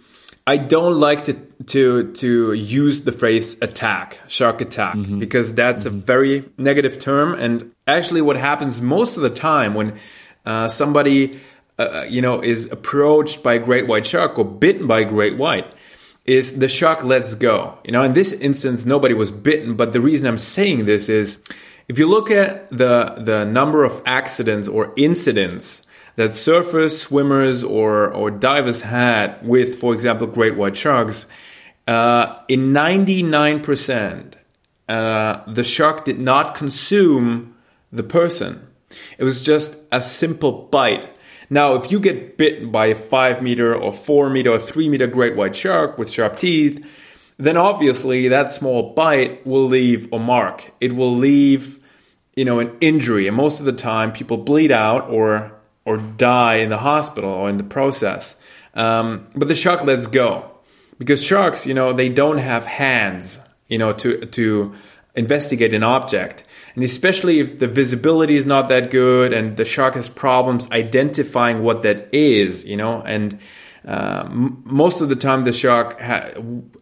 [0.47, 1.33] I don't like to
[1.67, 5.19] to to use the phrase attack, shark attack, mm-hmm.
[5.19, 5.97] because that's mm-hmm.
[5.97, 7.35] a very negative term.
[7.35, 9.99] And actually, what happens most of the time when
[10.47, 11.39] uh, somebody
[11.79, 15.37] uh, you know, is approached by a great white shark or bitten by a great
[15.37, 15.65] white,
[16.25, 17.79] is the shark lets go.
[17.85, 21.39] You know, in this instance, nobody was bitten, but the reason I'm saying this is
[21.87, 28.13] if you look at the, the number of accidents or incidents that surfers, swimmers, or,
[28.13, 31.27] or divers had with, for example, great white sharks,
[31.87, 34.33] uh, in 99%,
[34.89, 37.55] uh, the shark did not consume
[37.91, 38.67] the person.
[39.17, 41.09] It was just a simple bite
[41.49, 45.07] now, if you get bitten by a five meter or four meter or three meter
[45.07, 46.85] great white shark with sharp teeth,
[47.37, 50.71] then obviously that small bite will leave a mark.
[50.79, 51.79] It will leave,
[52.35, 53.27] you know, an injury.
[53.27, 57.49] And most of the time, people bleed out or or die in the hospital or
[57.49, 58.35] in the process.
[58.75, 60.51] Um, but the shark lets go
[60.99, 64.73] because sharks, you know, they don't have hands, you know, to to
[65.15, 66.43] investigate an object.
[66.75, 71.63] And especially if the visibility is not that good and the shark has problems identifying
[71.63, 73.39] what that is, you know, and
[73.85, 76.31] uh, most of the time the shark ha-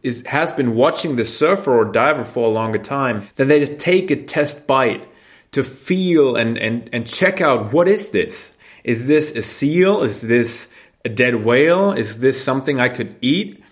[0.04, 4.12] is, has been watching the surfer or diver for a longer time, then they take
[4.12, 5.08] a test bite
[5.52, 8.54] to feel and, and, and check out what is this?
[8.84, 10.02] Is this a seal?
[10.04, 10.70] Is this
[11.06, 11.92] a dead whale?
[11.92, 13.64] Is this something I could eat?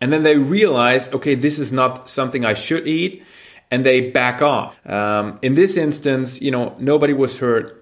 [0.00, 3.24] And then they realize, okay, this is not something I should eat
[3.72, 4.78] and they back off.
[4.86, 7.78] Um, in this instance, you know, nobody was hurt.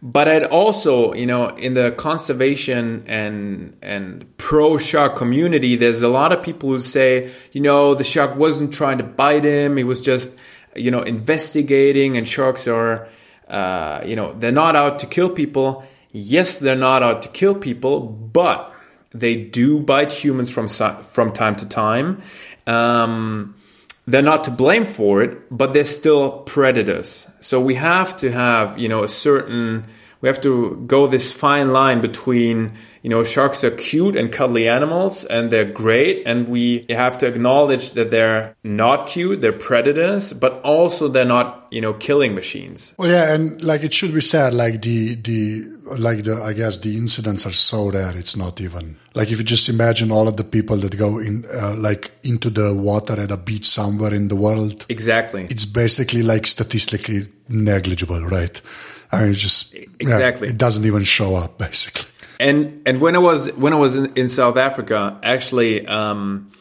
[0.00, 6.08] But I'd also, you know, in the conservation and and pro shark community, there's a
[6.08, 9.84] lot of people who say, you know, the shark wasn't trying to bite him; he
[9.84, 10.32] was just,
[10.74, 12.16] you know, investigating.
[12.16, 13.06] And sharks are,
[13.48, 15.84] uh, you know, they're not out to kill people.
[16.12, 18.72] Yes, they're not out to kill people, but
[19.12, 22.22] they do bite humans from from time to time.
[22.66, 23.55] Um,
[24.06, 27.28] they're not to blame for it, but they're still predators.
[27.40, 29.86] So we have to have, you know, a certain
[30.20, 34.68] we have to go this fine line between you know sharks are cute and cuddly
[34.68, 40.32] animals and they're great and we have to acknowledge that they're not cute they're predators
[40.32, 42.94] but also they're not you know killing machines.
[42.98, 45.64] Well yeah and like it should be said like the the
[45.98, 49.44] like the i guess the incidents are so rare it's not even like if you
[49.44, 53.30] just imagine all of the people that go in uh, like into the water at
[53.30, 54.84] a beach somewhere in the world.
[54.88, 55.46] Exactly.
[55.48, 58.60] It's basically like statistically negligible right
[59.12, 60.48] I mean, just exactly.
[60.48, 62.10] Yeah, it doesn't even show up basically.
[62.38, 66.52] And and when I was when I was in, in South Africa, actually, um,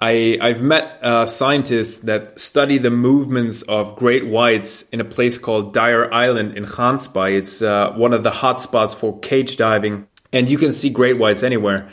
[0.00, 5.38] I I've met uh, scientists that study the movements of great whites in a place
[5.38, 7.36] called Dyer Island in Gansbaai.
[7.36, 11.42] It's uh, one of the hotspots for cage diving, and you can see great whites
[11.44, 11.88] anywhere.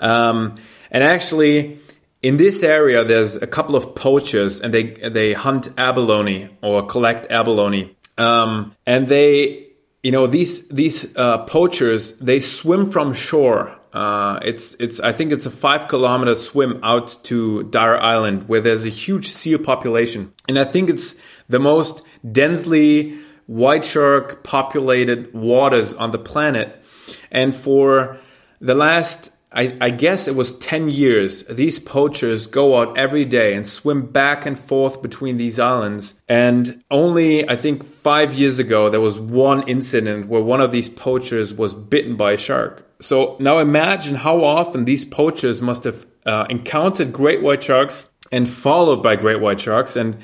[0.00, 0.54] Um,
[0.90, 1.80] and actually,
[2.22, 7.30] in this area, there's a couple of poachers, and they they hunt abalone or collect
[7.30, 9.68] abalone um, and they,
[10.02, 13.74] you know, these these uh, poachers they swim from shore.
[13.92, 18.60] Uh, it's it's I think it's a five kilometer swim out to Dyer Island where
[18.60, 21.14] there's a huge seal population, and I think it's
[21.48, 26.82] the most densely white shark populated waters on the planet.
[27.30, 28.18] And for
[28.60, 31.42] the last I, I, guess it was 10 years.
[31.44, 36.12] These poachers go out every day and swim back and forth between these islands.
[36.28, 40.90] And only, I think, five years ago, there was one incident where one of these
[40.90, 42.86] poachers was bitten by a shark.
[43.00, 48.46] So now imagine how often these poachers must have uh, encountered great white sharks and
[48.46, 49.96] followed by great white sharks.
[49.96, 50.18] And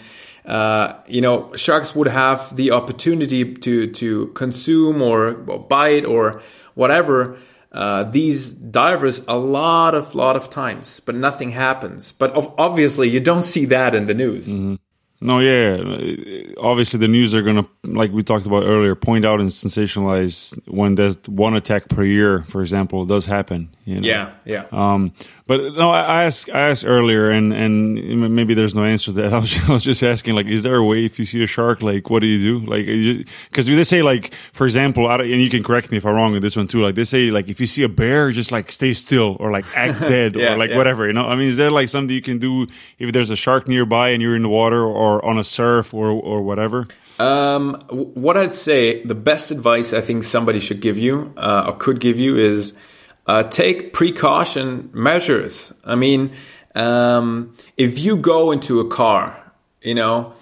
[0.45, 6.43] uh, you know, sharks would have the opportunity to to consume or, or bite or
[6.75, 7.39] whatever
[7.75, 12.13] uh, these divers a lot of lot of times, but nothing happens.
[12.13, 14.47] But obviously, you don't see that in the news.
[14.47, 14.77] Mm-hmm.
[15.21, 15.83] No, yeah.
[16.59, 20.53] Obviously, the news are going to, like we talked about earlier, point out and sensationalize
[20.69, 23.75] when there's one attack per year, for example, does happen.
[23.87, 24.07] You know?
[24.07, 24.67] Yeah, yeah.
[24.71, 25.13] Um,
[25.47, 29.33] but no, I asked, I asked earlier, and and maybe there's no answer to that.
[29.35, 31.47] I was, I was just asking, like, is there a way if you see a
[31.47, 32.67] shark, like, what do you do?
[32.67, 32.87] Like,
[33.51, 36.43] because they say, like, for example, and you can correct me if I'm wrong with
[36.43, 36.83] this one too.
[36.83, 39.65] Like, they say, like, if you see a bear, just like stay still or like
[39.77, 40.79] act dead yeah, or like yeah.
[40.79, 41.07] whatever.
[41.07, 42.67] You know, I mean, is there like something you can do
[42.99, 46.09] if there's a shark nearby and you're in the water or on a surf or
[46.11, 46.87] or whatever?
[47.19, 51.77] Um, what I'd say, the best advice I think somebody should give you uh, or
[51.77, 52.77] could give you is
[53.27, 55.73] uh, take precaution measures.
[55.85, 56.33] I mean,
[56.75, 59.53] um, if you go into a car,
[59.83, 60.33] you know,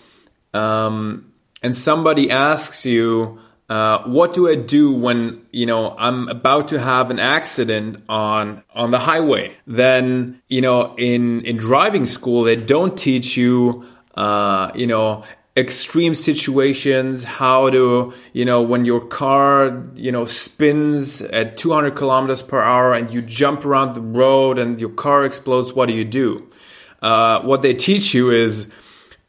[0.55, 6.69] um, and somebody asks you, uh, what do I do when you know I'm about
[6.69, 9.57] to have an accident on on the highway?
[9.67, 15.25] Then you know in in driving school they don't teach you uh, you know
[15.57, 22.43] extreme situations how to you know when your car you know spins at 200 kilometers
[22.43, 26.05] per hour and you jump around the road and your car explodes what do you
[26.05, 26.49] do?
[27.03, 28.67] Uh, what they teach you is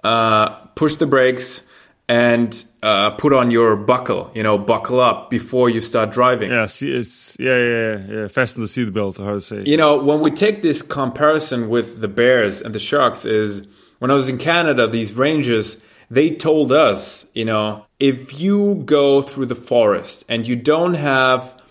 [0.04, 1.64] uh, push the brakes
[2.08, 6.52] and uh, put on your buckle you know buckle up before you start driving.
[6.52, 9.64] Yeah see, it's, yeah yeah yeah fasten the seatbelt how to say.
[9.66, 13.68] You know when we take this comparison with the bears and the sharks is
[14.00, 15.78] when i was in canada these rangers
[16.10, 21.62] they told us, you know, if you go through the forest and you don't have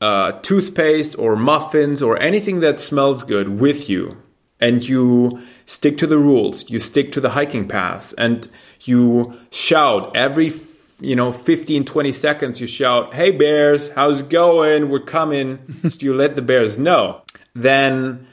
[0.00, 4.16] uh, toothpaste or muffins or anything that smells good with you,
[4.60, 8.48] and you stick to the rules, you stick to the hiking paths, and
[8.82, 10.52] you shout every
[11.00, 14.88] you know 15 20 seconds you shout hey bears how's it going?
[14.88, 15.58] We're coming.
[15.90, 17.22] So you let the bears know.
[17.54, 18.26] Then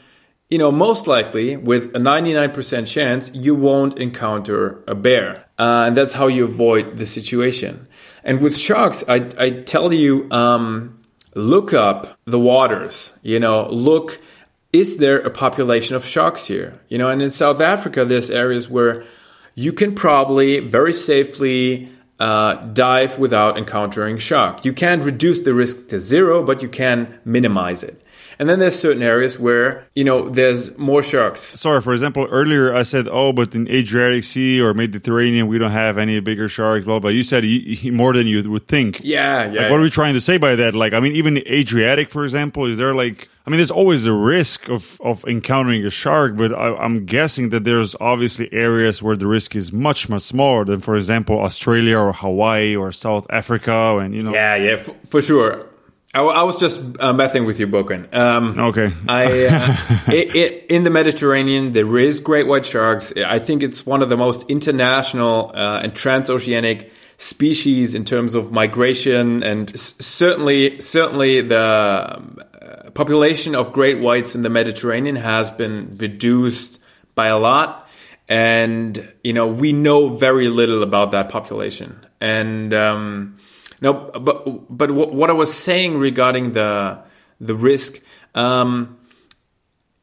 [0.49, 5.45] you know, most likely with a 99% chance, you won't encounter a bear.
[5.59, 7.85] Uh, and that's how you avoid the situation.
[8.23, 10.99] And with sharks, I, I tell you, um,
[11.35, 14.19] look up the waters, you know, look,
[14.71, 16.79] is there a population of sharks here?
[16.89, 19.03] You know, and in South Africa, there's areas where
[19.55, 21.89] you can probably very safely
[22.19, 24.63] uh, dive without encountering shark.
[24.65, 28.01] You can't reduce the risk to zero, but you can minimize it.
[28.39, 31.41] And then there's certain areas where, you know, there's more sharks.
[31.59, 35.71] Sorry, for example, earlier I said, oh, but in Adriatic Sea or Mediterranean, we don't
[35.71, 37.09] have any bigger sharks, blah, blah.
[37.09, 37.43] You said
[37.91, 39.01] more than you would think.
[39.03, 39.63] Yeah, yeah.
[39.63, 40.73] Like, what are we trying to say by that?
[40.73, 44.13] Like, I mean, even Adriatic, for example, is there like, I mean, there's always a
[44.13, 49.17] risk of, of encountering a shark, but I, am guessing that there's obviously areas where
[49.17, 53.97] the risk is much, much smaller than, for example, Australia or Hawaii or South Africa.
[53.97, 54.31] And, you know.
[54.31, 54.77] Yeah, yeah,
[55.07, 55.68] for sure.
[56.13, 58.11] I, I was just uh, messing with you, Boken.
[58.13, 58.91] Um, okay.
[59.07, 59.77] I uh,
[60.11, 63.13] it, it, in the Mediterranean there is great white sharks.
[63.15, 68.51] I think it's one of the most international uh, and transoceanic species in terms of
[68.51, 75.51] migration, and s- certainly, certainly the uh, population of great whites in the Mediterranean has
[75.51, 76.79] been reduced
[77.13, 77.87] by a lot.
[78.27, 82.03] And you know, we know very little about that population.
[82.21, 83.37] And um,
[83.81, 87.01] no, but but what I was saying regarding the
[87.39, 88.01] the risk,
[88.35, 88.97] um,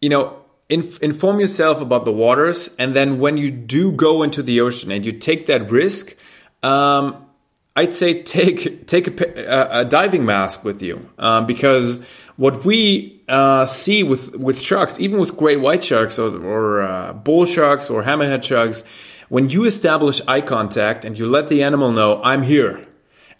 [0.01, 4.43] you know, inf- inform yourself about the waters, and then when you do go into
[4.43, 6.17] the ocean and you take that risk,
[6.63, 7.27] um,
[7.75, 12.01] I'd say take take a, a diving mask with you um, because
[12.37, 17.13] what we uh, see with with sharks, even with great white sharks or, or uh,
[17.13, 18.85] bull sharks or hammerhead sharks,
[19.29, 22.87] when you establish eye contact and you let the animal know I'm here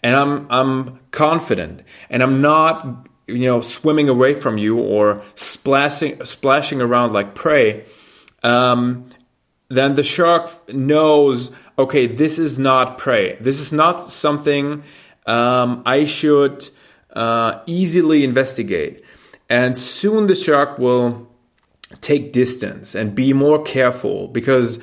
[0.03, 1.83] and I'm I'm confident.
[2.09, 7.85] And I'm not you know swimming away from you or splashing splashing around like prey,
[8.43, 9.05] um,
[9.69, 13.37] then the shark knows okay this is not prey.
[13.39, 14.83] This is not something
[15.25, 16.69] um, I should
[17.13, 19.03] uh, easily investigate,
[19.49, 21.27] and soon the shark will
[22.01, 24.79] take distance and be more careful because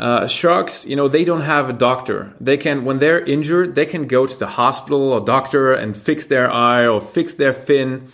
[0.00, 2.34] uh, sharks, you know, they don't have a doctor.
[2.40, 6.26] They can, when they're injured, they can go to the hospital or doctor and fix
[6.26, 8.08] their eye or fix their fin.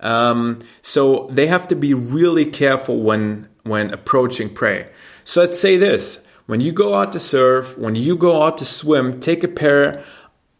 [0.00, 4.86] Um, so they have to be really careful when when approaching prey.
[5.24, 8.66] So let's say this: when you go out to surf, when you go out to
[8.66, 10.04] swim, take a pair,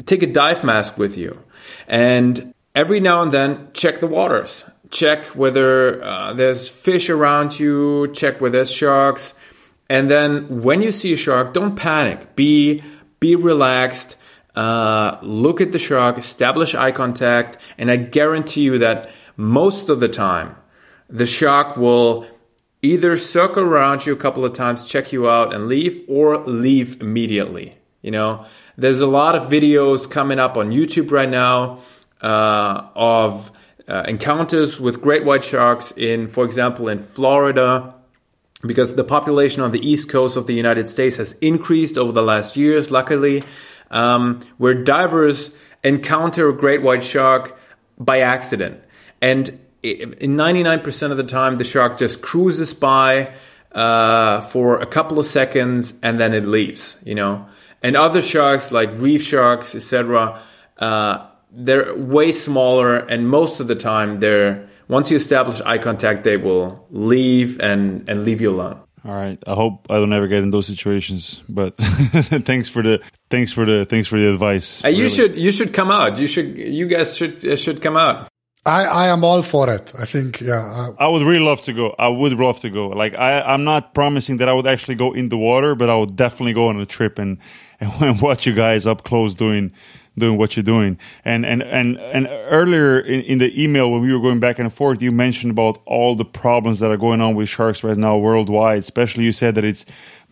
[0.07, 1.43] take a dive mask with you,
[1.89, 4.64] and every now and then check the waters.
[4.91, 8.11] Check whether uh, there's fish around you.
[8.14, 9.35] Check whether there's sharks
[9.91, 12.36] and then when you see a shark, don't panic.
[12.36, 12.80] Be
[13.18, 14.16] be relaxed.
[14.55, 19.99] Uh, look at the shark, establish eye contact, and I guarantee you that most of
[19.99, 20.55] the time,
[21.09, 22.26] the shark will
[22.82, 27.01] either circle around you a couple of times, check you out, and leave, or leave
[27.01, 27.74] immediately.
[28.01, 31.80] You know, there's a lot of videos coming up on YouTube right now
[32.22, 33.53] uh, of
[33.88, 37.95] uh, encounters with great white sharks in, for example, in Florida
[38.63, 42.23] because the population on the east coast of the United States has increased over the
[42.23, 43.43] last years, luckily,
[43.91, 47.59] um, where divers encounter a great white shark
[47.99, 48.83] by accident.
[49.21, 53.33] And in 99% of the time, the shark just cruises by
[53.73, 57.47] uh, for a couple of seconds and then it leaves, you know.
[57.83, 60.41] And other sharks, like reef sharks, etc.,
[60.79, 66.24] uh, they're way smaller, and most of the time, they're once you establish eye contact,
[66.24, 68.80] they will leave and and leave you alone.
[69.05, 69.38] All right.
[69.47, 71.43] I hope I don't ever get in those situations.
[71.49, 74.84] But thanks for the thanks for the thanks for the advice.
[74.84, 75.09] Uh, you really.
[75.11, 76.18] should you should come out.
[76.18, 78.28] You should you guys should uh, should come out.
[78.66, 79.91] I, I am all for it.
[79.99, 80.93] I think yeah.
[80.99, 81.95] I, I, would really love to go.
[81.99, 82.88] I would love to go.
[82.88, 85.97] Like I I'm not promising that I would actually go in the water, but I
[85.97, 87.38] would definitely go on a trip and
[87.80, 89.72] and watch you guys up close doing
[90.21, 90.99] doing what you're doing.
[91.25, 94.73] And and and and earlier in, in, the email when we were going back and
[94.73, 98.16] forth, you mentioned about all the problems that are going on with sharks right now
[98.16, 98.79] worldwide.
[98.79, 99.85] Especially, you said that it's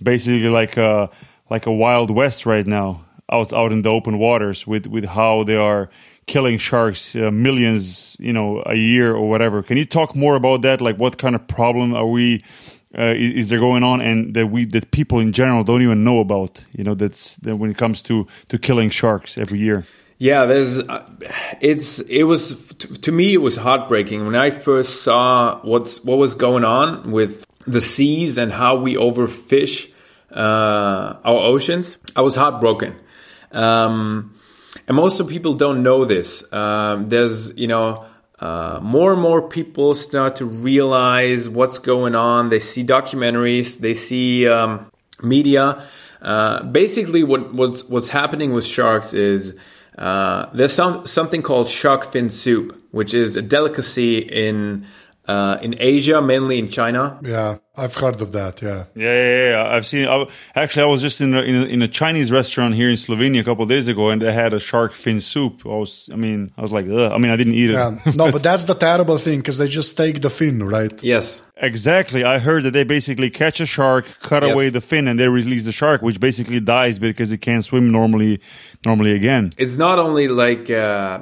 [0.03, 1.11] basically like a
[1.51, 5.45] like a wild west right now out out in the open waters with with how
[5.45, 5.91] they are
[6.27, 10.63] killing sharks uh, millions you know a year or whatever can you talk more about
[10.63, 12.43] that like what kind of problem are we
[12.97, 16.21] uh, is, there going on and that we that people in general don't even know
[16.21, 19.85] about you know that's that when it comes to to killing sharks every year?
[20.17, 21.05] Yeah there's uh,
[21.61, 24.25] it's it was to, to me it was heartbreaking.
[24.25, 28.95] When i first saw what's what was going on with the seas and how we
[28.95, 29.91] overfish
[30.33, 32.97] uh, our oceans i was heartbroken.
[33.53, 34.35] Um,
[34.87, 36.51] and most of people don't know this.
[36.53, 38.05] Um, there's you know
[38.41, 42.51] uh, more and more people start to realize what's going on.
[42.51, 44.91] They see documentaries, they see um,
[45.23, 45.83] media.
[46.23, 49.59] Uh, basically, what, what's what's happening with sharks is
[49.97, 54.87] uh, there's some something called shark fin soup, which is a delicacy in
[55.29, 57.21] uh, in Asia, mainly in China.
[57.23, 58.63] Yeah, I've heard of that.
[58.63, 59.51] Yeah, yeah, yeah.
[59.51, 59.77] yeah.
[59.77, 60.09] I've seen.
[60.09, 62.97] I, actually, I was just in a, in a, in, a, Chinese restaurant here in
[62.97, 65.67] Slovenia a couple days ago, and they had a shark fin soup.
[65.67, 67.13] I was, I mean, I was like, Ugh.
[67.13, 67.75] I mean, I didn't eat it.
[67.75, 67.99] Yeah.
[68.17, 71.03] no, but that's the terrible thing because they just take the fin, right?
[71.03, 72.25] Yes, exactly.
[72.25, 74.53] I heard that they basically catch a shark, cut yes.
[74.53, 77.93] away the fin, and they release the shark, which basically dies because it can't swim
[77.93, 78.41] normally,
[78.87, 79.53] normally again.
[79.59, 80.71] It's not only like.
[80.71, 81.21] Uh,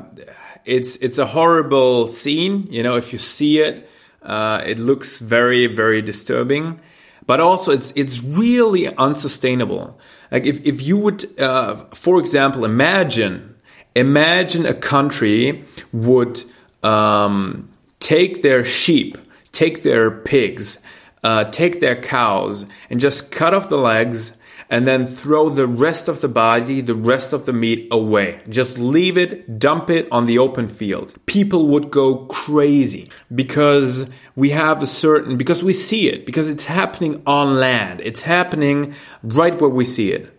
[0.67, 2.97] it's it's a horrible scene, you know.
[2.97, 3.89] If you see it,
[4.27, 6.81] uh, it looks very, very disturbing,
[7.27, 9.99] but also it's it's really unsustainable.
[10.31, 13.55] Like if if you would, uh, for example, imagine
[13.95, 16.43] imagine a country would
[16.83, 17.69] um,
[18.01, 19.17] take their sheep,
[19.53, 20.81] take their pigs,
[21.23, 24.33] uh, take their cows, and just cut off the legs
[24.69, 28.41] and then throw the rest of the body, the rest of the meat away.
[28.49, 31.15] Just leave it, dump it on the open field.
[31.27, 36.65] People would go crazy because we have a certain, because we see it, because it's
[36.65, 38.01] happening on land.
[38.03, 40.39] It's happening right where we see it.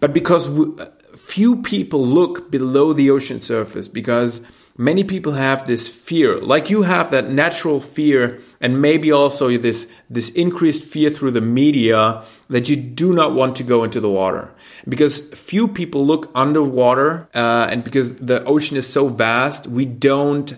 [0.00, 0.66] But because we,
[1.16, 4.40] few people look below the ocean surface, because
[4.78, 9.90] many people have this fear like you have that natural fear and maybe also this
[10.10, 14.10] this increased fear through the media that you do not want to go into the
[14.10, 14.52] water
[14.88, 20.56] because few people look underwater uh, and because the ocean is so vast we don't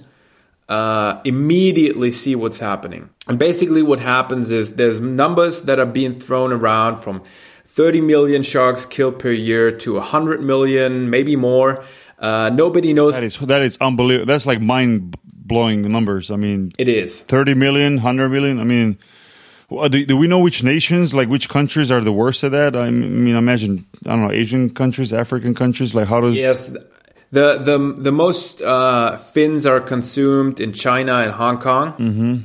[0.69, 6.19] uh, immediately see what's happening and basically what happens is there's numbers that are being
[6.19, 7.23] thrown around from
[7.65, 11.85] 30 million sharks killed per year to 100 million maybe more
[12.19, 13.15] uh, nobody knows.
[13.15, 14.27] That is that is unbelievable.
[14.27, 16.31] That's like mind blowing numbers.
[16.31, 18.61] I mean, it is 30 million, 100 million.
[18.61, 18.99] I mean,
[19.71, 22.75] do, do, we know which nations, like which countries, are the worst at that?
[22.75, 25.95] I mean, imagine I don't know Asian countries, African countries.
[25.95, 26.69] Like how does yes.
[27.31, 32.37] The, the the most uh, fins are consumed in China and Hong Kong, mm-hmm.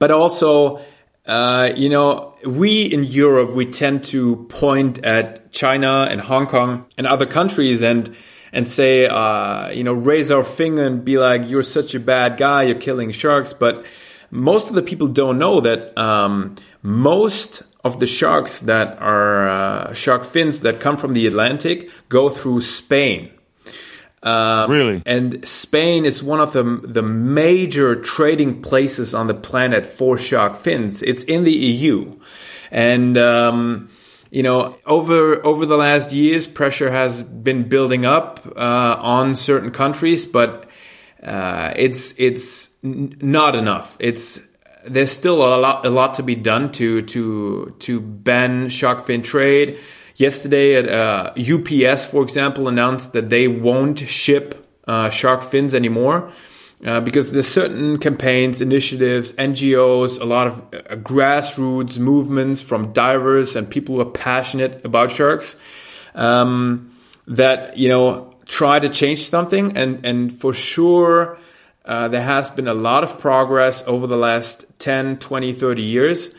[0.00, 0.80] but also
[1.26, 6.86] uh, you know, we in Europe we tend to point at China and Hong Kong
[6.98, 8.14] and other countries, and
[8.52, 12.36] and say, uh, you know, raise our finger and be like, you're such a bad
[12.36, 13.52] guy, you're killing sharks.
[13.52, 13.86] But
[14.34, 19.94] most of the people don't know that um, most of the sharks that are uh,
[19.94, 23.30] shark fins that come from the Atlantic go through Spain.
[24.22, 25.02] Uh, really?
[25.04, 30.56] And Spain is one of the the major trading places on the planet for shark
[30.56, 31.02] fins.
[31.02, 32.18] It's in the EU,
[32.70, 33.90] and um,
[34.30, 39.70] you know, over over the last years, pressure has been building up uh, on certain
[39.70, 40.68] countries, but
[41.24, 43.96] uh, it's it's n- not enough.
[43.98, 44.40] It's
[44.86, 49.22] there's still a lot a lot to be done to to to ban shark fin
[49.22, 49.78] trade.
[50.16, 56.30] Yesterday, at uh, UPS, for example, announced that they won't ship uh, shark fins anymore
[56.84, 63.56] uh, because there's certain campaigns, initiatives, NGOs, a lot of uh, grassroots movements from divers
[63.56, 65.56] and people who are passionate about sharks
[66.14, 66.92] um,
[67.26, 71.38] that you know try to change something, and and for sure.
[71.86, 76.30] Uh, there has been a lot of progress over the last 10, 20, 30 years,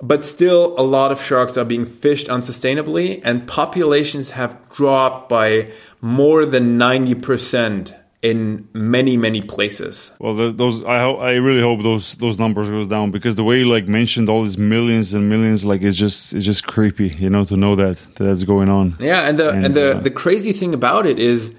[0.00, 5.68] but still a lot of sharks are being fished unsustainably, and populations have dropped by
[6.00, 7.92] more than 90%
[8.24, 10.10] in many many places.
[10.18, 13.44] Well, the, those I ho- I really hope those those numbers goes down because the
[13.44, 17.08] way you like mentioned all these millions and millions, like it's just it's just creepy,
[17.08, 18.96] you know, to know that, that that's going on.
[18.98, 21.54] Yeah, and the and, and the uh, the crazy thing about it is,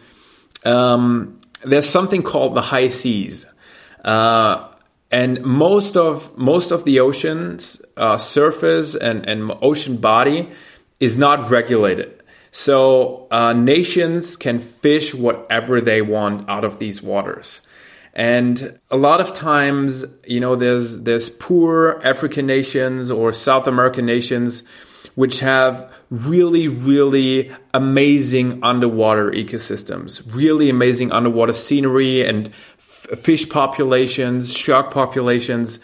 [0.66, 3.46] um, there's something called the high seas.
[4.04, 4.68] Uh,
[5.12, 10.50] and most of most of the ocean's uh, surface and, and ocean body
[11.00, 12.15] is not regulated.
[12.58, 17.60] So uh, nations can fish whatever they want out of these waters.
[18.14, 24.06] And a lot of times, you know, there's there's poor African nations or South American
[24.06, 24.64] nations
[25.16, 32.48] which have really, really amazing underwater ecosystems, really amazing underwater scenery and
[32.80, 35.80] f- fish populations, shark populations,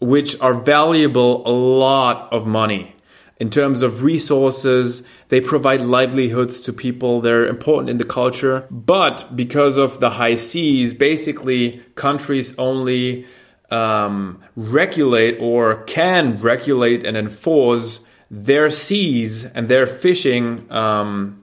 [0.00, 2.96] which are valuable a lot of money
[3.40, 5.02] in terms of resources.
[5.28, 7.20] They provide livelihoods to people.
[7.20, 8.66] They're important in the culture.
[8.70, 13.26] But because of the high seas, basically countries only
[13.70, 21.42] um, regulate or can regulate and enforce their seas and their fishing um,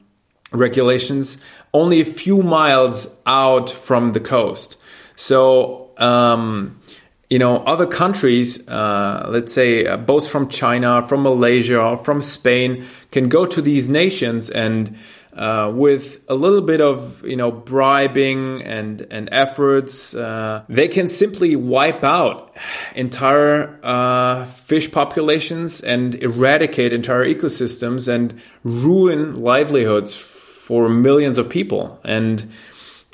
[0.52, 1.38] regulations
[1.74, 4.82] only a few miles out from the coast.
[5.16, 6.80] So, um,
[7.30, 12.86] you know, other countries, uh, let's say uh, both from China, from Malaysia, from Spain,
[13.12, 14.98] can go to these nations and
[15.38, 21.08] uh, with a little bit of you know bribing and and efforts, uh, they can
[21.08, 22.56] simply wipe out
[22.96, 32.00] entire uh, fish populations and eradicate entire ecosystems and ruin livelihoods for millions of people.
[32.04, 32.52] And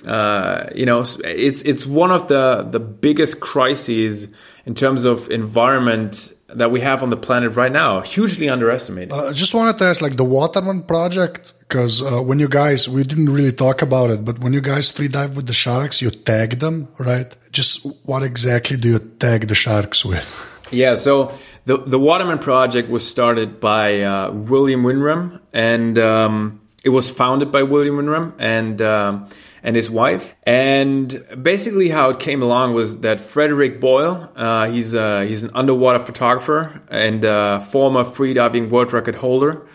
[0.05, 4.33] uh, you know, it's it's one of the the biggest crises
[4.65, 8.01] in terms of environment that we have on the planet right now.
[8.01, 9.11] Hugely underestimated.
[9.11, 12.87] Uh, I just wanted to ask, like the Waterman project, because uh, when you guys,
[12.87, 16.01] we didn't really talk about it, but when you guys free dive with the sharks,
[16.01, 17.35] you tag them, right?
[17.51, 20.49] Just what exactly do you tag the sharks with?
[20.71, 21.31] Yeah, so
[21.65, 27.51] the the Waterman project was started by uh, William Winram, and um, it was founded
[27.51, 29.29] by William Winram, and um,
[29.63, 30.35] and his wife.
[30.43, 35.51] And basically, how it came along was that Frederick Buyle, uh, he's uh, he's an
[35.53, 39.65] underwater photographer and uh, former freediving world record holder.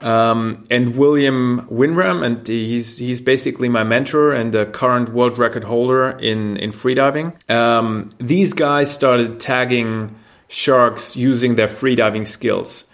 [0.00, 5.64] Um, and William Winram, and he's he's basically my mentor and the current world record
[5.64, 7.34] holder in in freediving.
[7.50, 10.14] Um, these guys started tagging
[10.46, 12.84] sharks using their freediving skills.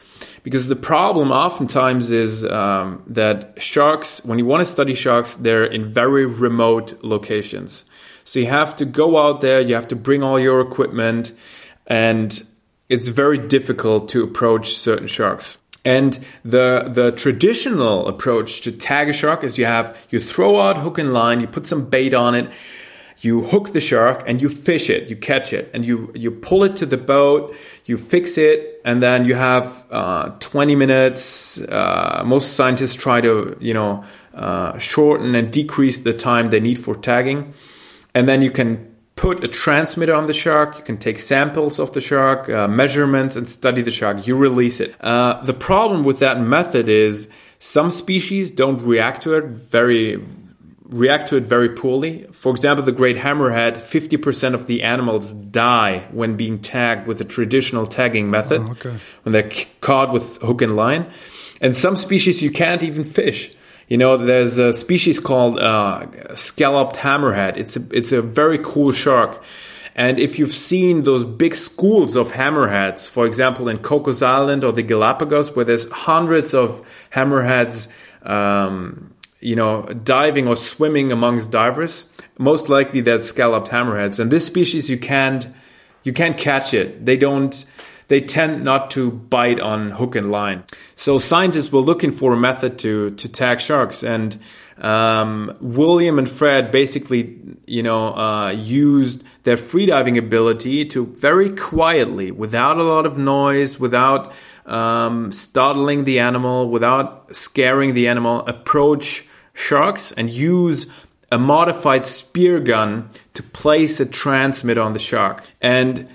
[0.44, 5.64] Because the problem oftentimes is um, that sharks, when you want to study sharks, they're
[5.64, 7.84] in very remote locations.
[8.24, 11.32] So you have to go out there, you have to bring all your equipment,
[11.86, 12.46] and
[12.90, 15.58] it's very difficult to approach certain sharks.
[15.84, 20.78] And the the traditional approach to tag a shark is you have you throw out
[20.78, 22.50] hook and line, you put some bait on it,
[23.20, 26.64] you hook the shark and you fish it, you catch it, and you you pull
[26.64, 27.54] it to the boat,
[27.84, 31.60] you fix it, and then you have uh, 20 minutes.
[31.60, 34.04] Uh, most scientists try to you know
[34.34, 37.54] uh, shorten and decrease the time they need for tagging,
[38.14, 40.76] and then you can put a transmitter on the shark.
[40.76, 44.26] You can take samples of the shark, uh, measurements, and study the shark.
[44.26, 44.94] You release it.
[45.00, 50.22] Uh, the problem with that method is some species don't react to it very
[50.94, 52.26] react to it very poorly.
[52.32, 57.24] For example, the great hammerhead, 50% of the animals die when being tagged with the
[57.24, 58.96] traditional tagging method, Oh, okay.
[59.22, 61.06] when they're caught with hook and line.
[61.60, 63.52] And some species you can't even fish.
[63.88, 67.56] You know, there's a species called uh, scalloped hammerhead.
[67.56, 69.42] It's a, it's a very cool shark.
[69.96, 74.72] And if you've seen those big schools of hammerheads, for example, in Cocos Island or
[74.72, 76.80] the Galapagos, where there's hundreds of
[77.12, 77.88] hammerheads,
[78.28, 79.13] um,
[79.44, 82.06] you know, diving or swimming amongst divers,
[82.38, 84.18] most likely that's scalloped hammerheads.
[84.18, 85.46] And this species, you can't,
[86.02, 87.04] you can't catch it.
[87.04, 87.64] They don't,
[88.08, 90.64] they tend not to bite on hook and line.
[90.96, 94.38] So scientists were looking for a method to to tag sharks, and
[94.78, 102.30] um, William and Fred basically, you know, uh, used their freediving ability to very quietly,
[102.30, 104.32] without a lot of noise, without
[104.66, 109.24] um, startling the animal, without scaring the animal, approach
[109.54, 110.92] sharks and use
[111.32, 115.44] a modified spear gun to place a transmitter on the shark.
[115.60, 116.08] And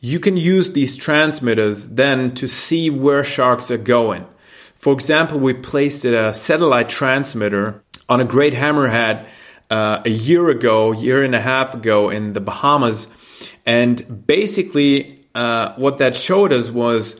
[0.00, 4.26] you can use these transmitters then to see where sharks are going.
[4.76, 9.26] For example, we placed a satellite transmitter on a great hammerhead
[9.70, 13.08] uh, a year ago, year and a half ago in the Bahamas,
[13.66, 17.18] and basically uh, what that showed us was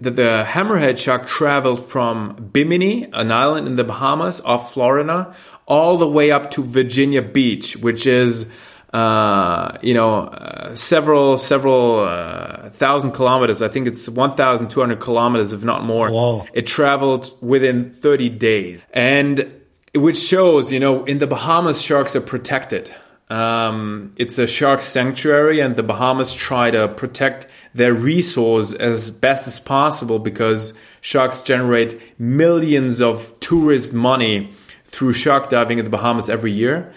[0.00, 5.34] that the hammerhead shark traveled from Bimini, an island in the Bahamas off Florida,
[5.66, 8.46] all the way up to Virginia Beach, which is
[8.92, 13.62] uh, you know, uh, several several uh, thousand kilometers.
[13.62, 16.10] I think it's one thousand two hundred kilometers, if not more.
[16.10, 16.46] Wow.
[16.52, 19.52] It traveled within thirty days, and
[19.94, 22.92] which shows, you know, in the Bahamas, sharks are protected.
[23.28, 29.46] Um, it's a shark sanctuary, and the Bahamas try to protect their resource as best
[29.46, 34.52] as possible because sharks generate millions of tourist money
[34.84, 36.92] through shark diving in the Bahamas every year.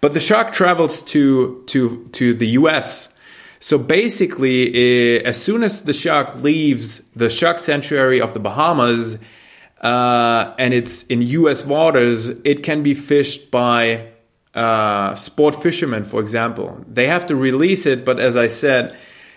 [0.00, 3.08] But the shark travels to to to the U.S.
[3.60, 9.18] So basically, uh, as soon as the shark leaves the shark sanctuary of the Bahamas
[9.80, 11.64] uh, and it's in U.S.
[11.64, 14.08] waters, it can be fished by
[14.54, 16.84] uh, sport fishermen, for example.
[16.88, 18.96] They have to release it, but as I said,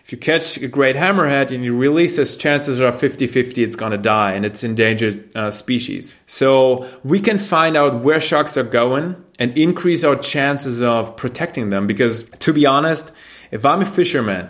[0.09, 3.75] if you catch a great hammerhead and you release this, chances are 50 50 it's
[3.75, 6.15] going to die and it's endangered uh, species.
[6.25, 11.69] So we can find out where sharks are going and increase our chances of protecting
[11.69, 13.11] them because, to be honest,
[13.51, 14.49] if I'm a fisherman,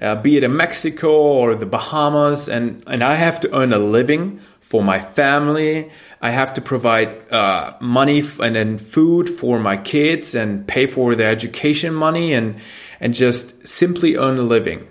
[0.00, 3.78] uh, be it in Mexico or the Bahamas, and, and I have to earn a
[3.78, 5.90] living for my family.
[6.20, 10.86] I have to provide uh, money f- and then food for my kids and pay
[10.86, 12.54] for their education money and
[13.00, 14.86] and just simply earn a living.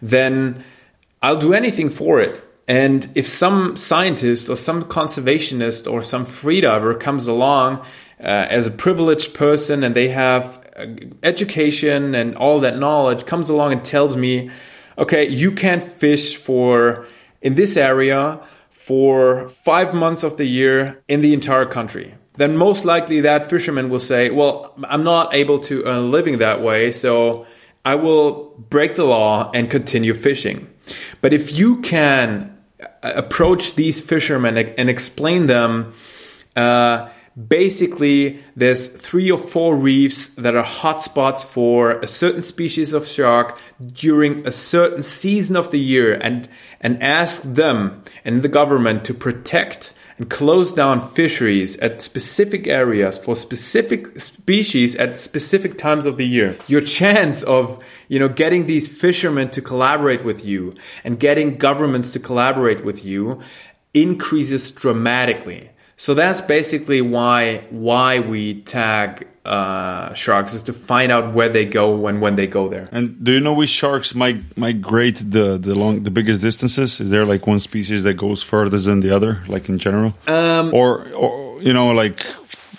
[0.00, 0.64] Then
[1.22, 2.42] I'll do anything for it.
[2.68, 7.78] And if some scientist or some conservationist or some freediver comes along
[8.20, 10.86] uh, as a privileged person and they have uh,
[11.22, 14.50] education and all that knowledge comes along and tells me,
[14.98, 17.06] okay, you can't fish for
[17.40, 18.40] in this area
[18.70, 22.14] for five months of the year in the entire country.
[22.34, 26.38] Then most likely that fisherman will say, well, I'm not able to earn a living
[26.38, 27.46] that way, so
[27.86, 30.68] I will break the law and continue fishing.
[31.20, 32.58] But if you can
[33.02, 35.92] approach these fishermen and explain them,
[36.56, 43.06] uh, basically there's three or four reefs that are hotspots for a certain species of
[43.06, 43.56] shark
[43.92, 46.48] during a certain season of the year and
[46.80, 53.18] and ask them and the government to protect and close down fisheries at specific areas
[53.18, 58.66] for specific species at specific times of the year your chance of you know getting
[58.66, 60.72] these fishermen to collaborate with you
[61.04, 63.40] and getting governments to collaborate with you
[63.96, 65.70] increases dramatically.
[65.96, 71.64] So that's basically why why we tag uh, sharks is to find out where they
[71.64, 72.88] go and when they go there.
[72.92, 77.00] And do you know which sharks might migrate the the long the biggest distances?
[77.00, 80.74] Is there like one species that goes further than the other, like in general, Um,
[80.74, 82.26] or or you know, like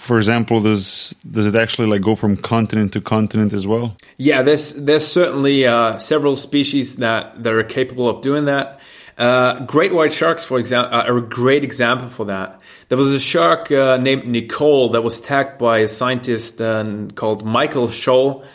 [0.07, 3.95] for example, does does it actually like go from continent to continent as well?
[4.17, 8.79] Yeah, there's there's certainly uh, several species that, that are capable of doing that.
[9.17, 12.61] Uh, great white sharks, for example, are a great example for that.
[12.89, 16.85] There was a shark uh, named Nicole that was tagged by a scientist uh,
[17.15, 18.45] called Michael Scholl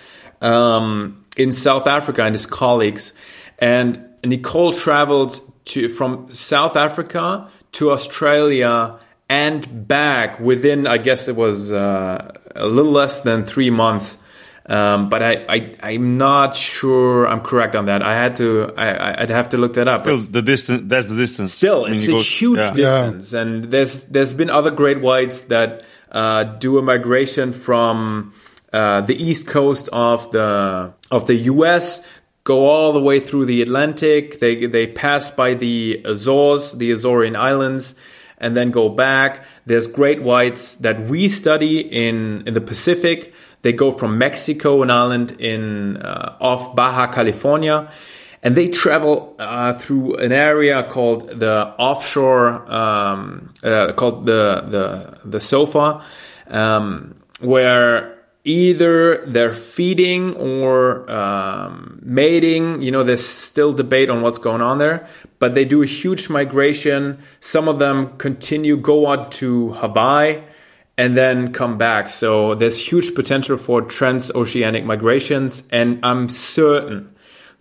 [0.41, 3.13] um, in South Africa and his colleagues.
[3.59, 8.99] And Nicole traveled to from South Africa to Australia
[9.29, 14.19] and back within, I guess it was uh, a little less than three months.
[14.67, 18.03] Um, but I, I, I'm not sure I'm correct on that.
[18.03, 20.01] I had to, I, I'd have to look that up.
[20.01, 20.83] Still, the distance.
[20.87, 21.53] That's the distance.
[21.53, 22.73] Still, I mean, it's a goes- huge yeah.
[23.11, 25.83] distance, and there's there's been other great whites that
[26.13, 28.33] uh, do a migration from
[28.73, 32.01] uh, the east coast of the of the U.S.
[32.45, 34.39] go all the way through the Atlantic.
[34.39, 37.97] They they pass by the Azores, the Azorean Islands,
[38.39, 39.45] and then go back.
[39.67, 43.35] There's great whites that we study in in the Pacific.
[43.63, 47.91] They go from Mexico, an island in uh, off Baja California
[48.43, 55.29] and they travel uh, through an area called the offshore, um, uh, called the the
[55.29, 56.05] the sofa,
[56.49, 62.83] um, where either they're feeding or um, mating.
[62.83, 65.07] You know, there's still debate on what's going on there,
[65.39, 67.19] but they do a huge migration.
[67.39, 70.43] Some of them continue go on to Hawaii
[71.03, 72.09] and then come back.
[72.09, 77.13] So there's huge potential for transoceanic migrations, and I'm certain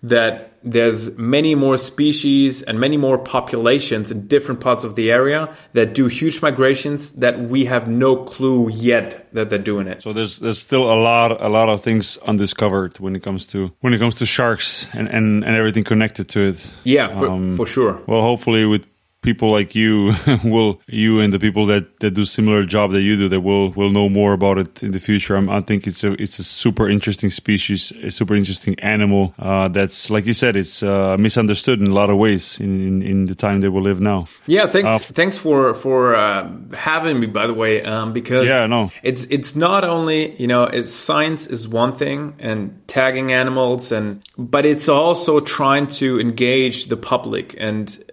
[0.03, 5.51] that there's many more species and many more populations in different parts of the area
[5.73, 10.03] that do huge migrations that we have no clue yet that they're doing it.
[10.03, 13.71] So there's there's still a lot a lot of things undiscovered when it comes to
[13.79, 16.69] when it comes to sharks and and, and everything connected to it.
[16.83, 17.99] Yeah, for, Um, for sure.
[18.05, 18.85] Well, hopefully with
[19.21, 23.15] people like you will you and the people that, that do similar job that you
[23.15, 25.35] do that will will know more about it in the future.
[25.35, 29.33] I'm, I think it's a it's a super interesting species, a super interesting animal.
[29.37, 33.01] Uh, that's like you said, it's uh, misunderstood in a lot of ways in, in,
[33.01, 34.25] in the time that we live now.
[34.47, 34.87] Yeah, thanks.
[34.87, 37.27] Uh, thanks for for uh, having me.
[37.27, 38.91] By the way, um, because Yeah, no.
[39.03, 44.23] it's it's not only you know it's science is one thing and tagging animals and
[44.37, 48.03] but it's also trying to engage the public and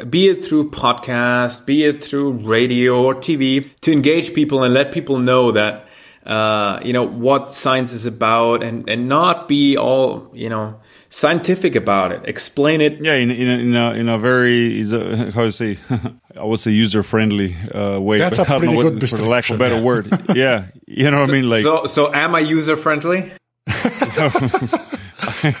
[0.00, 4.74] uh, be it through podcast, be it through radio or TV to engage people and
[4.74, 5.88] let people know that
[6.26, 10.78] uh, you know what science is about and and not be all you know
[11.08, 12.20] scientific about it.
[12.26, 15.52] Explain it Yeah, in in a, in a, in a very is a, how to
[15.52, 15.78] say
[16.36, 18.18] I would say user friendly uh, way.
[18.18, 19.84] That's but a I don't know pretty what- good for lack of a better description,
[19.84, 20.36] word.
[20.36, 21.48] Yeah, you know what I mean.
[21.48, 23.32] Like so so am I user friendly?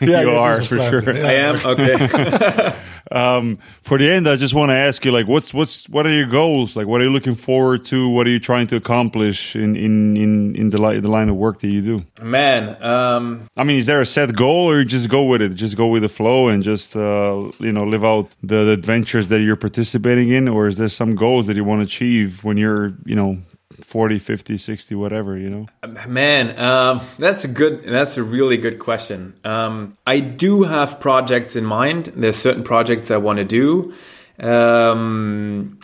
[0.00, 1.14] you yeah, are for sure.
[1.14, 1.26] Yeah.
[1.26, 2.74] I am okay.
[3.10, 6.10] Um, for the end, I just want to ask you, like, what's what's what are
[6.10, 6.76] your goals?
[6.76, 8.08] Like, what are you looking forward to?
[8.08, 11.36] What are you trying to accomplish in in in in the li- the line of
[11.36, 12.04] work that you do?
[12.22, 15.54] Man, um, I mean, is there a set goal, or you just go with it?
[15.54, 19.28] Just go with the flow and just uh, you know live out the, the adventures
[19.28, 22.56] that you're participating in, or is there some goals that you want to achieve when
[22.56, 23.38] you're you know
[23.82, 25.36] 40, 50, 60, whatever?
[25.36, 25.66] You know.
[26.06, 27.84] man, um, that's a good.
[27.84, 29.34] That's a really good question.
[29.44, 32.12] Um, I do have projects in mind.
[32.16, 33.94] There's certain projects I want to do,
[34.40, 35.78] um,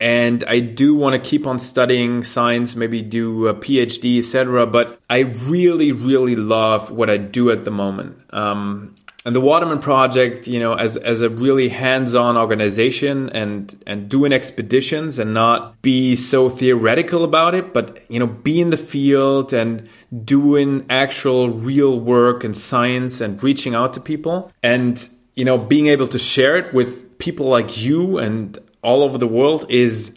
[0.00, 2.76] and I do want to keep on studying science.
[2.76, 4.66] Maybe do a PhD, etc.
[4.66, 8.18] But I really, really love what I do at the moment.
[8.30, 8.96] Um,
[9.28, 14.32] and the Waterman Project, you know, as as a really hands-on organization and and doing
[14.32, 19.52] expeditions and not be so theoretical about it, but you know, be in the field
[19.52, 19.86] and
[20.24, 25.88] doing actual real work and science and reaching out to people and you know, being
[25.88, 30.16] able to share it with people like you and all over the world is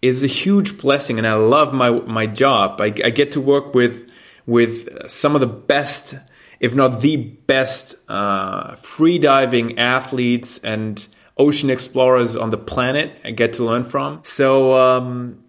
[0.00, 2.80] is a huge blessing and I love my my job.
[2.80, 4.08] I, I get to work with
[4.46, 6.14] with some of the best
[6.60, 11.06] if not the best uh, free diving athletes and
[11.36, 14.20] ocean explorers on the planet I get to learn from.
[14.24, 15.44] So um,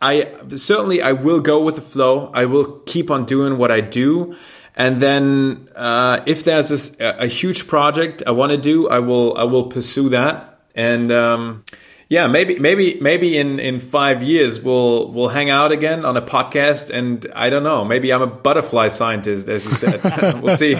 [0.00, 2.30] I certainly I will go with the flow.
[2.34, 4.34] I will keep on doing what I do.
[4.74, 8.98] And then uh, if there's this, a, a huge project I want to do, I
[9.00, 10.60] will I will pursue that.
[10.74, 11.64] And um,
[12.12, 16.20] yeah, maybe maybe maybe in in five years we'll we'll hang out again on a
[16.20, 16.90] podcast.
[16.90, 19.98] And I don't know, maybe I'm a butterfly scientist, as you said.
[20.42, 20.76] we'll see.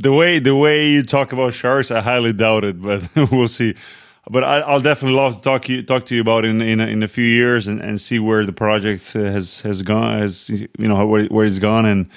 [0.00, 3.74] The way the way you talk about sharks, I highly doubt it, but we'll see.
[4.30, 6.86] but I, I'll definitely love to talk you talk to you about in in a,
[6.86, 10.68] in a few years and, and see where the project has has gone, has you
[10.78, 12.08] know where where it's gone and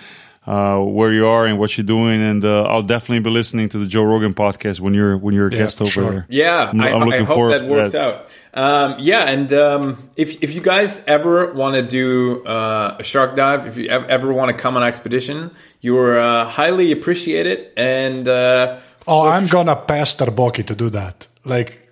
[0.48, 2.22] uh, where you are and what you're doing.
[2.22, 5.48] And uh, I'll definitely be listening to the Joe Rogan podcast when you're when you're
[5.48, 6.12] a Yeah, guest over sure.
[6.12, 6.26] there.
[6.30, 8.28] Yeah, I'm- I, I'm I looking hope forward that to works out.
[8.54, 13.36] Um, yeah, and um, if if you guys ever want to do uh, a shark
[13.36, 17.72] dive, if you ev- ever want to come on expedition, you're uh, highly appreciated.
[17.78, 21.28] And uh, Oh, I'm gonna pester Boki to do that.
[21.44, 21.90] Like,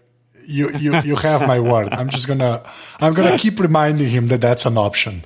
[0.47, 1.89] you, you, you have my word.
[1.91, 2.61] I'm just gonna,
[2.99, 5.23] I'm gonna keep reminding him that that's an option.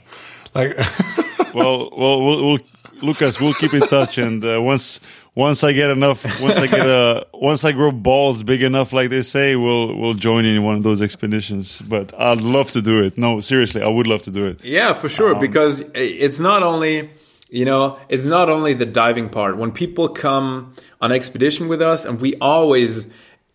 [0.56, 0.72] Like,
[1.54, 2.60] well, well, we'll, we'll,
[3.04, 5.02] Lucas, we'll keep in touch, and uh, once
[5.36, 9.10] once I get enough, once I get a, once I grow balls big enough, like
[9.10, 11.82] they say, we'll we'll join in one of those expeditions.
[11.82, 13.18] But I'd love to do it.
[13.18, 14.64] No, seriously, I would love to do it.
[14.64, 15.36] Yeah, for sure.
[15.36, 17.10] because it's not only
[17.50, 19.58] you know it's not only the diving part.
[19.58, 23.08] When people come on expedition with us, and we always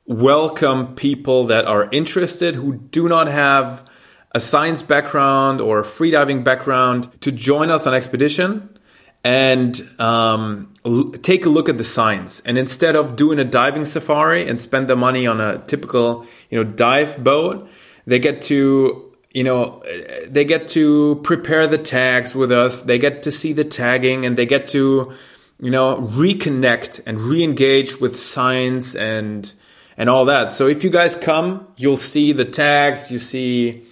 [0.05, 3.89] welcome people that are interested who do not have
[4.33, 8.78] a science background or a freediving background to join us on expedition
[9.25, 12.41] and um, l- take a look at the science.
[12.41, 16.59] And instead of doing a diving safari and spend the money on a typical, you
[16.59, 17.69] know, dive boat,
[18.07, 19.83] they get to, you know,
[20.27, 22.83] they get to prepare the tags with us.
[22.83, 25.13] They get to see the tagging, and they get to,
[25.61, 29.53] you know, reconnect and re-engage with science and
[29.97, 30.53] and all that.
[30.53, 33.85] So if you guys come, you'll see the tags, you see.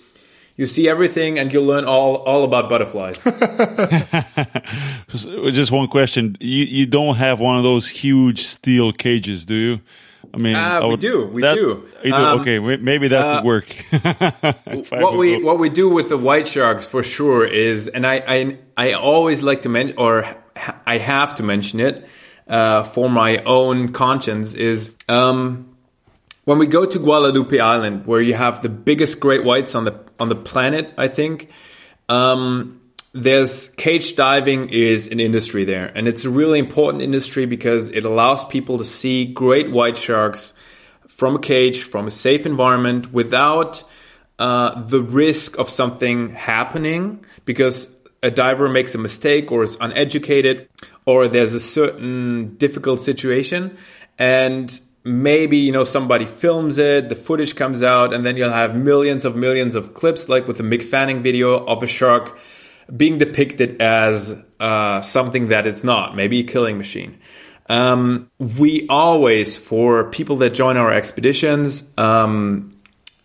[0.56, 3.22] You see everything, and you'll learn all, all about butterflies.
[5.08, 9.80] Just one question: you you don't have one of those huge steel cages, do you?
[10.32, 11.86] I mean, Ah, I we do, we do.
[12.04, 12.16] You do?
[12.16, 13.76] Um, okay, maybe that uh, would work.
[14.90, 18.58] What we what we do with the white sharks for sure is, and I I,
[18.76, 20.24] I always like to mention, or
[20.86, 22.06] I have to mention it
[22.48, 25.75] uh, for my own conscience is um,
[26.46, 30.00] when we go to Guadalupe Island, where you have the biggest great whites on the
[30.18, 31.50] on the planet, I think.
[32.08, 32.80] Um,
[33.12, 38.04] there's cage diving is an industry there, and it's a really important industry because it
[38.04, 40.54] allows people to see great white sharks
[41.08, 43.82] from a cage, from a safe environment, without
[44.38, 50.68] uh, the risk of something happening because a diver makes a mistake or is uneducated
[51.06, 53.76] or there's a certain difficult situation
[54.18, 58.74] and maybe you know somebody films it the footage comes out and then you'll have
[58.74, 62.38] millions of millions of clips like with the mick fanning video of a shark
[62.96, 67.18] being depicted as uh, something that it's not maybe a killing machine
[67.68, 72.76] um, we always for people that join our expeditions um,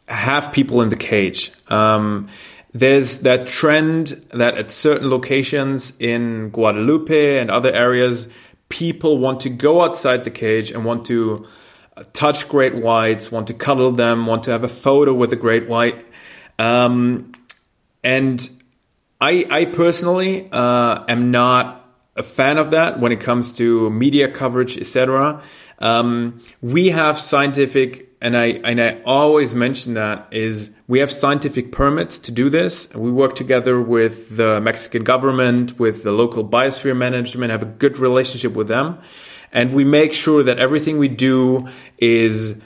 [0.08, 1.52] have people in the cage.
[1.70, 2.28] Um,
[2.74, 8.28] there's that trend that at certain locations in Guadalupe and other areas,
[8.70, 11.46] people want to go outside the cage and want to
[12.14, 15.68] touch great whites, want to cuddle them, want to have a photo with a great
[15.68, 16.06] white.
[16.60, 17.34] Um,
[18.04, 18.50] and
[19.20, 21.82] I, I personally uh, am not
[22.16, 25.42] a fan of that when it comes to media coverage, etc.
[25.80, 31.72] Um, we have scientific, and I and I always mention that is we have scientific
[31.72, 32.94] permits to do this.
[32.94, 37.98] We work together with the Mexican government, with the local biosphere management, have a good
[37.98, 39.00] relationship with them,
[39.52, 41.68] and we make sure that everything we do
[41.98, 42.60] is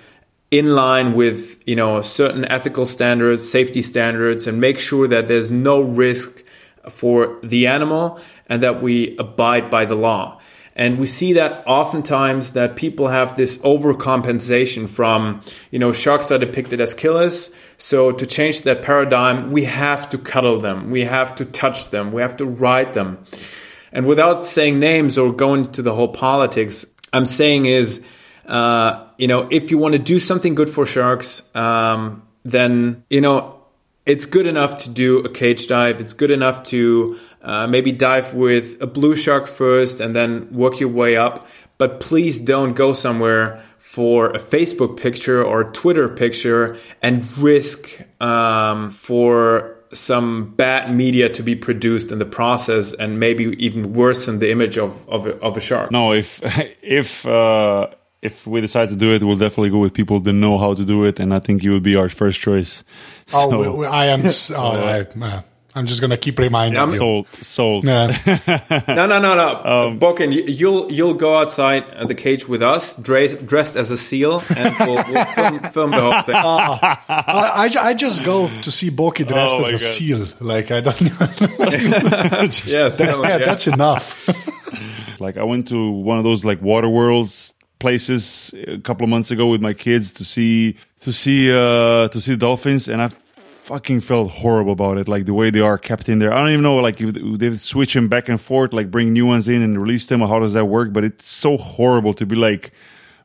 [0.51, 5.51] in line with you know certain ethical standards, safety standards, and make sure that there's
[5.51, 6.43] no risk
[6.89, 10.39] for the animal and that we abide by the law.
[10.77, 15.41] And we see that oftentimes that people have this overcompensation from,
[15.71, 17.53] you know, sharks are depicted as killers.
[17.77, 22.11] So to change that paradigm, we have to cuddle them, we have to touch them,
[22.11, 23.23] we have to ride them.
[23.95, 28.03] And without saying names or going to the whole politics, I'm saying is,
[28.45, 33.21] uh, you know, if you want to do something good for sharks, um, then you
[33.21, 33.55] know
[34.05, 36.01] it's good enough to do a cage dive.
[36.01, 40.81] It's good enough to uh, maybe dive with a blue shark first and then work
[40.81, 41.47] your way up.
[41.77, 48.89] But please don't go somewhere for a Facebook picture or Twitter picture and risk um,
[48.89, 54.51] for some bad media to be produced in the process and maybe even worsen the
[54.51, 55.91] image of, of, a, of a shark.
[55.91, 56.39] No, if
[56.83, 57.87] if uh,
[58.21, 60.83] if we decide to do it, we'll definitely go with people that know how to
[60.85, 62.83] do it, and I think you would be our first choice.
[63.33, 64.25] oh, So, we, we- I am.
[64.25, 65.41] s- Oh, I, uh,
[65.77, 66.97] I'm just gonna keep reminding I'm you.
[66.97, 67.85] sold, sold.
[67.85, 68.07] Yeah.
[68.87, 69.97] No, no, no, no.
[69.99, 73.97] Boken, you, you'll you'll go outside uh, the cage with us, dressed dressed as a
[73.97, 76.35] seal, and we'll, we'll film, film the whole thing.
[76.37, 79.79] I, I, I just go to see Boki dressed Oh as a God.
[79.79, 80.25] seal.
[80.39, 81.01] Like I don't.
[81.01, 81.17] Even,
[82.65, 83.37] yes, no, yeah, yeah.
[83.45, 84.29] that's enough.
[85.19, 89.31] Like I went to one of those like water worlds places a couple of months
[89.31, 93.09] ago with my kids to see to see uh, to see dolphins, and I
[93.65, 95.07] fucking felt horrible about it.
[95.07, 96.31] Like the way they are kept in there.
[96.31, 99.25] I don't even know like if they switch them back and forth, like bring new
[99.25, 100.93] ones in and release them, or how does that work?
[100.93, 102.71] But it's so horrible to be like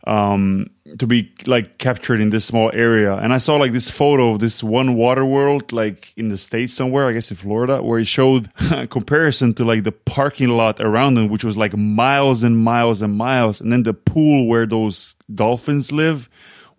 [0.07, 0.67] um
[0.99, 4.39] to be like captured in this small area and i saw like this photo of
[4.39, 8.07] this one water world like in the states somewhere i guess in florida where it
[8.07, 8.51] showed
[8.89, 13.15] comparison to like the parking lot around them which was like miles and miles and
[13.15, 16.31] miles and then the pool where those dolphins live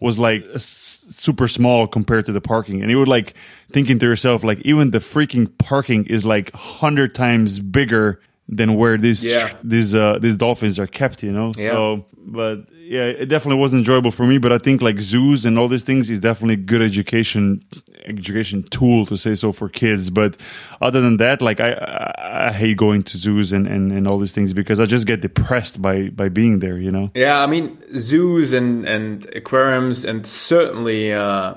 [0.01, 3.33] was like s- super small compared to the parking and you would like
[3.71, 8.19] thinking to yourself like even the freaking parking is like 100 times bigger
[8.49, 9.53] than where these Yeah.
[9.63, 11.71] these uh these dolphins are kept you know Yeah.
[11.71, 15.57] so but yeah it definitely wasn't enjoyable for me but i think like zoos and
[15.57, 17.63] all these things is definitely good education
[18.05, 20.09] education tool to say so for kids.
[20.09, 20.37] But
[20.81, 24.17] other than that like i i, I hate going to zoos and, and and all
[24.17, 27.11] these things because i just get depressed by by being there you know?
[27.13, 31.55] Yeah, I mean zoos and and aquariums and certainly uh,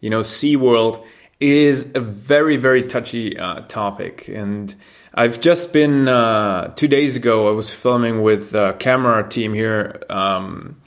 [0.00, 1.04] you know SeaWorld
[1.40, 4.74] is a very very touchy uh, topic and
[5.12, 10.02] I've just been uh, two days ago I was filming with a camera team here
[10.10, 10.80] um,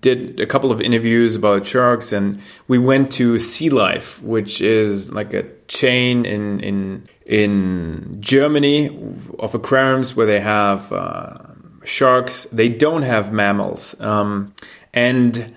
[0.00, 5.10] did a couple of interviews about sharks and we went to Sea Life which is
[5.10, 8.88] like a chain in in in Germany
[9.38, 11.38] of aquariums where they have uh,
[11.84, 12.44] sharks.
[12.46, 13.98] They don't have mammals.
[14.00, 14.54] Um,
[14.92, 15.54] and,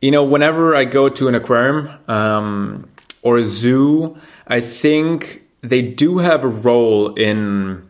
[0.00, 2.88] you know, whenever I go to an aquarium um,
[3.26, 4.16] or a zoo,
[4.46, 7.82] I think they do have a role in,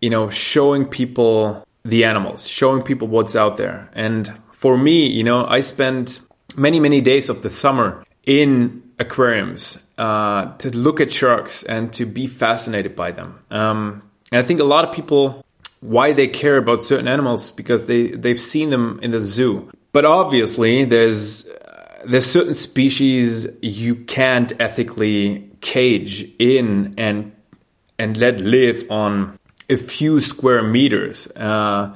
[0.00, 3.90] you know, showing people the animals, showing people what's out there.
[3.94, 6.20] And for me, you know, I spent
[6.56, 12.06] many, many days of the summer in aquariums uh, to look at sharks and to
[12.06, 13.40] be fascinated by them.
[13.50, 15.44] Um, and I think a lot of people
[15.80, 19.68] why they care about certain animals because they they've seen them in the zoo.
[19.92, 21.44] But obviously, there's
[22.06, 27.32] there's certain species you can't ethically cage in and
[27.98, 31.28] and let live on a few square meters.
[31.36, 31.94] Uh,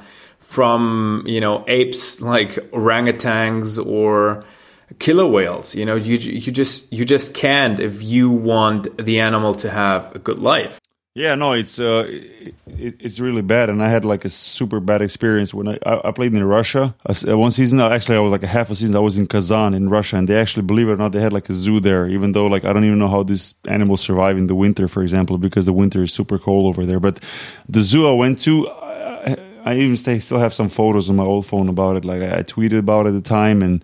[0.49, 4.43] from you know apes like orangutans or
[4.99, 9.55] killer whales, you know, you you just you just can't if you want the animal
[9.55, 10.78] to have a good life.
[11.19, 12.55] Yeah, no, it's uh, it,
[13.01, 16.11] it's really bad, and I had like a super bad experience when I, I I
[16.13, 16.95] played in Russia.
[17.05, 18.95] Uh, one season, actually, I was like a half a season.
[18.95, 21.33] I was in Kazan in Russia, and they actually, believe it or not, they had
[21.33, 22.07] like a zoo there.
[22.07, 25.03] Even though like I don't even know how these animals survive in the winter, for
[25.03, 27.01] example, because the winter is super cold over there.
[27.01, 27.19] But
[27.69, 31.25] the zoo I went to, I, I even stay, still have some photos on my
[31.25, 32.05] old phone about it.
[32.05, 33.83] Like I, I tweeted about it at the time, and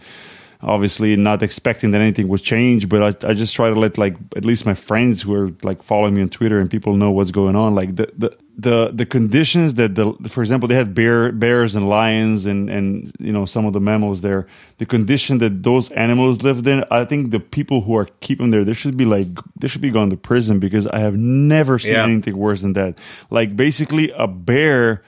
[0.65, 4.16] obviously not expecting that anything would change but I, I just try to let like
[4.36, 7.31] at least my friends who are like following me on twitter and people know what's
[7.31, 11.32] going on like the the the, the conditions that the for example they had bear
[11.32, 14.47] bears and lions and and you know some of the mammals there
[14.78, 18.65] the condition that those animals lived in i think the people who are keeping there
[18.65, 19.27] they should be like
[19.61, 22.05] they should be going to prison because i have never seen Yeah.
[22.05, 25.03] anything worse than that like basically a bear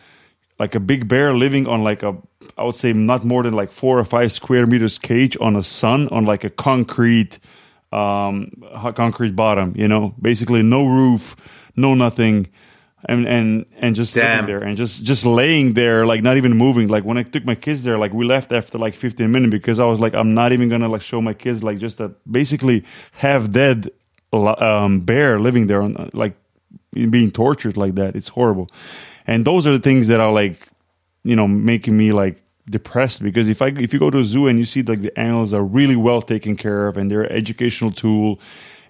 [0.59, 2.17] like a big bear living on like a
[2.57, 5.63] I would say not more than like four or five square meters cage on a
[5.63, 7.39] sun on like a concrete
[7.93, 8.51] um
[8.95, 10.15] concrete bottom you know?
[10.21, 11.37] Basically no roof
[11.77, 12.49] no nothing
[13.09, 14.31] and and and just Damn.
[14.31, 16.89] sitting there and just just laying there like not even moving.
[16.89, 19.79] Like when i took my kids there like we left after like 15 minutes because
[19.79, 22.85] i was like i'm not even gonna like show my kids like just a basically
[23.13, 23.91] half dead
[24.33, 26.35] um bear living there on like
[27.05, 28.17] being tortured like that.
[28.17, 28.71] It's horrible.
[29.27, 30.67] And those are the things that are like
[31.25, 34.47] you know making me like depressed because if i if you go to a zoo
[34.49, 37.33] and you see like the animals are really well taken care of and they're an
[37.33, 38.41] educational tool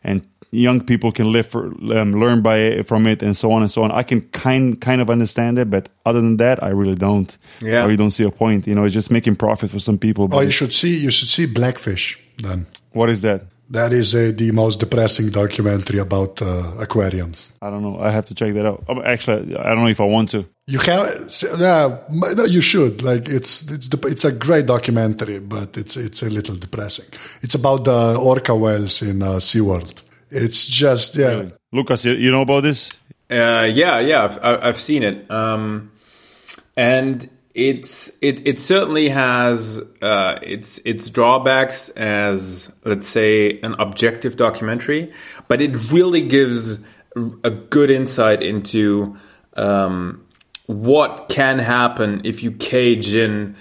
[0.02, 1.66] and young people can live for
[1.98, 4.80] um, learn by it, from it and so on and so on i can kind
[4.80, 7.80] kind of understand it but other than that i really don't Yeah.
[7.80, 10.26] i really don't see a point you know it's just making profit for some people
[10.28, 12.66] but Oh, you should see you should see Blackfish then.
[12.92, 17.52] what is that That is uh, the most depressing documentary about uh, aquariums.
[17.60, 20.00] i don't know i have to check that out Um, actually i don't know if
[20.00, 21.08] i want to You have,
[21.60, 23.00] yeah, no, you should.
[23.02, 27.06] Like it's it's the, it's a great documentary, but it's it's a little depressing.
[27.44, 30.02] It's about the orca whales in uh, SeaWorld.
[30.30, 31.44] It's just yeah.
[31.72, 32.90] lucas you, you know about this
[33.30, 35.90] Uh, yeah, yeah, I've, I've seen it, um,
[36.76, 44.36] and it's it it certainly has uh, its its drawbacks as let's say an objective
[44.36, 45.10] documentary,
[45.48, 46.84] but it really gives
[47.42, 49.16] a good insight into
[49.56, 50.22] um,
[50.66, 53.56] what can happen if you cage in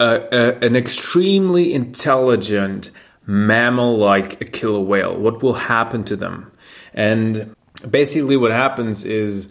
[0.00, 2.90] a, a, an extremely intelligent
[3.26, 5.16] mammal like a killer whale.
[5.18, 6.50] What will happen to them?
[6.94, 7.54] And
[7.88, 9.48] basically, what happens is,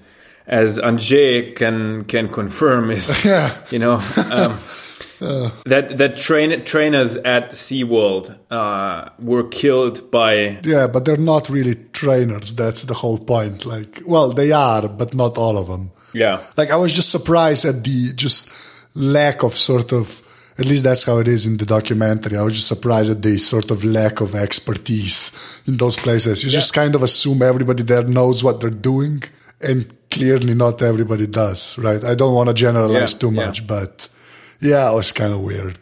[0.48, 3.56] as Anže can can confirm, is Yeah.
[3.72, 4.02] you know.
[4.32, 4.60] Um,
[5.66, 11.76] that that train, trainers at SeaWorld uh, were killed by Yeah, but they're not really
[11.94, 12.54] trainers.
[12.56, 13.66] That's the whole point.
[13.66, 15.92] Like, well, they are, but not all of them.
[16.14, 18.50] yeah Like, I was just surprised at the just
[18.96, 20.22] lack of sort of.
[20.56, 22.38] At least that's how it is in the documentary.
[22.38, 25.32] I was just surprised at the sort of lack of expertise
[25.66, 26.44] in those places.
[26.44, 29.24] You just kind of assume everybody there knows what they're doing,
[29.62, 32.04] and clearly not everybody does, right?
[32.04, 33.46] I don't want to generalize Yeah, too yeah.
[33.46, 34.10] much, but
[34.62, 35.78] yeah, it was kind of weird.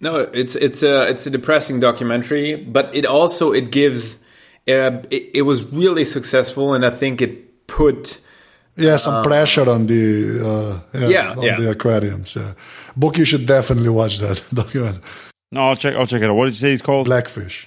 [0.00, 4.16] No, it's it's a it's a depressing documentary, but it also it gives
[4.68, 8.20] uh, it, it was really successful, and I think it put
[8.76, 11.56] Yeah, some pressure on the uh, yeah, Yeah, on yeah.
[11.60, 12.36] the aquariums.
[12.36, 12.52] Yeah.
[12.96, 14.98] Book, you should definitely watch that document.
[15.50, 15.96] No, I'll check.
[15.96, 16.36] I'll check it out.
[16.36, 17.06] What did you say it's called?
[17.06, 17.66] Blackfish.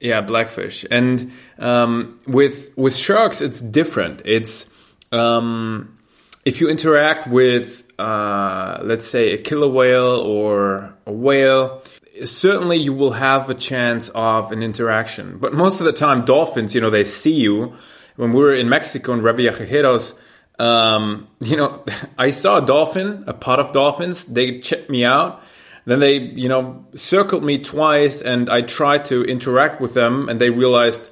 [0.00, 1.30] yeah blackfish, and
[1.60, 4.20] um, with with sharks it's different.
[4.24, 4.66] It's
[5.12, 5.98] um,
[6.44, 11.82] if you interact with uh, let's say a killer whale or a whale.
[12.24, 16.74] Certainly, you will have a chance of an interaction, but most of the time, dolphins,
[16.74, 17.74] you know, they see you.
[18.16, 20.14] When we were in Mexico in Revillagigedo,
[20.58, 21.84] um, you know,
[22.18, 24.24] I saw a dolphin, a pot of dolphins.
[24.26, 25.42] They checked me out.
[25.84, 30.40] Then they, you know, circled me twice, and I tried to interact with them, and
[30.40, 31.08] they realized,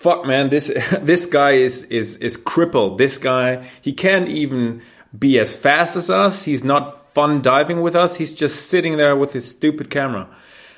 [0.00, 0.66] "Fuck, man, this
[1.00, 2.98] this guy is is is crippled.
[2.98, 4.82] This guy, he can't even
[5.16, 6.44] be as fast as us.
[6.44, 8.16] He's not fun diving with us.
[8.16, 10.28] He's just sitting there with his stupid camera."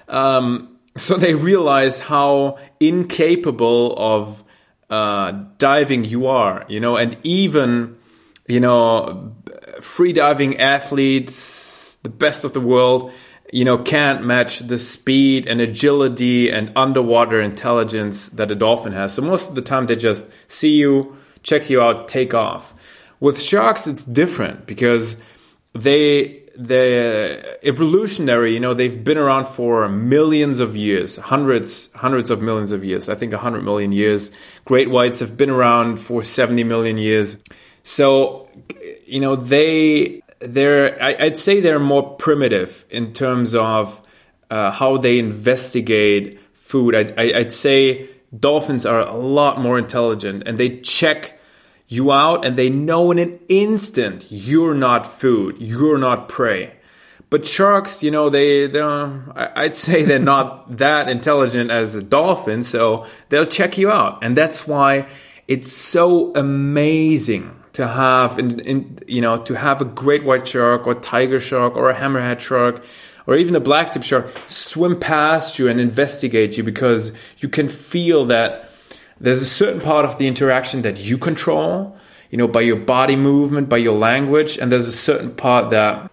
[0.08, 4.44] Um, so they realize how incapable of
[4.90, 7.96] uh, diving you are, you know, and even,
[8.46, 9.34] you know,
[9.80, 13.10] free diving athletes, the best of the world,
[13.52, 19.12] you know, can't match the speed and agility and underwater intelligence that a dolphin has.
[19.12, 22.74] So most of the time they just see you, check you out, take off.
[23.20, 25.18] With sharks, it's different because
[25.74, 32.30] they they're uh, evolutionary you know they've been around for millions of years hundreds hundreds
[32.30, 34.30] of millions of years i think 100 million years
[34.66, 37.38] great whites have been around for 70 million years
[37.84, 38.50] so
[39.06, 44.00] you know they they're I, i'd say they're more primitive in terms of
[44.50, 48.08] uh, how they investigate food I'd, I'd say
[48.38, 51.38] dolphins are a lot more intelligent and they check
[51.92, 56.74] you out and they know in an instant you're not food, you're not prey.
[57.28, 63.06] But sharks, you know, they, I'd say they're not that intelligent as a dolphin, so
[63.28, 64.22] they'll check you out.
[64.22, 65.06] And that's why
[65.48, 70.86] it's so amazing to have, in, in, you know, to have a great white shark
[70.86, 72.84] or tiger shark or a hammerhead shark
[73.26, 78.24] or even a blacktip shark swim past you and investigate you because you can feel
[78.26, 78.70] that
[79.20, 81.96] there's a certain part of the interaction that you control,
[82.30, 86.10] you know, by your body movement, by your language, and there's a certain part that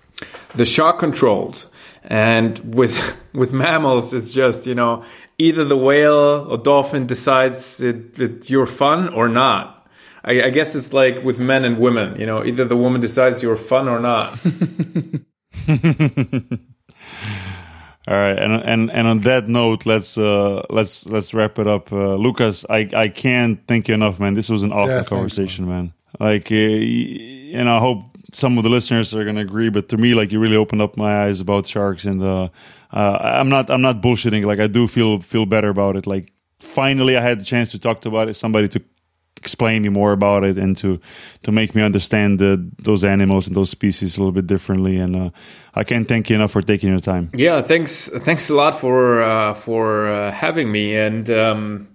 [0.56, 1.68] the shark controls.
[2.04, 5.04] And with with mammals, it's just you know
[5.38, 9.79] either the whale or dolphin decides it you're fun or not.
[10.24, 13.42] I, I guess it's like with men and women, you know, either the woman decides
[13.44, 14.38] you're fun or not.
[18.08, 21.92] All right, and and and on that note, let's uh let's let's wrap it up.
[21.92, 24.34] Uh, Lucas, I I can't thank you enough, man.
[24.34, 25.94] This was an awesome Yeah, conversation, man.
[26.20, 28.02] Like, uh, y- and I hope
[28.34, 29.70] some of the listeners are gonna agree.
[29.70, 32.50] But to me, like, you really opened up my eyes about sharks, and uh,
[32.92, 34.44] uh, I'm not I'm not bullshitting.
[34.46, 36.08] Like, I do feel feel better about it.
[36.08, 38.34] Like, finally, I had the chance to talk to about it.
[38.36, 38.82] Somebody to
[39.40, 41.00] explain me more about it and to
[41.44, 44.98] to make me understand the, those animals and those species a little bit differently.
[44.98, 45.30] And uh,
[45.74, 47.30] I can't thank you enough for taking your time.
[47.34, 48.10] Yeah, thanks.
[48.10, 51.88] Thanks a lot for uh, for uh, having me, and um,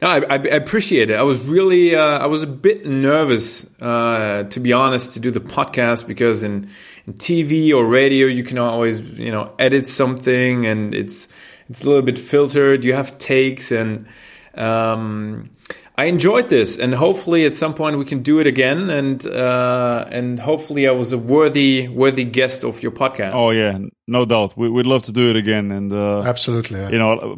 [0.00, 1.16] no, I, I, appreciate it.
[1.16, 5.30] I was really, uh, I was a bit nervous, uh, to be honest, to do
[5.30, 6.68] the podcast because in
[7.06, 11.28] in TV or radio you can always, you know, edit something, and it's
[11.68, 12.84] it's a little bit filtered.
[12.84, 14.06] You have takes, and
[14.54, 15.50] um,
[15.96, 20.06] I enjoyed this, and hopefully at some point we can do it again, and uh,
[20.10, 23.32] and hopefully I was a worthy worthy guest of your podcast.
[23.32, 24.56] Oh yeah, no doubt.
[24.56, 26.80] We, we'd love to do it again, and uh, Absolutely.
[26.80, 26.90] Yeah.
[26.90, 27.36] you know,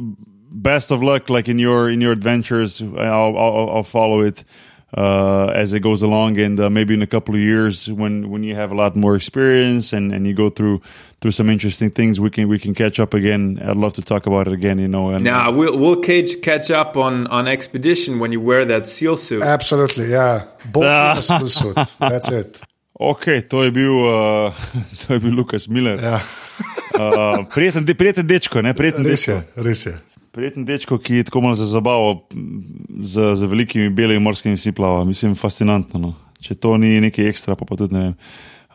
[0.51, 2.81] best of luck, like in your in your adventures.
[2.81, 4.43] I'll I'll, I'll follow it
[4.95, 8.43] uh, as it goes along, and uh, maybe in a couple of years, when when
[8.45, 10.81] you have a lot more experience and, and you go through
[11.21, 13.59] through some interesting things, we can we can catch up again.
[13.63, 14.79] I'd love to talk about it again.
[14.79, 18.65] You know, and Now we'll we'll catch catch up on on expedition when you wear
[18.67, 19.43] that seal suit.
[19.43, 20.45] Absolutely, yeah.
[20.73, 21.77] Both skill suit.
[21.99, 22.61] That's it.
[22.99, 24.55] Ok, to je bil, uh,
[25.07, 26.03] to je bil Lukas Miller.
[26.03, 26.21] Ja.
[27.01, 29.33] Uh, prijeten, de, prijeten dečko, ne, prijeten Res dečko.
[29.33, 29.93] je, res je.
[30.37, 32.61] Prijeten dečko, ki je tako malo za zabavo, m,
[33.01, 35.05] z, z velikimi belimi morskimi vsi plava.
[35.09, 36.01] Mislim, fascinantno.
[36.01, 36.13] No.
[36.45, 38.19] Če to ni nekaj ekstra, pa, pa tudi ne vem.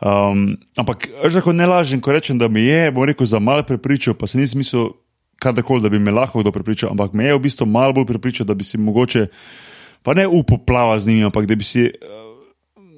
[0.02, 0.40] Um,
[0.74, 4.18] ampak, že tako ne lažem, ko rečem, da me je, bom rekel, za malo prepričal,
[4.18, 4.90] pa se nisem mislil,
[5.38, 8.46] kadarkoli, da bi me lahko kdo prepričal, ampak me je v bistvu malo bolj prepričal,
[8.46, 9.28] da bi si mogoče,
[10.02, 11.86] pa ne upoplava z njimi, ampak da bi si.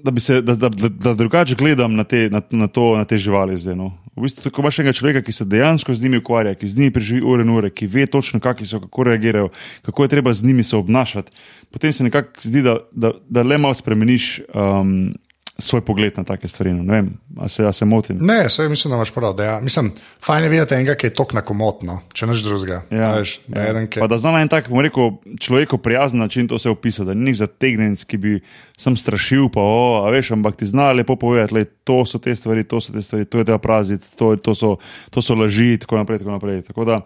[0.04, 3.18] Da, se, da, da, da, da drugače gledam na te, na, na to, na te
[3.18, 3.56] živali.
[3.56, 3.86] Zdaj, no.
[4.16, 6.92] V bistvu, ko imaš enega človeka, ki se dejansko z njimi ukvarja, ki z njimi
[6.92, 9.48] preživi ure in ure, ki ve točno, kakšni so, kako reagirajo,
[9.82, 11.32] kako je treba z njimi se obnašati,
[11.72, 15.14] potem se nekako zdi, da, da, da le malo spremeniš um,
[15.56, 16.72] svoj pogled na take stvari.
[16.72, 16.82] No.
[16.82, 18.18] Ne vem, a se, a se motim.
[18.20, 19.34] Ne, se mislim, da imaš prav.
[19.34, 19.60] Da ja.
[19.60, 22.80] Mislim, fajn je videti enega, ki je tok nakomotno, če nič drugega.
[22.90, 23.70] Ja, Veš, da ja.
[23.70, 27.06] eden, ki- Pa da zna na en tak, rekel, človeku prijazen način to se opisati,
[27.06, 28.32] da ni nek zategnjenec, ki bi
[28.76, 32.34] sem strašil, pa o, a veš, ampak ti zna lepo povedati, lej, to so te
[32.34, 34.76] stvari, to so te stvari, to je treba praziti, to, to, so,
[35.10, 36.18] to so laži, tako naprej.
[36.18, 36.62] Tako naprej.
[36.62, 36.98] Tako da,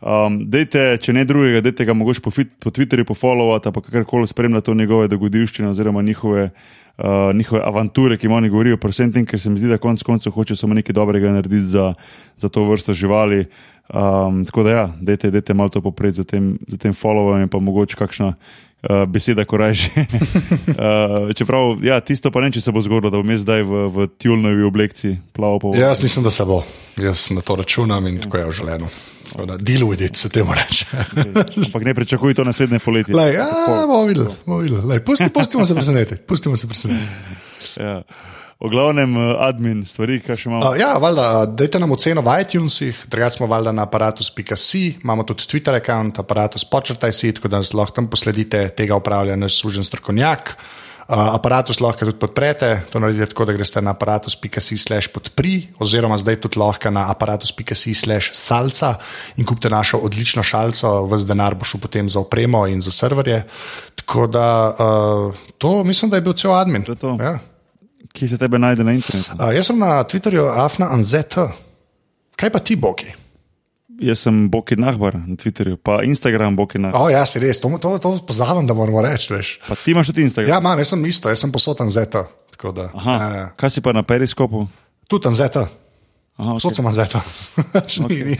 [0.00, 4.26] um, dejte, če ne drugega, dejte ga mogoče po, fit- po Twitterju pofollowati, pa kakorkoli
[4.26, 6.50] spremljati to njegove dogodivščine oziroma njihove.
[6.94, 10.02] Uh, njihove avanture, ki jim oni govorijo, predvsem tem, ker se mi zdi, da konec
[10.06, 11.94] koncev hoče samo nekaj dobrega narediti za,
[12.38, 13.46] za to vrsto živali.
[13.88, 17.58] Um, tako da, ja, dajte, dajte malo to popreti za tem, za tem followom, pa
[17.58, 19.90] mogoče kakšna uh, beseda, ko reže.
[19.90, 23.82] uh, čeprav, ja, tisto pa ne, če se bo zgodilo, da bom jaz zdaj v,
[23.90, 25.82] v tjulnovi oblekci plaval po vodi.
[25.82, 26.62] Jaz mislim, da se bo.
[26.96, 28.94] Jaz na to računam in tako je v življenju.
[29.46, 30.86] Da, Deal with it, se temu reče.
[31.66, 33.16] Ampak ne pričakuj to naslednje poletje.
[33.16, 33.46] Lej, ja,
[33.86, 34.86] bomo videli, bomo videli.
[34.86, 36.22] Lej, pusti, pustimo se presenetiti.
[36.22, 37.12] Pustimo se presenetiti.
[37.80, 38.02] Ja.
[38.58, 40.68] O glavnem, uh, admin, stvari, kaj še imamo.
[40.68, 41.24] Uh, ja, valjda,
[41.58, 46.62] dajte nam oceno v iTunesih, drugače smo valjda na aparatus.si, imamo tudi Twitter račun, aparatus
[46.70, 50.54] počrtaj si, tako da nas lahko tam posledite, tega upravlja naš služen strokovnjak.
[50.54, 56.16] Uh, aparatus lahko tudi podprete, to naredite tako, da greste na aparatus.si slash podpri, oziroma
[56.18, 58.94] zdaj tudi lahko na aparatus.si slash salca
[59.36, 63.42] in kupite našo odlično šalco, vse denar bo šel potem za opremo in za serverje.
[63.94, 66.82] Tako da uh, to mislim, da je bil cel admin.
[66.82, 67.16] To to.
[67.20, 67.38] Ja.
[68.12, 69.36] Kje se tebe najde na internetu?
[69.40, 71.36] Uh, jaz sem na Twitterju Afna Anzet.
[72.36, 73.23] Kaj pa ti, Boki?
[74.00, 77.00] Jaz sem Boki Nahbar na Twitterju, pa Instagram Boki Nahbar.
[77.00, 79.30] O, ja, si res, to, to, to pozabim, da moramo reči.
[79.34, 79.58] Veš.
[79.68, 80.50] Pa ti imaš tudi Instagram?
[80.50, 82.26] Ja, imam, jaz sem isto, jaz sem posoten zeta.
[82.94, 83.46] Aha, Ja, ja.
[83.56, 84.66] kaj si pa na periskopu?
[85.06, 85.68] Tudi anzeta.
[86.34, 86.76] Aha, Posod okay.
[86.80, 87.18] sem anzeta.
[88.04, 88.34] okay.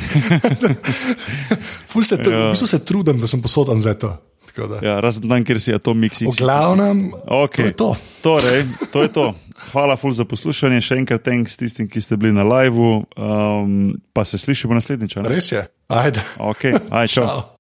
[1.87, 2.47] Ful se, tr- Ja.
[2.47, 3.43] v bistvu se trudim, da sem
[3.79, 4.19] zeta.
[4.47, 4.79] Tako da.
[4.87, 6.23] ja, razen tam, kjer si je to mix.
[6.23, 7.57] V glavnem, Okay.
[7.57, 7.91] to je to.
[8.23, 8.61] Torej,
[8.93, 9.25] to je to.
[9.73, 14.27] Hvala ful za poslušanje, še enkrat thanks tistim, ki ste bili na liveu, um, pa
[14.29, 15.19] se slišimo naslednjič.
[15.25, 15.67] Res je.
[15.89, 16.23] Ajde.
[16.39, 17.27] Okay, aj, čau.
[17.27, 17.54] Čau.